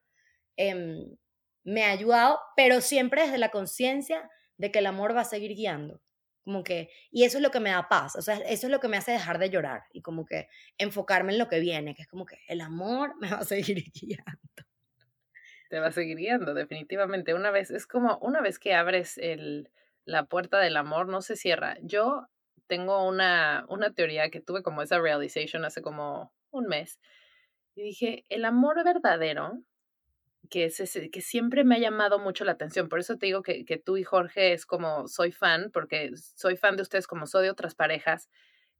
em, 0.56 1.16
me 1.64 1.82
ha 1.82 1.90
ayudado, 1.90 2.38
pero 2.54 2.80
siempre 2.80 3.22
desde 3.22 3.38
la 3.38 3.50
conciencia 3.50 4.30
de 4.58 4.70
que 4.70 4.78
el 4.78 4.86
amor 4.86 5.16
va 5.16 5.22
a 5.22 5.24
seguir 5.24 5.56
guiando. 5.56 6.00
Como 6.44 6.64
que, 6.64 6.90
y 7.10 7.24
eso 7.24 7.38
es 7.38 7.42
lo 7.42 7.50
que 7.50 7.60
me 7.60 7.70
da 7.70 7.88
paz, 7.88 8.16
o 8.16 8.22
sea, 8.22 8.36
eso 8.36 8.66
es 8.66 8.70
lo 8.70 8.80
que 8.80 8.88
me 8.88 8.96
hace 8.96 9.12
dejar 9.12 9.38
de 9.38 9.50
llorar 9.50 9.82
y 9.92 10.00
como 10.00 10.24
que 10.24 10.48
enfocarme 10.78 11.32
en 11.32 11.38
lo 11.38 11.48
que 11.48 11.60
viene, 11.60 11.94
que 11.94 12.02
es 12.02 12.08
como 12.08 12.24
que 12.24 12.38
el 12.48 12.60
amor 12.60 13.14
me 13.20 13.30
va 13.30 13.38
a 13.38 13.44
seguir 13.44 13.84
guiando. 13.94 14.40
Te 15.68 15.78
va 15.78 15.88
a 15.88 15.92
seguir 15.92 16.16
guiando, 16.16 16.52
definitivamente. 16.52 17.32
Una 17.32 17.50
vez, 17.52 17.70
es 17.70 17.86
como 17.86 18.18
una 18.18 18.40
vez 18.40 18.58
que 18.58 18.74
abres 18.74 19.18
el, 19.18 19.70
la 20.04 20.24
puerta 20.24 20.58
del 20.58 20.76
amor, 20.76 21.08
no 21.08 21.22
se 21.22 21.36
cierra. 21.36 21.76
Yo 21.82 22.26
tengo 22.66 23.06
una, 23.06 23.66
una 23.68 23.92
teoría 23.92 24.30
que 24.30 24.40
tuve 24.40 24.62
como 24.62 24.82
esa 24.82 24.98
realization 24.98 25.64
hace 25.64 25.82
como 25.82 26.32
un 26.50 26.66
mes. 26.66 26.98
Y 27.76 27.82
dije, 27.82 28.24
el 28.28 28.44
amor 28.44 28.82
verdadero, 28.84 29.62
que, 30.50 30.66
es 30.66 30.80
ese, 30.80 31.10
que 31.10 31.20
siempre 31.20 31.64
me 31.64 31.76
ha 31.76 31.78
llamado 31.78 32.18
mucho 32.18 32.44
la 32.44 32.52
atención, 32.52 32.88
por 32.88 32.98
eso 32.98 33.16
te 33.16 33.26
digo 33.26 33.42
que, 33.42 33.64
que 33.64 33.78
tú 33.78 33.96
y 33.96 34.04
Jorge 34.04 34.52
es 34.52 34.66
como, 34.66 35.08
soy 35.08 35.32
fan, 35.32 35.70
porque 35.72 36.10
soy 36.16 36.56
fan 36.56 36.76
de 36.76 36.82
ustedes 36.82 37.06
como 37.06 37.26
soy 37.26 37.44
de 37.44 37.50
otras 37.50 37.74
parejas, 37.74 38.28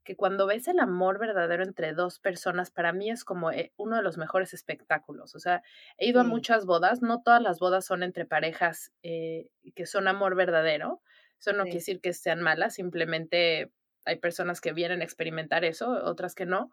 que 0.04 0.16
cuando 0.16 0.46
ves 0.46 0.66
el 0.68 0.80
amor 0.80 1.18
verdadero 1.18 1.62
entre 1.62 1.92
dos 1.92 2.18
personas, 2.18 2.70
para 2.70 2.92
mí 2.92 3.10
es 3.10 3.24
como 3.24 3.50
eh, 3.52 3.72
uno 3.76 3.96
de 3.96 4.02
los 4.02 4.16
mejores 4.16 4.54
espectáculos. 4.54 5.34
O 5.34 5.38
sea, 5.38 5.62
he 5.98 6.08
ido 6.08 6.20
a 6.20 6.24
muchas 6.24 6.64
bodas, 6.64 7.02
no 7.02 7.22
todas 7.22 7.42
las 7.42 7.58
bodas 7.58 7.84
son 7.84 8.02
entre 8.02 8.24
parejas 8.24 8.92
eh, 9.02 9.48
que 9.74 9.86
son 9.86 10.08
amor 10.08 10.36
verdadero. 10.36 11.02
Eso 11.38 11.52
no 11.52 11.64
quiere 11.64 11.78
decir 11.78 12.00
que 12.00 12.12
sean 12.12 12.40
malas, 12.40 12.74
simplemente 12.74 13.70
hay 14.04 14.16
personas 14.16 14.60
que 14.60 14.72
vienen 14.72 15.00
a 15.00 15.04
experimentar 15.04 15.64
eso, 15.64 15.90
otras 15.90 16.34
que 16.34 16.46
no. 16.46 16.70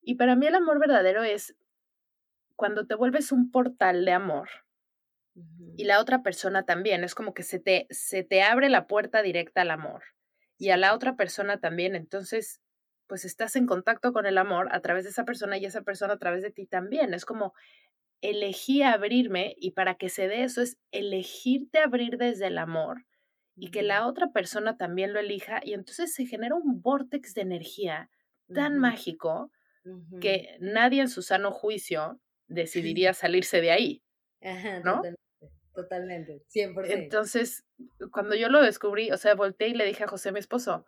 Y 0.00 0.14
para 0.14 0.36
mí 0.36 0.46
el 0.46 0.54
amor 0.54 0.78
verdadero 0.78 1.22
es 1.22 1.54
cuando 2.56 2.86
te 2.86 2.94
vuelves 2.94 3.32
un 3.32 3.50
portal 3.50 4.04
de 4.04 4.12
amor 4.12 4.48
y 5.76 5.84
la 5.84 6.00
otra 6.00 6.22
persona 6.22 6.64
también, 6.64 7.04
es 7.04 7.14
como 7.14 7.34
que 7.34 7.42
se 7.42 7.58
te, 7.58 7.86
se 7.90 8.22
te 8.22 8.42
abre 8.42 8.70
la 8.70 8.86
puerta 8.86 9.22
directa 9.22 9.62
al 9.62 9.70
amor 9.70 10.02
y 10.58 10.70
a 10.70 10.76
la 10.78 10.94
otra 10.94 11.16
persona 11.16 11.60
también, 11.60 11.94
entonces 11.94 12.60
pues 13.06 13.24
estás 13.24 13.54
en 13.56 13.66
contacto 13.66 14.12
con 14.12 14.26
el 14.26 14.38
amor 14.38 14.68
a 14.72 14.80
través 14.80 15.04
de 15.04 15.10
esa 15.10 15.24
persona 15.24 15.58
y 15.58 15.66
esa 15.66 15.82
persona 15.82 16.14
a 16.14 16.18
través 16.18 16.42
de 16.42 16.50
ti 16.50 16.66
también. 16.66 17.14
Es 17.14 17.24
como 17.24 17.54
elegí 18.20 18.82
abrirme 18.82 19.54
y 19.58 19.72
para 19.72 19.94
que 19.94 20.08
se 20.08 20.26
dé 20.26 20.42
eso 20.42 20.62
es 20.62 20.78
elegirte 20.90 21.78
abrir 21.78 22.16
desde 22.16 22.48
el 22.48 22.58
amor 22.58 23.06
y 23.54 23.70
que 23.70 23.82
la 23.82 24.06
otra 24.06 24.32
persona 24.32 24.76
también 24.76 25.12
lo 25.12 25.20
elija 25.20 25.60
y 25.62 25.74
entonces 25.74 26.12
se 26.14 26.26
genera 26.26 26.54
un 26.54 26.82
vortex 26.82 27.34
de 27.34 27.42
energía 27.42 28.10
tan 28.52 28.78
mágico 28.78 29.50
que 30.20 30.56
nadie 30.60 31.02
en 31.02 31.08
su 31.08 31.22
sano 31.22 31.52
juicio 31.52 32.20
decidiría 32.48 33.14
salirse 33.14 33.60
de 33.60 33.70
ahí. 33.70 34.02
¿no? 34.84 35.02
Totalmente, 35.74 36.42
100%. 36.54 36.86
Entonces, 36.88 37.64
cuando 38.10 38.34
yo 38.34 38.48
lo 38.48 38.62
descubrí, 38.62 39.10
o 39.10 39.18
sea, 39.18 39.34
volteé 39.34 39.68
y 39.68 39.74
le 39.74 39.84
dije 39.84 40.04
a 40.04 40.08
José, 40.08 40.32
mi 40.32 40.38
esposo, 40.38 40.86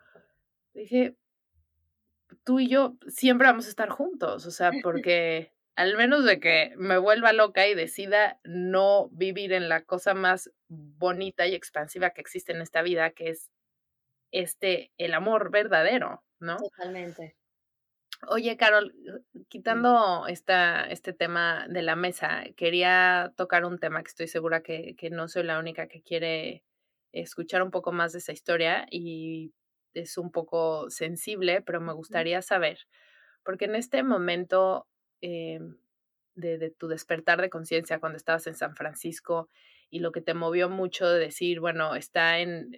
dije, 0.72 1.16
tú 2.44 2.58
y 2.58 2.68
yo 2.68 2.96
siempre 3.06 3.46
vamos 3.46 3.66
a 3.66 3.70
estar 3.70 3.90
juntos, 3.90 4.46
o 4.46 4.50
sea, 4.50 4.70
porque 4.82 5.52
al 5.76 5.96
menos 5.96 6.24
de 6.24 6.40
que 6.40 6.72
me 6.76 6.98
vuelva 6.98 7.32
loca 7.32 7.68
y 7.68 7.74
decida 7.74 8.40
no 8.44 9.10
vivir 9.10 9.52
en 9.52 9.68
la 9.68 9.84
cosa 9.84 10.14
más 10.14 10.50
bonita 10.68 11.46
y 11.46 11.54
expansiva 11.54 12.10
que 12.10 12.20
existe 12.20 12.52
en 12.52 12.62
esta 12.62 12.82
vida, 12.82 13.10
que 13.10 13.28
es 13.28 13.50
este, 14.32 14.90
el 14.98 15.14
amor 15.14 15.50
verdadero, 15.50 16.24
¿no? 16.40 16.56
Totalmente. 16.56 17.36
Oye, 18.26 18.56
Carol, 18.56 18.94
quitando 19.48 20.26
esta, 20.26 20.84
este 20.86 21.12
tema 21.12 21.66
de 21.68 21.82
la 21.82 21.94
mesa, 21.94 22.44
quería 22.56 23.32
tocar 23.36 23.64
un 23.64 23.78
tema 23.78 24.02
que 24.02 24.08
estoy 24.08 24.26
segura 24.26 24.62
que, 24.62 24.96
que 24.96 25.08
no 25.08 25.28
soy 25.28 25.44
la 25.44 25.58
única 25.58 25.86
que 25.86 26.02
quiere 26.02 26.64
escuchar 27.12 27.62
un 27.62 27.70
poco 27.70 27.92
más 27.92 28.12
de 28.12 28.18
esa 28.18 28.32
historia 28.32 28.86
y 28.90 29.54
es 29.94 30.18
un 30.18 30.32
poco 30.32 30.90
sensible, 30.90 31.62
pero 31.62 31.80
me 31.80 31.92
gustaría 31.92 32.42
saber, 32.42 32.80
porque 33.44 33.66
en 33.66 33.76
este 33.76 34.02
momento 34.02 34.88
eh, 35.20 35.60
de, 36.34 36.70
tu 36.70 36.88
despertar 36.88 37.40
de 37.40 37.50
conciencia 37.50 38.00
cuando 38.00 38.16
estabas 38.16 38.46
en 38.48 38.54
San 38.54 38.74
Francisco 38.74 39.48
y 39.90 40.00
lo 40.00 40.12
que 40.12 40.20
te 40.20 40.34
movió 40.34 40.68
mucho 40.68 41.08
de 41.08 41.20
decir, 41.20 41.60
bueno, 41.60 41.94
está 41.94 42.40
en, 42.40 42.72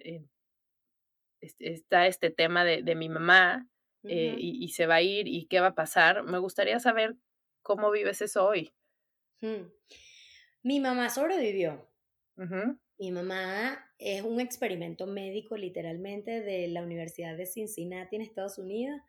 está 1.39 2.07
este 2.07 2.29
tema 2.29 2.63
de, 2.63 2.83
de 2.83 2.95
mi 2.95 3.09
mamá 3.09 3.70
eh, 4.03 4.35
y, 4.37 4.69
se 4.69 4.87
va 4.87 4.95
a 4.95 5.01
ir 5.01 5.27
y 5.27 5.45
qué 5.45 5.59
va 5.59 5.67
a 5.67 5.75
pasar, 5.75 6.23
me 6.23 6.39
gustaría 6.39 6.79
saber 6.79 7.15
cómo 7.61 7.91
vives 7.91 8.21
eso 8.21 8.47
hoy. 8.47 8.73
Hmm. 9.41 9.69
Mi 10.63 10.79
mamá 10.79 11.09
sobrevivió. 11.09 11.87
Mi 12.97 13.11
mamá 13.11 13.91
es 13.99 14.23
un 14.23 14.39
experimento 14.39 15.05
médico 15.05 15.57
literalmente 15.57 16.41
de 16.41 16.67
la 16.67 16.81
Universidad 16.81 17.37
de 17.37 17.45
Cincinnati 17.45 18.15
en 18.15 18.21
Estados 18.23 18.57
Unidos. 18.57 18.99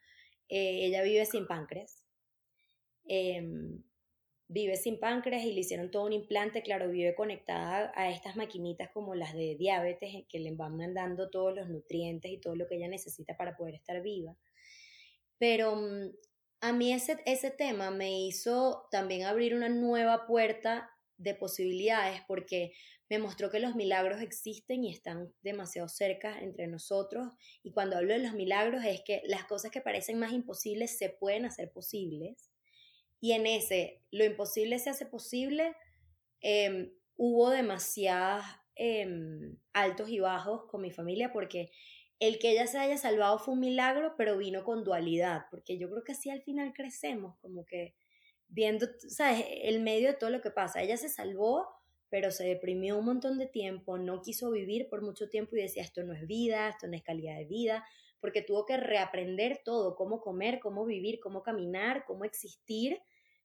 Eh, 0.48 0.86
ella 0.86 1.02
vive 1.02 1.24
sin 1.24 1.46
páncreas. 1.46 2.02
Em, 3.04 3.82
vive 4.48 4.76
sin 4.76 5.00
páncreas 5.00 5.44
y 5.44 5.52
le 5.52 5.60
hicieron 5.60 5.90
todo 5.90 6.04
un 6.04 6.12
implante, 6.12 6.62
claro, 6.62 6.90
vive 6.90 7.14
conectada 7.14 7.90
a 7.94 8.10
estas 8.10 8.36
maquinitas 8.36 8.90
como 8.90 9.14
las 9.14 9.32
de 9.34 9.56
diabetes 9.56 10.24
que 10.28 10.40
le 10.40 10.54
van 10.54 10.76
mandando 10.76 11.30
todos 11.30 11.54
los 11.54 11.68
nutrientes 11.68 12.30
y 12.30 12.38
todo 12.38 12.54
lo 12.54 12.66
que 12.66 12.76
ella 12.76 12.88
necesita 12.88 13.36
para 13.36 13.56
poder 13.56 13.74
estar 13.74 14.02
viva. 14.02 14.36
Pero 15.42 15.74
mm, 15.74 16.12
a 16.60 16.72
mí 16.72 16.92
ese, 16.92 17.20
ese 17.26 17.50
tema 17.50 17.90
me 17.90 18.16
hizo 18.16 18.86
también 18.92 19.24
abrir 19.24 19.56
una 19.56 19.68
nueva 19.68 20.24
puerta 20.24 20.88
de 21.16 21.34
posibilidades 21.34 22.20
porque 22.28 22.70
me 23.10 23.18
mostró 23.18 23.50
que 23.50 23.58
los 23.58 23.74
milagros 23.74 24.20
existen 24.20 24.84
y 24.84 24.92
están 24.92 25.34
demasiado 25.42 25.88
cerca 25.88 26.40
entre 26.40 26.68
nosotros. 26.68 27.26
Y 27.64 27.72
cuando 27.72 27.96
hablo 27.96 28.12
de 28.12 28.20
los 28.20 28.34
milagros 28.34 28.84
es 28.84 29.02
que 29.04 29.20
las 29.24 29.44
cosas 29.44 29.72
que 29.72 29.80
parecen 29.80 30.20
más 30.20 30.30
imposibles 30.32 30.96
se 30.96 31.08
pueden 31.08 31.44
hacer 31.44 31.72
posibles. 31.72 32.52
Y 33.20 33.32
en 33.32 33.48
ese, 33.48 34.00
lo 34.12 34.24
imposible 34.24 34.78
se 34.78 34.90
hace 34.90 35.06
posible, 35.06 35.74
em, 36.40 36.92
hubo 37.16 37.50
demasiados 37.50 38.44
em, 38.76 39.56
altos 39.72 40.08
y 40.08 40.20
bajos 40.20 40.66
con 40.70 40.82
mi 40.82 40.92
familia 40.92 41.32
porque 41.32 41.72
el 42.22 42.38
que 42.38 42.52
ella 42.52 42.68
se 42.68 42.78
haya 42.78 42.96
salvado 42.98 43.40
fue 43.40 43.54
un 43.54 43.60
milagro, 43.60 44.14
pero 44.16 44.38
vino 44.38 44.62
con 44.62 44.84
dualidad, 44.84 45.46
porque 45.50 45.76
yo 45.76 45.90
creo 45.90 46.04
que 46.04 46.12
así 46.12 46.30
al 46.30 46.40
final 46.42 46.72
crecemos, 46.72 47.36
como 47.40 47.66
que 47.66 47.96
viendo, 48.46 48.86
¿sabes? 49.08 49.44
El 49.62 49.80
medio 49.80 50.12
de 50.12 50.14
todo 50.14 50.30
lo 50.30 50.40
que 50.40 50.52
pasa. 50.52 50.82
Ella 50.82 50.96
se 50.96 51.08
salvó, 51.08 51.66
pero 52.10 52.30
se 52.30 52.44
deprimió 52.44 52.96
un 52.96 53.06
montón 53.06 53.38
de 53.38 53.46
tiempo, 53.46 53.98
no 53.98 54.22
quiso 54.22 54.52
vivir 54.52 54.88
por 54.88 55.02
mucho 55.02 55.28
tiempo 55.28 55.56
y 55.56 55.62
decía, 55.62 55.82
esto 55.82 56.04
no 56.04 56.12
es 56.12 56.24
vida, 56.28 56.68
esto 56.68 56.86
no 56.86 56.94
es 56.94 57.02
calidad 57.02 57.36
de 57.36 57.46
vida, 57.46 57.84
porque 58.20 58.40
tuvo 58.40 58.66
que 58.66 58.76
reaprender 58.76 59.60
todo, 59.64 59.96
cómo 59.96 60.20
comer, 60.20 60.60
cómo 60.60 60.84
vivir, 60.84 61.18
cómo 61.18 61.42
caminar, 61.42 62.04
cómo 62.06 62.24
existir, 62.24 63.00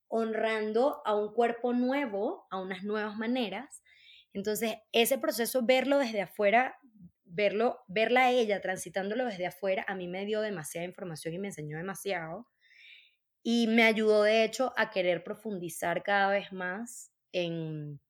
honrando 0.08 1.02
a 1.04 1.16
un 1.16 1.34
cuerpo 1.34 1.74
nuevo, 1.74 2.46
a 2.52 2.62
unas 2.62 2.84
nuevas 2.84 3.18
maneras. 3.18 3.82
Entonces, 4.34 4.76
ese 4.92 5.18
proceso, 5.18 5.66
verlo 5.66 5.98
desde 5.98 6.22
afuera, 6.22 6.78
verlo, 7.38 7.84
verla 7.88 8.26
a 8.26 8.32
ella 8.32 8.60
transitándolo 8.62 9.26
desde 9.26 9.46
afuera, 9.46 9.86
a 9.88 9.94
mí 9.94 10.08
me 10.08 10.26
dio 10.26 10.42
demasiada 10.42 10.88
información 10.88 11.36
y 11.36 11.40
me 11.40 11.50
enseñó 11.50 11.78
demasiado. 11.78 12.48
Y 13.44 13.68
me 13.68 13.84
ayudó, 13.84 14.24
de 14.24 14.44
hecho, 14.44 14.74
a 14.76 14.90
querer 14.90 15.24
profundizar 15.24 16.02
cada 16.02 16.32
vez 16.32 16.52
más 16.52 17.12
en, 17.32 18.02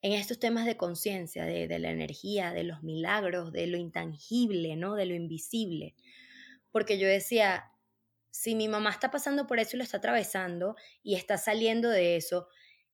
en 0.00 0.12
estos 0.12 0.38
temas 0.38 0.64
de 0.64 0.78
conciencia, 0.78 1.44
de, 1.44 1.78
la 1.78 1.90
energía, 1.90 2.52
de 2.52 2.64
los 2.64 2.82
milagros, 2.82 3.52
de 3.52 3.66
lo 3.66 3.76
intangible, 3.76 4.76
¿no? 4.76 4.94
De 4.94 5.04
lo 5.04 5.14
invisible. 5.14 5.94
Porque 6.70 6.98
yo 6.98 7.06
decía, 7.06 7.70
si 8.30 8.54
mi 8.54 8.66
mamá 8.66 8.90
está 8.90 9.10
pasando 9.10 9.46
por 9.46 9.60
eso 9.60 9.76
y 9.76 9.78
lo 9.78 9.84
está 9.84 9.98
atravesando 9.98 10.74
y 11.02 11.16
está 11.16 11.36
saliendo 11.36 11.90
de 11.90 12.16
eso, 12.16 12.48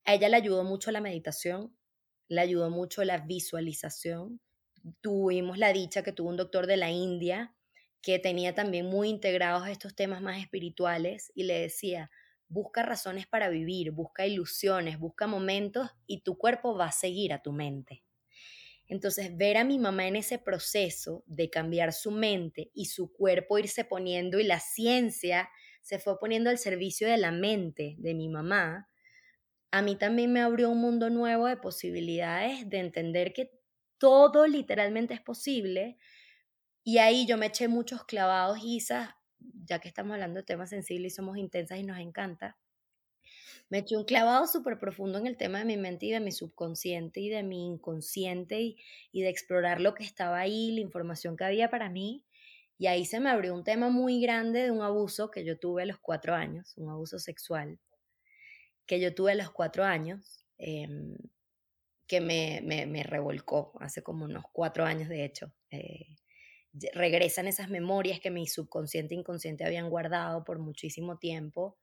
a 0.04 0.14
ella 0.14 0.28
le 0.28 0.36
ayudó 0.36 0.64
mucho 0.64 0.90
la 0.90 1.00
meditación, 1.00 1.78
le 2.26 2.40
ayudó 2.40 2.70
mucho 2.70 3.04
la 3.04 3.18
visualización. 3.18 4.40
Tuvimos 5.00 5.58
la 5.58 5.72
dicha 5.72 6.02
que 6.02 6.12
tuvo 6.12 6.28
un 6.28 6.36
doctor 6.36 6.66
de 6.66 6.76
la 6.76 6.90
India 6.90 7.54
que 8.00 8.18
tenía 8.18 8.54
también 8.54 8.86
muy 8.86 9.08
integrados 9.08 9.68
estos 9.68 9.94
temas 9.94 10.22
más 10.22 10.38
espirituales 10.40 11.32
y 11.34 11.44
le 11.44 11.60
decía, 11.60 12.10
busca 12.48 12.82
razones 12.82 13.26
para 13.26 13.48
vivir, 13.48 13.90
busca 13.90 14.26
ilusiones, 14.26 14.98
busca 14.98 15.26
momentos 15.26 15.90
y 16.06 16.22
tu 16.22 16.38
cuerpo 16.38 16.76
va 16.76 16.86
a 16.86 16.92
seguir 16.92 17.32
a 17.32 17.42
tu 17.42 17.52
mente. 17.52 18.04
Entonces, 18.86 19.36
ver 19.36 19.58
a 19.58 19.64
mi 19.64 19.78
mamá 19.78 20.06
en 20.06 20.16
ese 20.16 20.38
proceso 20.38 21.22
de 21.26 21.50
cambiar 21.50 21.92
su 21.92 22.10
mente 22.10 22.70
y 22.72 22.86
su 22.86 23.12
cuerpo 23.12 23.58
irse 23.58 23.84
poniendo 23.84 24.40
y 24.40 24.44
la 24.44 24.60
ciencia 24.60 25.50
se 25.82 25.98
fue 25.98 26.18
poniendo 26.18 26.48
al 26.50 26.58
servicio 26.58 27.08
de 27.08 27.18
la 27.18 27.30
mente 27.30 27.96
de 27.98 28.14
mi 28.14 28.28
mamá, 28.28 28.88
a 29.70 29.82
mí 29.82 29.96
también 29.96 30.32
me 30.32 30.40
abrió 30.40 30.70
un 30.70 30.80
mundo 30.80 31.10
nuevo 31.10 31.46
de 31.46 31.58
posibilidades 31.58 32.68
de 32.70 32.78
entender 32.78 33.34
que 33.34 33.57
todo 33.98 34.46
literalmente 34.46 35.14
es 35.14 35.20
posible. 35.20 35.98
Y 36.84 36.98
ahí 36.98 37.26
yo 37.26 37.36
me 37.36 37.46
eché 37.46 37.68
muchos 37.68 38.04
clavados, 38.04 38.58
Isa, 38.62 39.18
ya 39.38 39.78
que 39.80 39.88
estamos 39.88 40.14
hablando 40.14 40.40
de 40.40 40.46
temas 40.46 40.70
sensibles 40.70 41.12
y 41.12 41.16
somos 41.16 41.36
intensas 41.36 41.78
y 41.78 41.82
nos 41.82 41.98
encanta, 41.98 42.56
me 43.68 43.78
eché 43.78 43.96
un 43.96 44.04
clavado 44.04 44.46
súper 44.46 44.78
profundo 44.78 45.18
en 45.18 45.26
el 45.26 45.36
tema 45.36 45.58
de 45.58 45.66
mi 45.66 45.76
mente 45.76 46.06
y 46.06 46.10
de 46.10 46.20
mi 46.20 46.32
subconsciente 46.32 47.20
y 47.20 47.28
de 47.28 47.42
mi 47.42 47.66
inconsciente 47.66 48.76
y, 49.12 49.22
de 49.22 49.28
explorar 49.28 49.80
lo 49.80 49.94
que 49.94 50.04
estaba 50.04 50.38
ahí, 50.38 50.72
la 50.72 50.80
información 50.80 51.36
que 51.36 51.44
había 51.44 51.68
para 51.68 51.90
mí. 51.90 52.24
Y 52.78 52.86
ahí 52.86 53.04
se 53.04 53.20
me 53.20 53.28
abrió 53.28 53.54
un 53.54 53.64
tema 53.64 53.90
muy 53.90 54.22
grande 54.22 54.62
de 54.62 54.70
un 54.70 54.82
abuso 54.82 55.30
que 55.30 55.44
yo 55.44 55.58
tuve 55.58 55.82
a 55.82 55.86
los 55.86 55.98
cuatro 55.98 56.34
años, 56.34 56.72
un 56.76 56.90
abuso 56.90 57.18
sexual 57.18 57.78
que 58.88 58.98
yo 58.98 59.14
tuve 59.14 59.32
a 59.32 59.34
los 59.36 59.50
cuatro 59.50 59.84
años, 59.84 60.46
em, 60.56 61.14
que 62.08 62.20
me, 62.20 62.60
me, 62.64 62.86
me, 62.86 63.02
revolcó 63.02 63.72
hace 63.80 64.02
como 64.02 64.24
unos 64.24 64.44
cuatro 64.52 64.84
años, 64.84 65.08
de 65.08 65.24
hecho. 65.24 65.52
Eh, 65.70 66.16
regresan 66.92 67.46
esas 67.46 67.68
memorias 67.68 68.20
que 68.20 68.30
mi 68.30 68.46
subconsciente 68.46 69.14
e 69.14 69.18
inconsciente 69.18 69.64
habían 69.64 69.90
guardado 69.90 70.44
por 70.44 70.58
muchísimo 70.58 71.18
tiempo. 71.18 71.76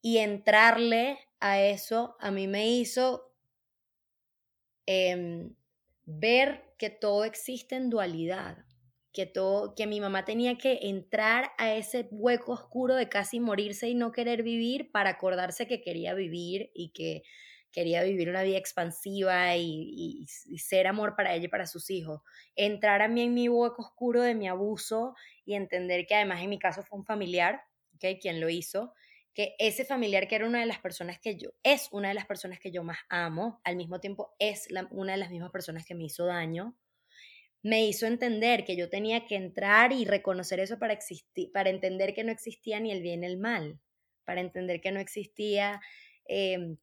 Y 0.00 0.18
entrarle 0.18 1.18
a 1.40 1.60
eso 1.60 2.16
a 2.20 2.30
mí 2.30 2.46
me 2.46 2.68
hizo 2.68 3.32
em, 4.86 5.54
ver 6.04 6.74
que 6.78 6.90
todo 6.90 7.24
existe 7.24 7.76
en 7.76 7.90
dualidad, 7.90 8.64
que, 9.12 9.26
todo, 9.26 9.74
que 9.74 9.86
mi 9.86 10.00
mamá 10.00 10.24
tenía 10.24 10.58
que 10.58 10.80
entrar 10.82 11.52
a 11.56 11.74
ese 11.74 12.08
hueco 12.10 12.52
oscuro 12.52 12.94
de 12.94 13.08
casi 13.08 13.40
morirse 13.40 13.88
y 13.88 13.94
no 13.94 14.12
querer 14.12 14.42
vivir 14.42 14.90
para 14.90 15.10
acordarse 15.10 15.66
que 15.66 15.80
quería 15.80 16.14
vivir 16.14 16.70
y 16.74 16.90
que 16.90 17.22
quería 17.74 18.04
vivir 18.04 18.30
una 18.30 18.44
vida 18.44 18.56
expansiva 18.56 19.56
y, 19.56 20.26
ser 20.56 20.86
amor 20.86 21.16
para 21.16 21.34
ella 21.34 21.46
y 21.46 21.48
para 21.48 21.66
sus 21.66 21.90
hijos. 21.90 22.22
Entrar 22.54 23.02
a 23.02 23.08
mí 23.08 23.22
en 23.22 23.34
mi 23.34 23.48
hueco 23.48 23.82
oscuro 23.82 24.22
de 24.22 24.34
mi 24.34 24.48
abuso 24.48 25.14
y 25.44 25.54
entender 25.54 26.06
que 26.06 26.14
además 26.14 26.40
en 26.40 26.50
mi 26.50 26.58
caso 26.58 26.84
fue 26.84 27.00
un 27.00 27.04
familiar, 27.04 27.62
¿okay? 27.96 28.20
quien 28.20 28.40
lo 28.40 28.48
hizo, 28.48 28.94
que 29.34 29.56
ese 29.58 29.84
familiar 29.84 30.28
que 30.28 30.36
era 30.36 30.46
una 30.46 30.60
de 30.60 30.66
las 30.66 30.78
personas 30.78 31.18
que 31.18 31.36
yo, 31.36 31.50
es 31.64 31.88
una 31.90 32.08
de 32.08 32.14
las 32.14 32.26
personas 32.26 32.60
que 32.60 32.70
yo 32.70 32.84
más 32.84 32.98
amo, 33.08 33.60
al 33.64 33.74
mismo 33.74 33.98
tiempo 33.98 34.36
es 34.38 34.68
una 34.90 35.12
de 35.12 35.18
las 35.18 35.30
mismas 35.30 35.50
personas 35.50 35.84
que 35.84 35.96
me 35.96 36.04
hizo 36.04 36.26
daño, 36.26 36.76
me 37.60 37.84
hizo 37.86 38.06
entender 38.06 38.64
que 38.64 38.76
yo 38.76 38.88
tenía 38.88 39.26
que 39.26 39.34
entrar 39.34 39.92
y 39.92 40.04
reconocer 40.04 40.60
eso 40.60 40.78
para, 40.78 40.92
existir, 40.92 41.50
para 41.50 41.70
entender 41.70 42.14
que 42.14 42.22
no 42.22 42.30
existía 42.30 42.78
ni 42.78 42.92
el 42.92 43.02
bien 43.02 43.20
ni 43.20 43.26
el 43.26 43.38
mal, 43.38 43.80
para 44.24 44.40
entender 44.40 44.80
que 44.80 44.92
no 44.92 45.00
existía 45.00 45.80
em, 46.26 46.76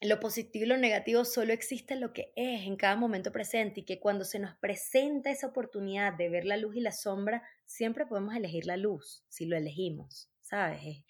lo 0.00 0.18
positivo 0.18 0.64
y 0.64 0.68
lo 0.68 0.78
negativo 0.78 1.24
solo 1.24 1.52
existe 1.52 1.94
lo 1.94 2.12
que 2.12 2.32
es 2.34 2.66
en 2.66 2.76
cada 2.76 2.96
momento 2.96 3.32
presente 3.32 3.80
y 3.80 3.84
que 3.84 4.00
cuando 4.00 4.24
se 4.24 4.38
nos 4.38 4.56
presenta 4.56 5.30
esa 5.30 5.48
oportunidad 5.48 6.14
de 6.14 6.30
ver 6.30 6.46
la 6.46 6.56
luz 6.56 6.76
y 6.76 6.80
la 6.80 6.92
sombra, 6.92 7.42
siempre 7.66 8.06
podemos 8.06 8.34
elegir 8.34 8.64
la 8.64 8.78
luz, 8.78 9.24
si 9.28 9.44
lo 9.44 9.56
elegimos, 9.56 10.30
¿sabes? 10.40 11.04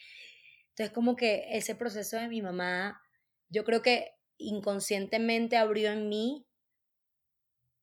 Entonces 0.71 0.93
como 0.93 1.15
que 1.15 1.47
ese 1.53 1.77
proceso 1.77 2.17
de 2.17 2.29
mi 2.29 2.43
mamá, 2.43 3.01
yo 3.49 3.65
creo 3.65 3.81
que 3.81 4.13
inconscientemente 4.39 5.57
abrió 5.57 5.93
en 5.93 6.09
mí 6.09 6.47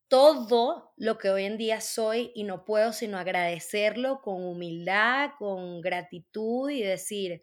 todo 0.10 0.93
lo 0.97 1.18
que 1.18 1.30
hoy 1.30 1.45
en 1.45 1.58
día 1.58 1.80
soy 1.80 2.32
y 2.34 2.43
no 2.43 2.66
puedo 2.66 2.91
sino 2.91 3.18
agradecerlo 3.18 4.22
con 4.22 4.43
humildad, 4.43 5.32
con 5.38 5.80
gratitud 5.82 6.70
y 6.70 6.82
decir, 6.82 7.41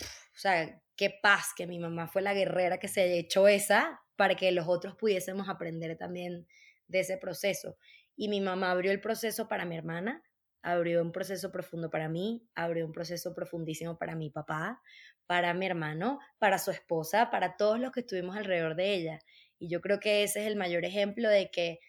o 0.00 0.38
sea, 0.38 0.80
qué 1.00 1.18
paz 1.22 1.54
que 1.56 1.66
mi 1.66 1.78
mamá 1.78 2.08
fue 2.08 2.20
la 2.20 2.34
guerrera 2.34 2.76
que 2.76 2.86
se 2.86 3.18
echó 3.18 3.48
esa 3.48 4.02
para 4.16 4.34
que 4.34 4.52
los 4.52 4.68
otros 4.68 4.96
pudiésemos 4.96 5.48
aprender 5.48 5.96
también 5.96 6.46
de 6.88 7.00
ese 7.00 7.16
proceso. 7.16 7.78
Y 8.16 8.28
mi 8.28 8.42
mamá 8.42 8.70
abrió 8.70 8.92
el 8.92 9.00
proceso 9.00 9.48
para 9.48 9.64
mi 9.64 9.78
hermana, 9.78 10.22
abrió 10.60 11.00
un 11.00 11.10
proceso 11.10 11.50
profundo 11.50 11.88
para 11.88 12.10
mí, 12.10 12.46
abrió 12.54 12.84
un 12.84 12.92
proceso 12.92 13.34
profundísimo 13.34 13.96
para 13.96 14.14
mi 14.14 14.28
papá, 14.28 14.82
para 15.24 15.54
mi 15.54 15.64
hermano, 15.64 16.18
para 16.38 16.58
su 16.58 16.70
esposa, 16.70 17.30
para 17.30 17.56
todos 17.56 17.80
los 17.80 17.92
que 17.92 18.00
estuvimos 18.00 18.36
alrededor 18.36 18.76
de 18.76 18.92
ella. 18.92 19.18
Y 19.58 19.70
yo 19.70 19.80
creo 19.80 20.00
que 20.00 20.22
ese 20.22 20.40
es 20.40 20.48
el 20.48 20.56
mayor 20.56 20.84
ejemplo 20.84 21.30
de 21.30 21.50
que 21.50 21.80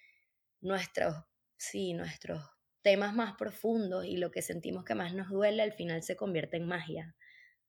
nuestros, 0.62 1.14
sí, 1.58 1.92
nuestros 1.92 2.42
temas 2.82 3.14
más 3.14 3.34
profundos 3.34 4.06
y 4.06 4.16
lo 4.16 4.32
que 4.32 4.42
sentimos 4.42 4.86
que 4.86 4.96
más 4.96 5.14
nos 5.14 5.28
duele 5.28 5.64
al 5.64 5.74
final 5.74 6.02
se 6.02 6.16
convierte 6.16 6.56
en 6.56 6.66
magia. 6.66 7.14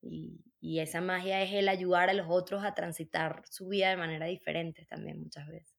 Y, 0.02 0.44
y 0.60 0.80
esa 0.80 1.00
magia 1.00 1.42
es 1.42 1.52
el 1.52 1.68
ayudar 1.68 2.10
a 2.10 2.14
los 2.14 2.26
otros 2.28 2.64
a 2.64 2.74
transitar 2.74 3.42
su 3.48 3.68
vida 3.68 3.88
de 3.90 3.96
manera 3.96 4.26
diferente 4.26 4.84
también 4.86 5.20
muchas 5.20 5.48
veces. 5.48 5.76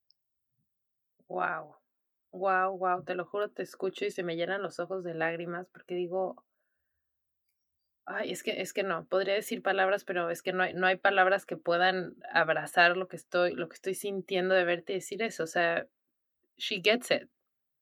Wow, 1.28 1.76
wow, 2.32 2.78
wow, 2.78 3.04
te 3.04 3.16
lo 3.16 3.26
juro, 3.26 3.50
te 3.50 3.64
escucho 3.64 4.06
y 4.06 4.12
se 4.12 4.24
me 4.24 4.36
llenan 4.36 4.62
los 4.62 4.80
ojos 4.80 5.04
de 5.04 5.14
lágrimas 5.14 5.68
porque 5.72 5.96
digo, 5.96 6.44
ay, 8.06 8.32
es 8.32 8.44
que, 8.44 8.62
es 8.62 8.74
que 8.74 8.84
no, 8.84 9.06
podría 9.06 9.34
decir 9.34 9.62
palabras, 9.62 10.04
pero 10.04 10.30
es 10.30 10.42
que 10.42 10.54
no 10.54 10.64
hay, 10.64 10.74
no 10.74 10.88
hay 10.88 10.98
palabras 10.98 11.46
que 11.46 11.58
puedan 11.58 12.16
abrazar 12.32 12.98
lo 12.98 13.08
que 13.08 13.16
estoy, 13.16 13.54
lo 13.56 13.70
que 13.70 13.76
estoy 13.76 13.96
sintiendo 13.96 14.56
de 14.56 14.66
verte 14.66 14.94
decir 14.94 15.22
eso. 15.22 15.44
O 15.44 15.48
sea, 15.48 15.88
she 16.58 16.82
gets 16.84 17.12
it. 17.12 17.30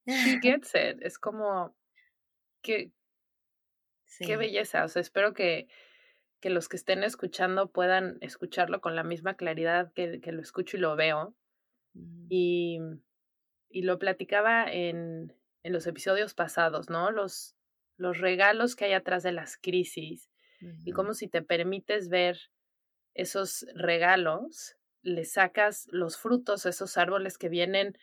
She 0.06 0.40
gets 0.42 0.76
it. 0.76 1.02
Es 1.02 1.18
como, 1.18 1.76
qué, 2.62 2.92
qué 4.20 4.38
belleza. 4.38 4.84
O 4.84 4.88
sea, 4.88 5.02
espero 5.02 5.34
que, 5.34 5.68
que 6.42 6.50
los 6.50 6.68
que 6.68 6.78
estén 6.78 7.04
escuchando 7.04 7.72
puedan 7.72 8.18
escucharlo 8.22 8.82
con 8.82 8.96
la 8.96 9.04
misma 9.04 9.36
claridad 9.36 9.94
que, 9.94 10.20
que 10.20 10.32
lo 10.32 10.42
escucho 10.42 10.78
y 10.78 10.82
lo 10.82 10.96
veo. 10.96 11.36
Y 12.30 12.80
y 13.72 13.84
lo 13.84 13.98
platicaba 13.98 14.72
en, 14.72 15.34
en 15.64 15.74
los 15.74 15.88
episodios 15.88 16.34
pasados, 16.34 16.90
¿no? 16.90 17.12
Los, 17.12 17.56
los 17.98 18.20
regalos 18.20 18.76
que 18.76 18.86
hay 18.86 18.94
atrás 18.94 19.24
de 19.24 19.32
las 19.32 19.58
crisis 19.58 20.30
y 20.86 20.92
cómo 20.92 21.16
si 21.16 21.28
te 21.28 21.42
permites 21.42 22.08
ver 22.08 22.38
esos 23.16 23.66
regalos, 23.74 24.76
le 25.02 25.26
sacas 25.26 25.88
los 25.90 26.18
frutos 26.18 26.68
a 26.68 26.70
esos 26.70 26.98
árboles 26.98 27.40
que 27.40 27.50
vienen 27.50 27.98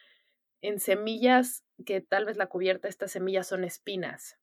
en 0.61 0.81
semillas 0.81 1.65
que 1.87 2.01
tal 2.01 2.25
vez 2.25 2.37
la 2.37 2.49
cubierta 2.49 2.89
de 2.89 2.91
estas 2.91 3.13
semillas 3.13 3.47
son 3.47 3.63
espinas. 3.63 4.39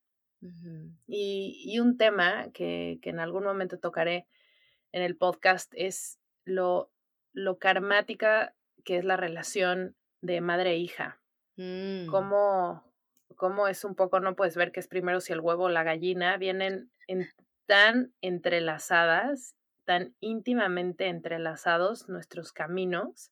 Y, 1.08 1.62
y, 1.66 1.80
un 1.80 1.98
tema 1.98 2.52
que, 2.54 3.00
que, 3.02 3.10
en 3.10 3.20
algún 3.20 3.44
momento 3.44 3.80
tocaré 3.80 4.28
en 4.92 5.02
el 5.02 5.16
podcast 5.18 5.72
es 5.76 6.20
lo, 6.46 6.92
lo 7.34 7.58
karmática 7.58 8.56
que 8.84 8.98
es 8.98 9.06
la 9.06 9.18
relación 9.18 9.96
de 10.22 10.42
madre 10.42 10.72
e 10.72 10.78
hija. 10.78 11.20
Mm. 11.58 12.08
Cómo, 12.08 13.68
es 13.68 13.84
un 13.84 13.96
poco, 13.96 14.20
no 14.20 14.36
puedes 14.36 14.56
ver 14.56 14.72
que 14.72 14.80
es 14.80 14.88
primero 14.88 15.20
si 15.20 15.34
el 15.34 15.42
huevo 15.42 15.66
o 15.66 15.70
la 15.70 15.84
gallina, 15.84 16.38
vienen 16.38 16.90
tan 17.66 18.14
entrelazadas, 18.22 19.56
tan 19.84 20.16
íntimamente 20.20 21.08
entrelazados 21.08 22.08
nuestros 22.08 22.54
caminos, 22.54 23.32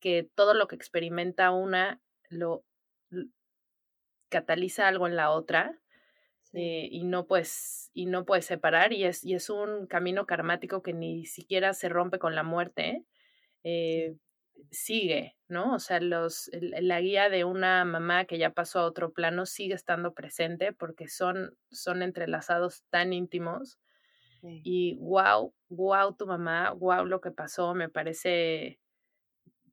que 0.00 0.28
todo 0.34 0.54
lo 0.54 0.66
que 0.66 0.76
experimenta 0.76 1.50
una 1.50 2.00
lo, 2.28 2.64
cataliza 4.28 4.88
algo 4.88 5.06
en 5.06 5.16
la 5.16 5.30
otra. 5.30 5.78
Eh, 6.54 6.88
y 6.90 7.04
no 7.04 7.26
puedes 7.26 7.90
y 7.92 8.06
no 8.06 8.24
puedes 8.24 8.46
separar 8.46 8.94
y 8.94 9.04
es 9.04 9.22
y 9.22 9.34
es 9.34 9.50
un 9.50 9.86
camino 9.86 10.24
karmático 10.24 10.82
que 10.82 10.94
ni 10.94 11.26
siquiera 11.26 11.74
se 11.74 11.90
rompe 11.90 12.18
con 12.18 12.34
la 12.34 12.42
muerte 12.42 13.04
eh, 13.64 14.16
sigue, 14.70 15.36
¿no? 15.48 15.74
O 15.74 15.78
sea, 15.78 16.00
los, 16.00 16.50
la 16.52 17.00
guía 17.00 17.28
de 17.28 17.44
una 17.44 17.84
mamá 17.84 18.24
que 18.24 18.38
ya 18.38 18.50
pasó 18.50 18.80
a 18.80 18.86
otro 18.86 19.12
plano 19.12 19.46
sigue 19.46 19.74
estando 19.74 20.14
presente 20.14 20.72
porque 20.72 21.08
son, 21.08 21.56
son 21.70 22.02
entrelazados 22.02 22.84
tan 22.90 23.12
íntimos. 23.12 23.78
Y 24.42 24.96
wow, 25.00 25.52
wow 25.68 26.14
tu 26.14 26.26
mamá, 26.26 26.72
wow 26.72 27.04
lo 27.04 27.20
que 27.20 27.32
pasó, 27.32 27.74
me 27.74 27.88
parece 27.88 28.78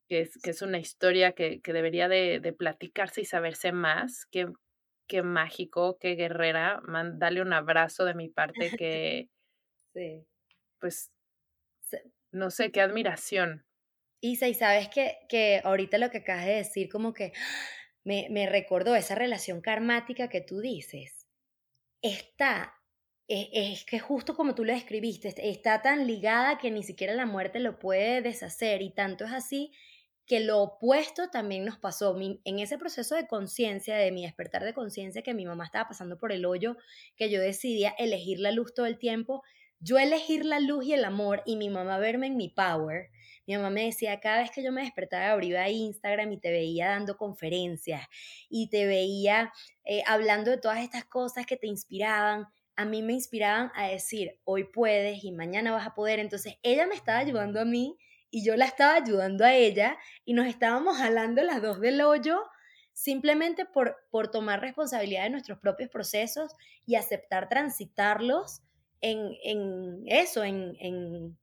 que 0.09 0.21
es, 0.21 0.39
que 0.41 0.49
es 0.49 0.61
una 0.63 0.80
historia 0.80 1.34
que, 1.34 1.61
que 1.61 1.71
debería 1.71 2.07
de, 2.07 2.39
de, 2.39 2.51
platicarse 2.51 3.21
y 3.21 3.26
saberse 3.26 3.71
más. 3.71 4.26
Qué, 4.26 4.47
qué 5.08 5.22
mágico, 5.22 5.97
qué 5.99 6.16
guerrera. 6.16 6.82
Man, 6.86 7.20
dale 7.20 7.41
un 7.41 7.53
abrazo 7.53 8.06
de 8.06 8.14
mi 8.14 8.30
parte 8.30 8.56
que, 8.82 9.30
sí. 9.93 10.26
pues, 10.80 11.12
no 12.32 12.51
sé, 12.51 12.72
qué 12.72 12.82
admiración. 12.82 13.66
Isa, 14.22 14.47
y 14.47 14.53
sabes 14.53 14.89
que, 14.89 15.18
que 15.30 15.62
ahorita 15.64 15.97
lo 15.97 16.10
que 16.10 16.20
acabas 16.20 16.45
de 16.45 16.56
decir 16.56 16.89
como 16.89 17.14
que 17.14 17.34
me, 18.03 18.28
me 18.30 18.47
recordó 18.47 18.95
esa 18.95 19.16
relación 19.16 19.62
karmática 19.62 20.30
que 20.30 20.41
tú 20.41 20.60
dices. 20.60 21.28
Está, 22.01 22.74
es, 23.28 23.47
es, 23.51 23.86
que 23.86 23.99
justo 23.99 24.36
como 24.36 24.53
tú 24.53 24.64
lo 24.64 24.74
describiste, 24.74 25.34
está 25.49 25.82
tan 25.82 26.06
ligada 26.08 26.58
que 26.58 26.72
ni 26.72 26.84
siquiera 26.84 27.14
la 27.14 27.26
muerte 27.26 27.60
lo 27.60 27.80
puede 27.80 28.22
deshacer 28.22 28.82
y 28.82 28.91
tanto 28.91 29.26
es 29.26 29.32
así 29.32 29.72
que 30.26 30.39
lo 30.39 30.61
opuesto 30.61 31.30
también 31.30 31.65
nos 31.65 31.78
pasó. 31.78 32.17
en 32.19 32.59
ese 32.59 32.78
proceso 32.78 33.15
de 33.15 33.28
conciencia, 33.28 33.95
de 33.95 34.11
mi 34.11 34.23
despertar 34.23 34.63
de 34.63 34.73
conciencia, 34.73 35.21
que 35.21 35.34
mi 35.34 35.45
mamá 35.45 35.65
estaba 35.65 35.88
pasando 35.88 36.17
por 36.17 36.32
el 36.32 36.45
hoyo, 36.45 36.78
que 37.15 37.30
yo 37.30 37.39
decidía 37.41 37.93
elegir 37.97 38.39
la 38.39 38.51
luz 38.51 38.73
todo 38.73 38.86
el 38.86 38.97
tiempo, 38.97 39.43
yo 39.80 39.97
elegir 39.97 40.45
la 40.45 40.59
luz 40.59 40.86
y 40.86 40.93
el 40.93 41.05
amor 41.05 41.43
y 41.45 41.57
mi 41.57 41.69
mamá 41.69 41.97
verme 41.97 42.28
en 42.28 42.38
mi 42.38 42.49
power, 42.49 43.09
mi 43.45 43.55
mamá 43.55 43.69
me 43.69 43.86
decía, 43.86 44.19
cada 44.19 44.39
vez 44.39 44.49
que 44.49 44.63
yo 44.63 44.71
me 44.71 44.82
despertaba, 44.82 45.32
abría 45.32 45.69
Instagram 45.69 46.32
y 46.32 46.39
te 46.39 46.51
veía 46.51 46.89
dando 46.89 47.17
conferencias 47.17 48.07
y 48.49 48.69
te 48.69 48.88
veía 48.88 49.53
eh, 49.84 50.01
hablando 50.07 50.49
de 50.49 50.57
todas 50.57 50.80
estas 50.80 51.05
cosas 51.05 51.45
que 51.45 51.57
te 51.57 51.67
inspiraban, 51.67 52.47
a 52.76 52.86
mí 52.86 53.01
me 53.03 53.13
inspiraban 53.13 53.71
a 53.76 53.88
decir, 53.88 54.39
hoy 54.43 54.65
puedes 54.65 55.23
y 55.23 55.32
mañana 55.32 55.71
vas 55.71 55.86
a 55.86 55.93
poder. 55.93 56.19
Entonces 56.19 56.55
ella 56.63 56.88
me 56.88 56.95
estaba 56.95 57.19
ayudando 57.19 57.61
a 57.61 57.65
mí 57.65 57.95
y 58.32 58.45
yo 58.45 58.55
la 58.55 58.65
estaba 58.65 58.95
ayudando 58.95 59.45
a 59.45 59.53
ella 59.53 59.97
y 60.26 60.34
nos 60.34 60.47
estábamos 60.47 60.97
jalando 60.97 61.43
las 61.43 61.61
dos 61.61 61.80
del 61.80 62.01
hoyo 62.01 62.41
simplemente 62.93 63.65
por, 63.65 63.97
por 64.09 64.30
tomar 64.30 64.61
responsabilidad 64.61 65.23
de 65.23 65.30
nuestros 65.32 65.59
propios 65.59 65.89
procesos 65.89 66.53
y 66.86 66.95
aceptar 66.95 67.49
transitarlos 67.49 68.61
en, 69.01 69.32
en 69.43 70.03
eso, 70.07 70.43
en, 70.43 70.76
en 70.80 71.38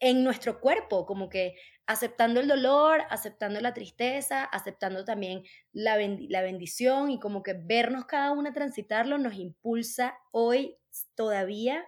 en 0.00 0.22
nuestro 0.24 0.60
cuerpo, 0.60 1.06
como 1.06 1.28
que 1.28 1.56
aceptando 1.86 2.40
el 2.40 2.48
dolor, 2.48 3.02
aceptando 3.10 3.60
la 3.60 3.74
tristeza, 3.74 4.44
aceptando 4.44 5.04
también 5.04 5.42
la, 5.72 5.96
la 6.28 6.42
bendición 6.42 7.10
y 7.10 7.18
como 7.18 7.42
que 7.42 7.54
vernos 7.54 8.04
cada 8.04 8.32
una 8.32 8.52
transitarlo 8.52 9.18
nos 9.18 9.34
impulsa 9.34 10.14
hoy 10.30 10.76
todavía 11.14 11.84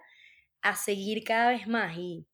a 0.61 0.75
seguir 0.75 1.23
cada 1.23 1.51
vez 1.51 1.67
más. 1.67 1.97
Y, 1.97 2.25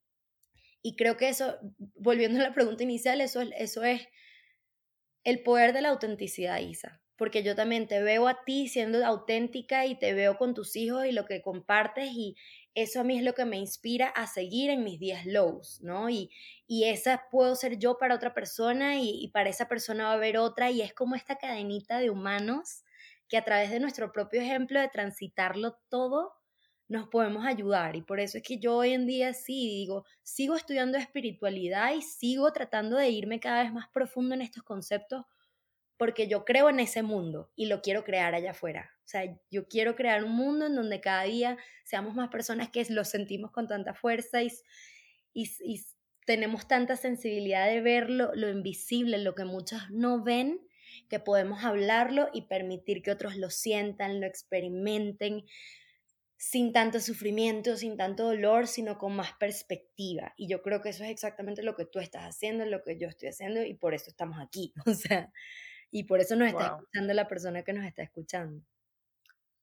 y 0.82 0.96
creo 0.96 1.16
que 1.16 1.28
eso, 1.28 1.58
volviendo 1.96 2.38
a 2.40 2.42
la 2.42 2.54
pregunta 2.54 2.82
inicial, 2.82 3.20
eso, 3.20 3.40
eso 3.56 3.84
es 3.84 4.08
el 5.24 5.42
poder 5.42 5.72
de 5.72 5.82
la 5.82 5.90
autenticidad, 5.90 6.58
Isa. 6.60 7.00
Porque 7.16 7.42
yo 7.42 7.56
también 7.56 7.88
te 7.88 8.00
veo 8.00 8.28
a 8.28 8.44
ti 8.44 8.68
siendo 8.68 9.04
auténtica 9.04 9.86
y 9.86 9.98
te 9.98 10.14
veo 10.14 10.38
con 10.38 10.54
tus 10.54 10.76
hijos 10.76 11.04
y 11.04 11.12
lo 11.12 11.26
que 11.26 11.42
compartes 11.42 12.10
y, 12.12 12.36
eso 12.82 13.00
a 13.00 13.04
mí 13.04 13.18
es 13.18 13.24
lo 13.24 13.34
que 13.34 13.44
me 13.44 13.56
inspira 13.56 14.06
a 14.06 14.28
seguir 14.28 14.70
en 14.70 14.84
mis 14.84 15.00
días 15.00 15.26
lows, 15.26 15.80
¿no? 15.82 16.08
Y, 16.10 16.30
y 16.68 16.84
esa 16.84 17.24
puedo 17.28 17.56
ser 17.56 17.78
yo 17.78 17.98
para 17.98 18.14
otra 18.14 18.34
persona 18.34 19.00
y, 19.00 19.28
para 19.34 19.50
esa 19.50 19.68
persona 19.68 20.04
va 20.04 20.10
a 20.10 20.14
haber 20.14 20.38
otra 20.38 20.70
y 20.70 20.82
es 20.82 20.94
como 20.94 21.16
esta 21.16 21.38
cadenita 21.38 21.98
de 21.98 22.10
humanos 22.10 22.84
que 23.28 23.36
a 23.36 23.44
través 23.44 23.70
de 23.70 23.80
nuestro 23.80 24.12
propio 24.12 24.40
ejemplo 24.40 24.80
de 24.80 24.88
transitarlo 24.88 25.78
todo, 25.88 26.34
nos 26.88 27.08
podemos 27.08 27.46
ayudar. 27.46 27.96
Y 27.96 28.02
por 28.02 28.18
eso 28.18 28.38
es 28.38 28.44
que 28.44 28.58
yo 28.58 28.76
hoy 28.76 28.92
en 28.92 29.06
día 29.06 29.34
sí 29.34 29.68
digo, 29.68 30.04
sigo 30.22 30.56
estudiando 30.56 30.98
espiritualidad 30.98 31.94
y 31.94 32.02
sigo 32.02 32.52
tratando 32.52 32.96
de 32.96 33.10
irme 33.10 33.40
cada 33.40 33.62
vez 33.62 33.72
más 33.72 33.88
profundo 33.88 34.34
en 34.34 34.42
estos 34.42 34.62
conceptos 34.62 35.24
porque 35.98 36.28
yo 36.28 36.44
creo 36.44 36.70
en 36.70 36.80
ese 36.80 37.02
mundo 37.02 37.50
y 37.56 37.66
lo 37.66 37.82
quiero 37.82 38.04
crear 38.04 38.34
allá 38.34 38.52
afuera. 38.52 38.92
O 39.04 39.08
sea, 39.08 39.36
yo 39.50 39.68
quiero 39.68 39.96
crear 39.96 40.24
un 40.24 40.32
mundo 40.32 40.66
en 40.66 40.76
donde 40.76 41.00
cada 41.00 41.24
día 41.24 41.58
seamos 41.84 42.14
más 42.14 42.30
personas 42.30 42.70
que 42.70 42.86
lo 42.88 43.04
sentimos 43.04 43.50
con 43.50 43.66
tanta 43.66 43.92
fuerza 43.94 44.42
y, 44.42 44.50
y, 45.34 45.84
tenemos 46.24 46.68
tanta 46.68 46.96
sensibilidad 46.96 47.66
de 47.68 47.80
ver 47.80 48.10
lo, 48.10 48.34
lo, 48.34 48.50
invisible, 48.50 49.16
lo 49.16 49.34
que 49.34 49.46
muchos 49.46 49.90
no 49.90 50.22
ven, 50.22 50.60
que 51.08 51.18
podemos 51.18 51.64
hablarlo 51.64 52.28
y 52.34 52.42
permitir 52.42 53.00
que 53.00 53.10
otros 53.10 53.36
lo 53.36 53.48
sientan, 53.48 54.20
lo 54.20 54.26
experimenten 54.26 55.46
sin 56.38 56.72
tanto 56.72 57.00
sufrimiento, 57.00 57.76
sin 57.76 57.96
tanto 57.96 58.24
dolor, 58.24 58.68
sino 58.68 58.96
con 58.96 59.14
más 59.14 59.32
perspectiva. 59.32 60.32
Y 60.36 60.48
yo 60.48 60.62
creo 60.62 60.80
que 60.80 60.90
eso 60.90 61.02
es 61.02 61.10
exactamente 61.10 61.64
lo 61.64 61.74
que 61.74 61.84
tú 61.84 61.98
estás 61.98 62.22
haciendo, 62.22 62.64
lo 62.64 62.84
que 62.84 62.96
yo 62.96 63.08
estoy 63.08 63.30
haciendo 63.30 63.62
y 63.64 63.74
por 63.74 63.92
eso 63.92 64.08
estamos 64.08 64.38
aquí. 64.40 64.72
O 64.86 64.94
sea, 64.94 65.32
y 65.90 66.04
por 66.04 66.20
eso 66.20 66.36
nos 66.36 66.48
está 66.48 66.66
escuchando 66.66 67.12
la 67.12 67.26
persona 67.26 67.64
que 67.64 67.72
nos 67.72 67.84
está 67.84 68.02
escuchando. 68.02 68.62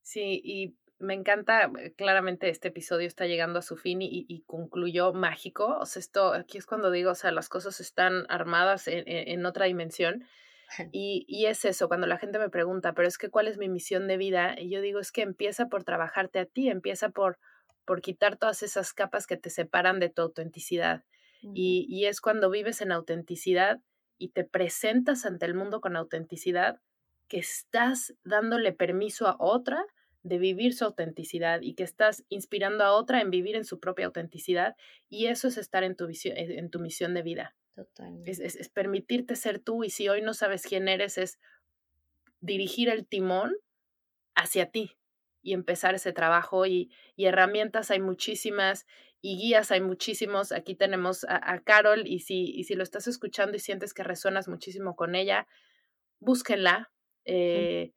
Sí, 0.02 0.42
y 0.44 0.76
me 1.00 1.14
encanta, 1.14 1.72
eh, 1.80 1.94
claramente 1.94 2.50
este 2.50 2.68
episodio 2.68 3.08
está 3.08 3.26
llegando 3.26 3.60
a 3.60 3.62
su 3.62 3.78
fin 3.78 4.00
y, 4.02 4.44
concluyó 4.46 5.14
mágico. 5.14 5.78
O 5.80 5.86
sea, 5.86 6.02
esto 6.02 6.34
aquí 6.34 6.58
es 6.58 6.66
cuando 6.66 6.92
digo, 6.92 7.12
o 7.12 7.16
sea, 7.16 7.32
las 7.32 7.48
cosas 7.48 7.80
están 7.80 8.26
armadas 8.28 8.84
en, 8.88 9.46
otra 9.46 9.66
dimensión. 9.66 10.26
Y, 10.92 11.26
y, 11.28 11.46
es 11.46 11.66
eso, 11.66 11.88
cuando 11.88 12.08
la 12.08 12.18
gente 12.18 12.40
me 12.40 12.50
pregunta, 12.50 12.94
pero 12.94 13.08
es 13.08 13.18
que 13.18 13.30
¿cuál 13.30 13.48
es 13.48 13.58
mi 13.58 13.70
misión 13.70 14.08
de 14.08 14.18
vida? 14.18 14.56
Y 14.60 14.70
yo 14.70 14.82
digo, 14.82 15.00
es 15.00 15.12
que 15.12 15.22
empieza 15.22 15.68
por 15.68 15.84
trabajarte 15.84 16.40
a 16.40 16.46
ti, 16.46 16.70
empieza 16.70 17.10
por, 17.10 17.38
por 17.86 18.02
quitar 18.02 18.38
todas 18.38 18.64
esas 18.64 18.94
capas 18.94 19.28
que 19.28 19.38
te 19.38 19.50
separan 19.50 20.00
de 20.00 20.10
tu 20.10 20.22
autenticidad. 20.22 21.04
y, 21.54 21.86
y 21.88 22.06
es 22.06 22.22
cuando 22.22 22.50
vives 22.50 22.82
en 22.82 22.92
autenticidad 22.92 23.80
y 24.18 24.30
te 24.30 24.44
presentas 24.44 25.26
ante 25.26 25.46
el 25.46 25.54
mundo 25.54 25.82
con 25.82 25.96
autenticidad 25.96 26.82
que 27.28 27.38
estás 27.38 28.16
dándole 28.24 28.72
permiso 28.72 29.28
a 29.28 29.36
otra 29.40 29.86
de 30.24 30.40
vivir 30.40 30.74
su 30.74 30.86
autenticidad 30.86 31.62
y 31.62 31.76
que 31.76 31.84
estás 31.84 32.26
inspirando 32.30 32.84
a 32.84 32.94
otra 32.94 33.22
en 33.22 33.30
vivir 33.30 33.56
en 33.56 33.64
su 33.64 33.80
propia 33.80 34.08
autenticidad 34.08 34.76
y 35.08 35.28
eso 35.28 35.48
es 35.48 35.58
estar 35.58 35.84
en 35.84 35.96
tu, 35.96 36.08
en 36.24 36.70
tu 36.72 36.80
misión 36.80 37.14
de 37.14 37.22
vida. 37.22 37.56
Totalmente. 37.76 38.32
Es, 38.32 38.40
es, 38.40 38.70
permitirte 38.70 39.36
ser 39.36 39.60
tú 39.60 39.84
y 39.84 39.90
si 39.90 40.08
hoy 40.08 40.22
no 40.22 40.34
sabes 40.34 40.64
quién 40.64 40.88
eres 40.88 41.18
es 41.18 41.40
dirigir 42.40 42.90
el 42.90 43.06
timón 43.06 43.56
hacia 44.34 44.72
ti 44.72 44.98
y 45.42 45.54
empezar 45.54 45.94
ese 45.94 46.14
trabajo 46.14 46.66
y, 46.66 46.92
y 47.16 47.26
herramientas 47.26 47.92
hay 47.92 48.00
muchísimas 48.00 48.86
y 49.26 49.38
guías 49.38 49.72
hay 49.72 49.82
muchísimos. 49.82 50.52
Aquí 50.52 50.76
tenemos 50.76 51.26
a, 51.28 51.60
Carol 51.62 52.06
y 52.06 52.20
si, 52.20 52.44
y 52.44 52.64
si 52.66 52.76
lo 52.76 52.84
estás 52.84 53.08
escuchando 53.08 53.58
y 53.58 53.60
sientes 53.60 53.94
que 53.94 54.04
resuenas 54.04 54.48
muchísimo 54.48 54.96
con 54.96 55.16
ella, 55.16 55.48
búsquenla. 56.20 56.92
Eh, 57.26 57.92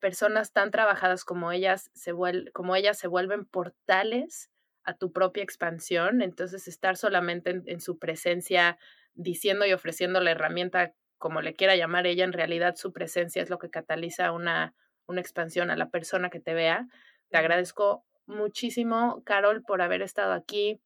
personas 0.00 0.52
tan 0.52 0.70
trabajadas 0.70 1.24
como 1.24 1.50
ellas 1.50 1.90
se, 1.94 2.12
como 2.52 2.76
ellas 2.76 2.98
se 2.98 3.08
vuelven 3.08 3.46
portales 3.46 4.50
a 4.84 4.92
tu 4.94 5.12
propia 5.12 5.42
expansión, 5.42 6.20
entonces 6.20 6.68
estar 6.68 6.98
solamente 6.98 7.62
en, 7.64 7.80
su 7.80 7.98
presencia 7.98 8.78
diciendo 9.14 9.66
y 9.66 9.72
ofreciendo 9.72 10.20
la 10.20 10.32
herramienta 10.32 10.94
como 11.18 11.42
le 11.42 11.54
quiera 11.54 11.76
llamar 11.76 12.06
ella, 12.06 12.24
en 12.24 12.32
realidad 12.32 12.76
su 12.76 12.92
presencia 12.92 13.42
es 13.42 13.50
lo 13.50 13.58
que 13.58 13.68
cataliza 13.68 14.32
una, 14.32 14.74
una 15.06 15.20
expansión 15.20 15.70
a 15.70 15.76
la 15.76 15.90
persona 15.90 16.30
que 16.30 16.40
te 16.40 16.54
vea. 16.54 16.88
Te 17.28 17.36
agradezco 17.36 18.04
muchísimo, 18.26 19.22
Carol, 19.24 19.62
por 19.62 19.82
haber 19.82 20.00
estado 20.00 20.32
aquí, 20.32 20.80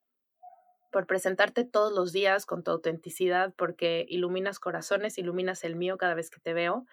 por 0.90 1.06
presentarte 1.06 1.64
todos 1.64 1.92
los 1.92 2.12
días 2.12 2.46
con 2.46 2.64
tu 2.64 2.72
autenticidad, 2.72 3.54
porque 3.56 4.06
iluminas 4.08 4.58
corazones, 4.58 5.18
iluminas 5.18 5.62
el 5.62 5.76
mío 5.76 5.98
cada 5.98 6.14
vez 6.14 6.30
que 6.30 6.40
te 6.40 6.52
veo 6.52 6.84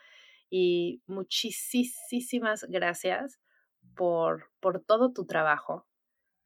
y 0.52 1.02
muchísimas 1.08 2.66
gracias 2.66 3.40
por, 3.96 4.52
por 4.60 4.84
todo 4.84 5.14
tu 5.14 5.26
trabajo 5.26 5.88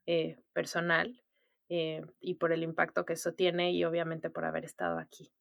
eh, 0.06 0.38
personal 0.54 1.24
eh, 1.70 2.01
y 2.20 2.36
por 2.36 2.51
el 2.51 2.63
impacto 2.63 3.05
que 3.05 3.13
eso 3.13 3.34
tiene 3.34 3.72
y 3.72 3.84
obviamente 3.84 4.30
por 4.30 4.45
haber 4.45 4.66
estado 4.66 4.99
aquí. 4.99 5.32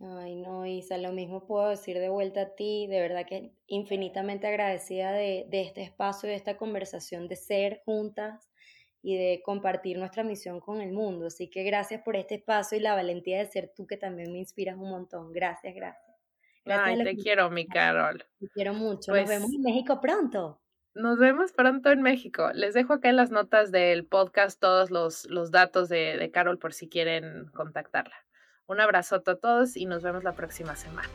Ay, 0.00 0.36
no, 0.36 0.66
Isa, 0.66 0.98
lo 0.98 1.12
mismo 1.12 1.46
puedo 1.46 1.68
decir 1.68 1.98
de 1.98 2.08
vuelta 2.08 2.42
a 2.42 2.54
ti, 2.54 2.86
de 2.88 3.00
verdad 3.00 3.26
que 3.26 3.52
infinitamente 3.66 4.46
agradecida 4.46 5.12
de, 5.12 5.46
de 5.48 5.62
este 5.62 5.82
espacio, 5.82 6.28
de 6.28 6.34
esta 6.34 6.56
conversación, 6.56 7.28
de 7.28 7.36
ser 7.36 7.80
juntas 7.84 8.50
y 9.02 9.16
de 9.16 9.42
compartir 9.44 9.98
nuestra 9.98 10.24
misión 10.24 10.60
con 10.60 10.80
el 10.80 10.92
mundo. 10.92 11.26
Así 11.26 11.48
que 11.48 11.62
gracias 11.62 12.02
por 12.02 12.16
este 12.16 12.36
espacio 12.36 12.76
y 12.78 12.80
la 12.80 12.94
valentía 12.94 13.38
de 13.38 13.46
ser 13.46 13.72
tú 13.76 13.86
que 13.86 13.96
también 13.96 14.32
me 14.32 14.38
inspiras 14.38 14.76
un 14.76 14.90
montón. 14.90 15.30
Gracias, 15.30 15.74
gracias. 15.74 16.16
Ay, 16.64 17.04
te 17.04 17.16
quiero, 17.16 17.50
mi 17.50 17.66
Carol. 17.66 18.24
Te 18.40 18.48
quiero 18.48 18.72
mucho. 18.72 19.12
nos 19.12 19.28
vemos 19.28 19.48
pues 19.48 19.54
en 19.54 19.62
México 19.62 20.00
pronto. 20.00 20.63
Nos 20.94 21.18
vemos 21.18 21.52
pronto 21.52 21.90
en 21.90 22.02
México. 22.02 22.50
Les 22.54 22.72
dejo 22.72 22.92
acá 22.92 23.08
en 23.08 23.16
las 23.16 23.32
notas 23.32 23.72
del 23.72 24.06
podcast 24.06 24.60
todos 24.60 24.92
los, 24.92 25.26
los 25.28 25.50
datos 25.50 25.88
de, 25.88 26.16
de 26.16 26.30
Carol 26.30 26.58
por 26.58 26.72
si 26.72 26.88
quieren 26.88 27.46
contactarla. 27.52 28.14
Un 28.66 28.80
abrazote 28.80 29.32
a 29.32 29.36
todos 29.36 29.76
y 29.76 29.86
nos 29.86 30.04
vemos 30.04 30.22
la 30.22 30.34
próxima 30.34 30.76
semana. 30.76 31.10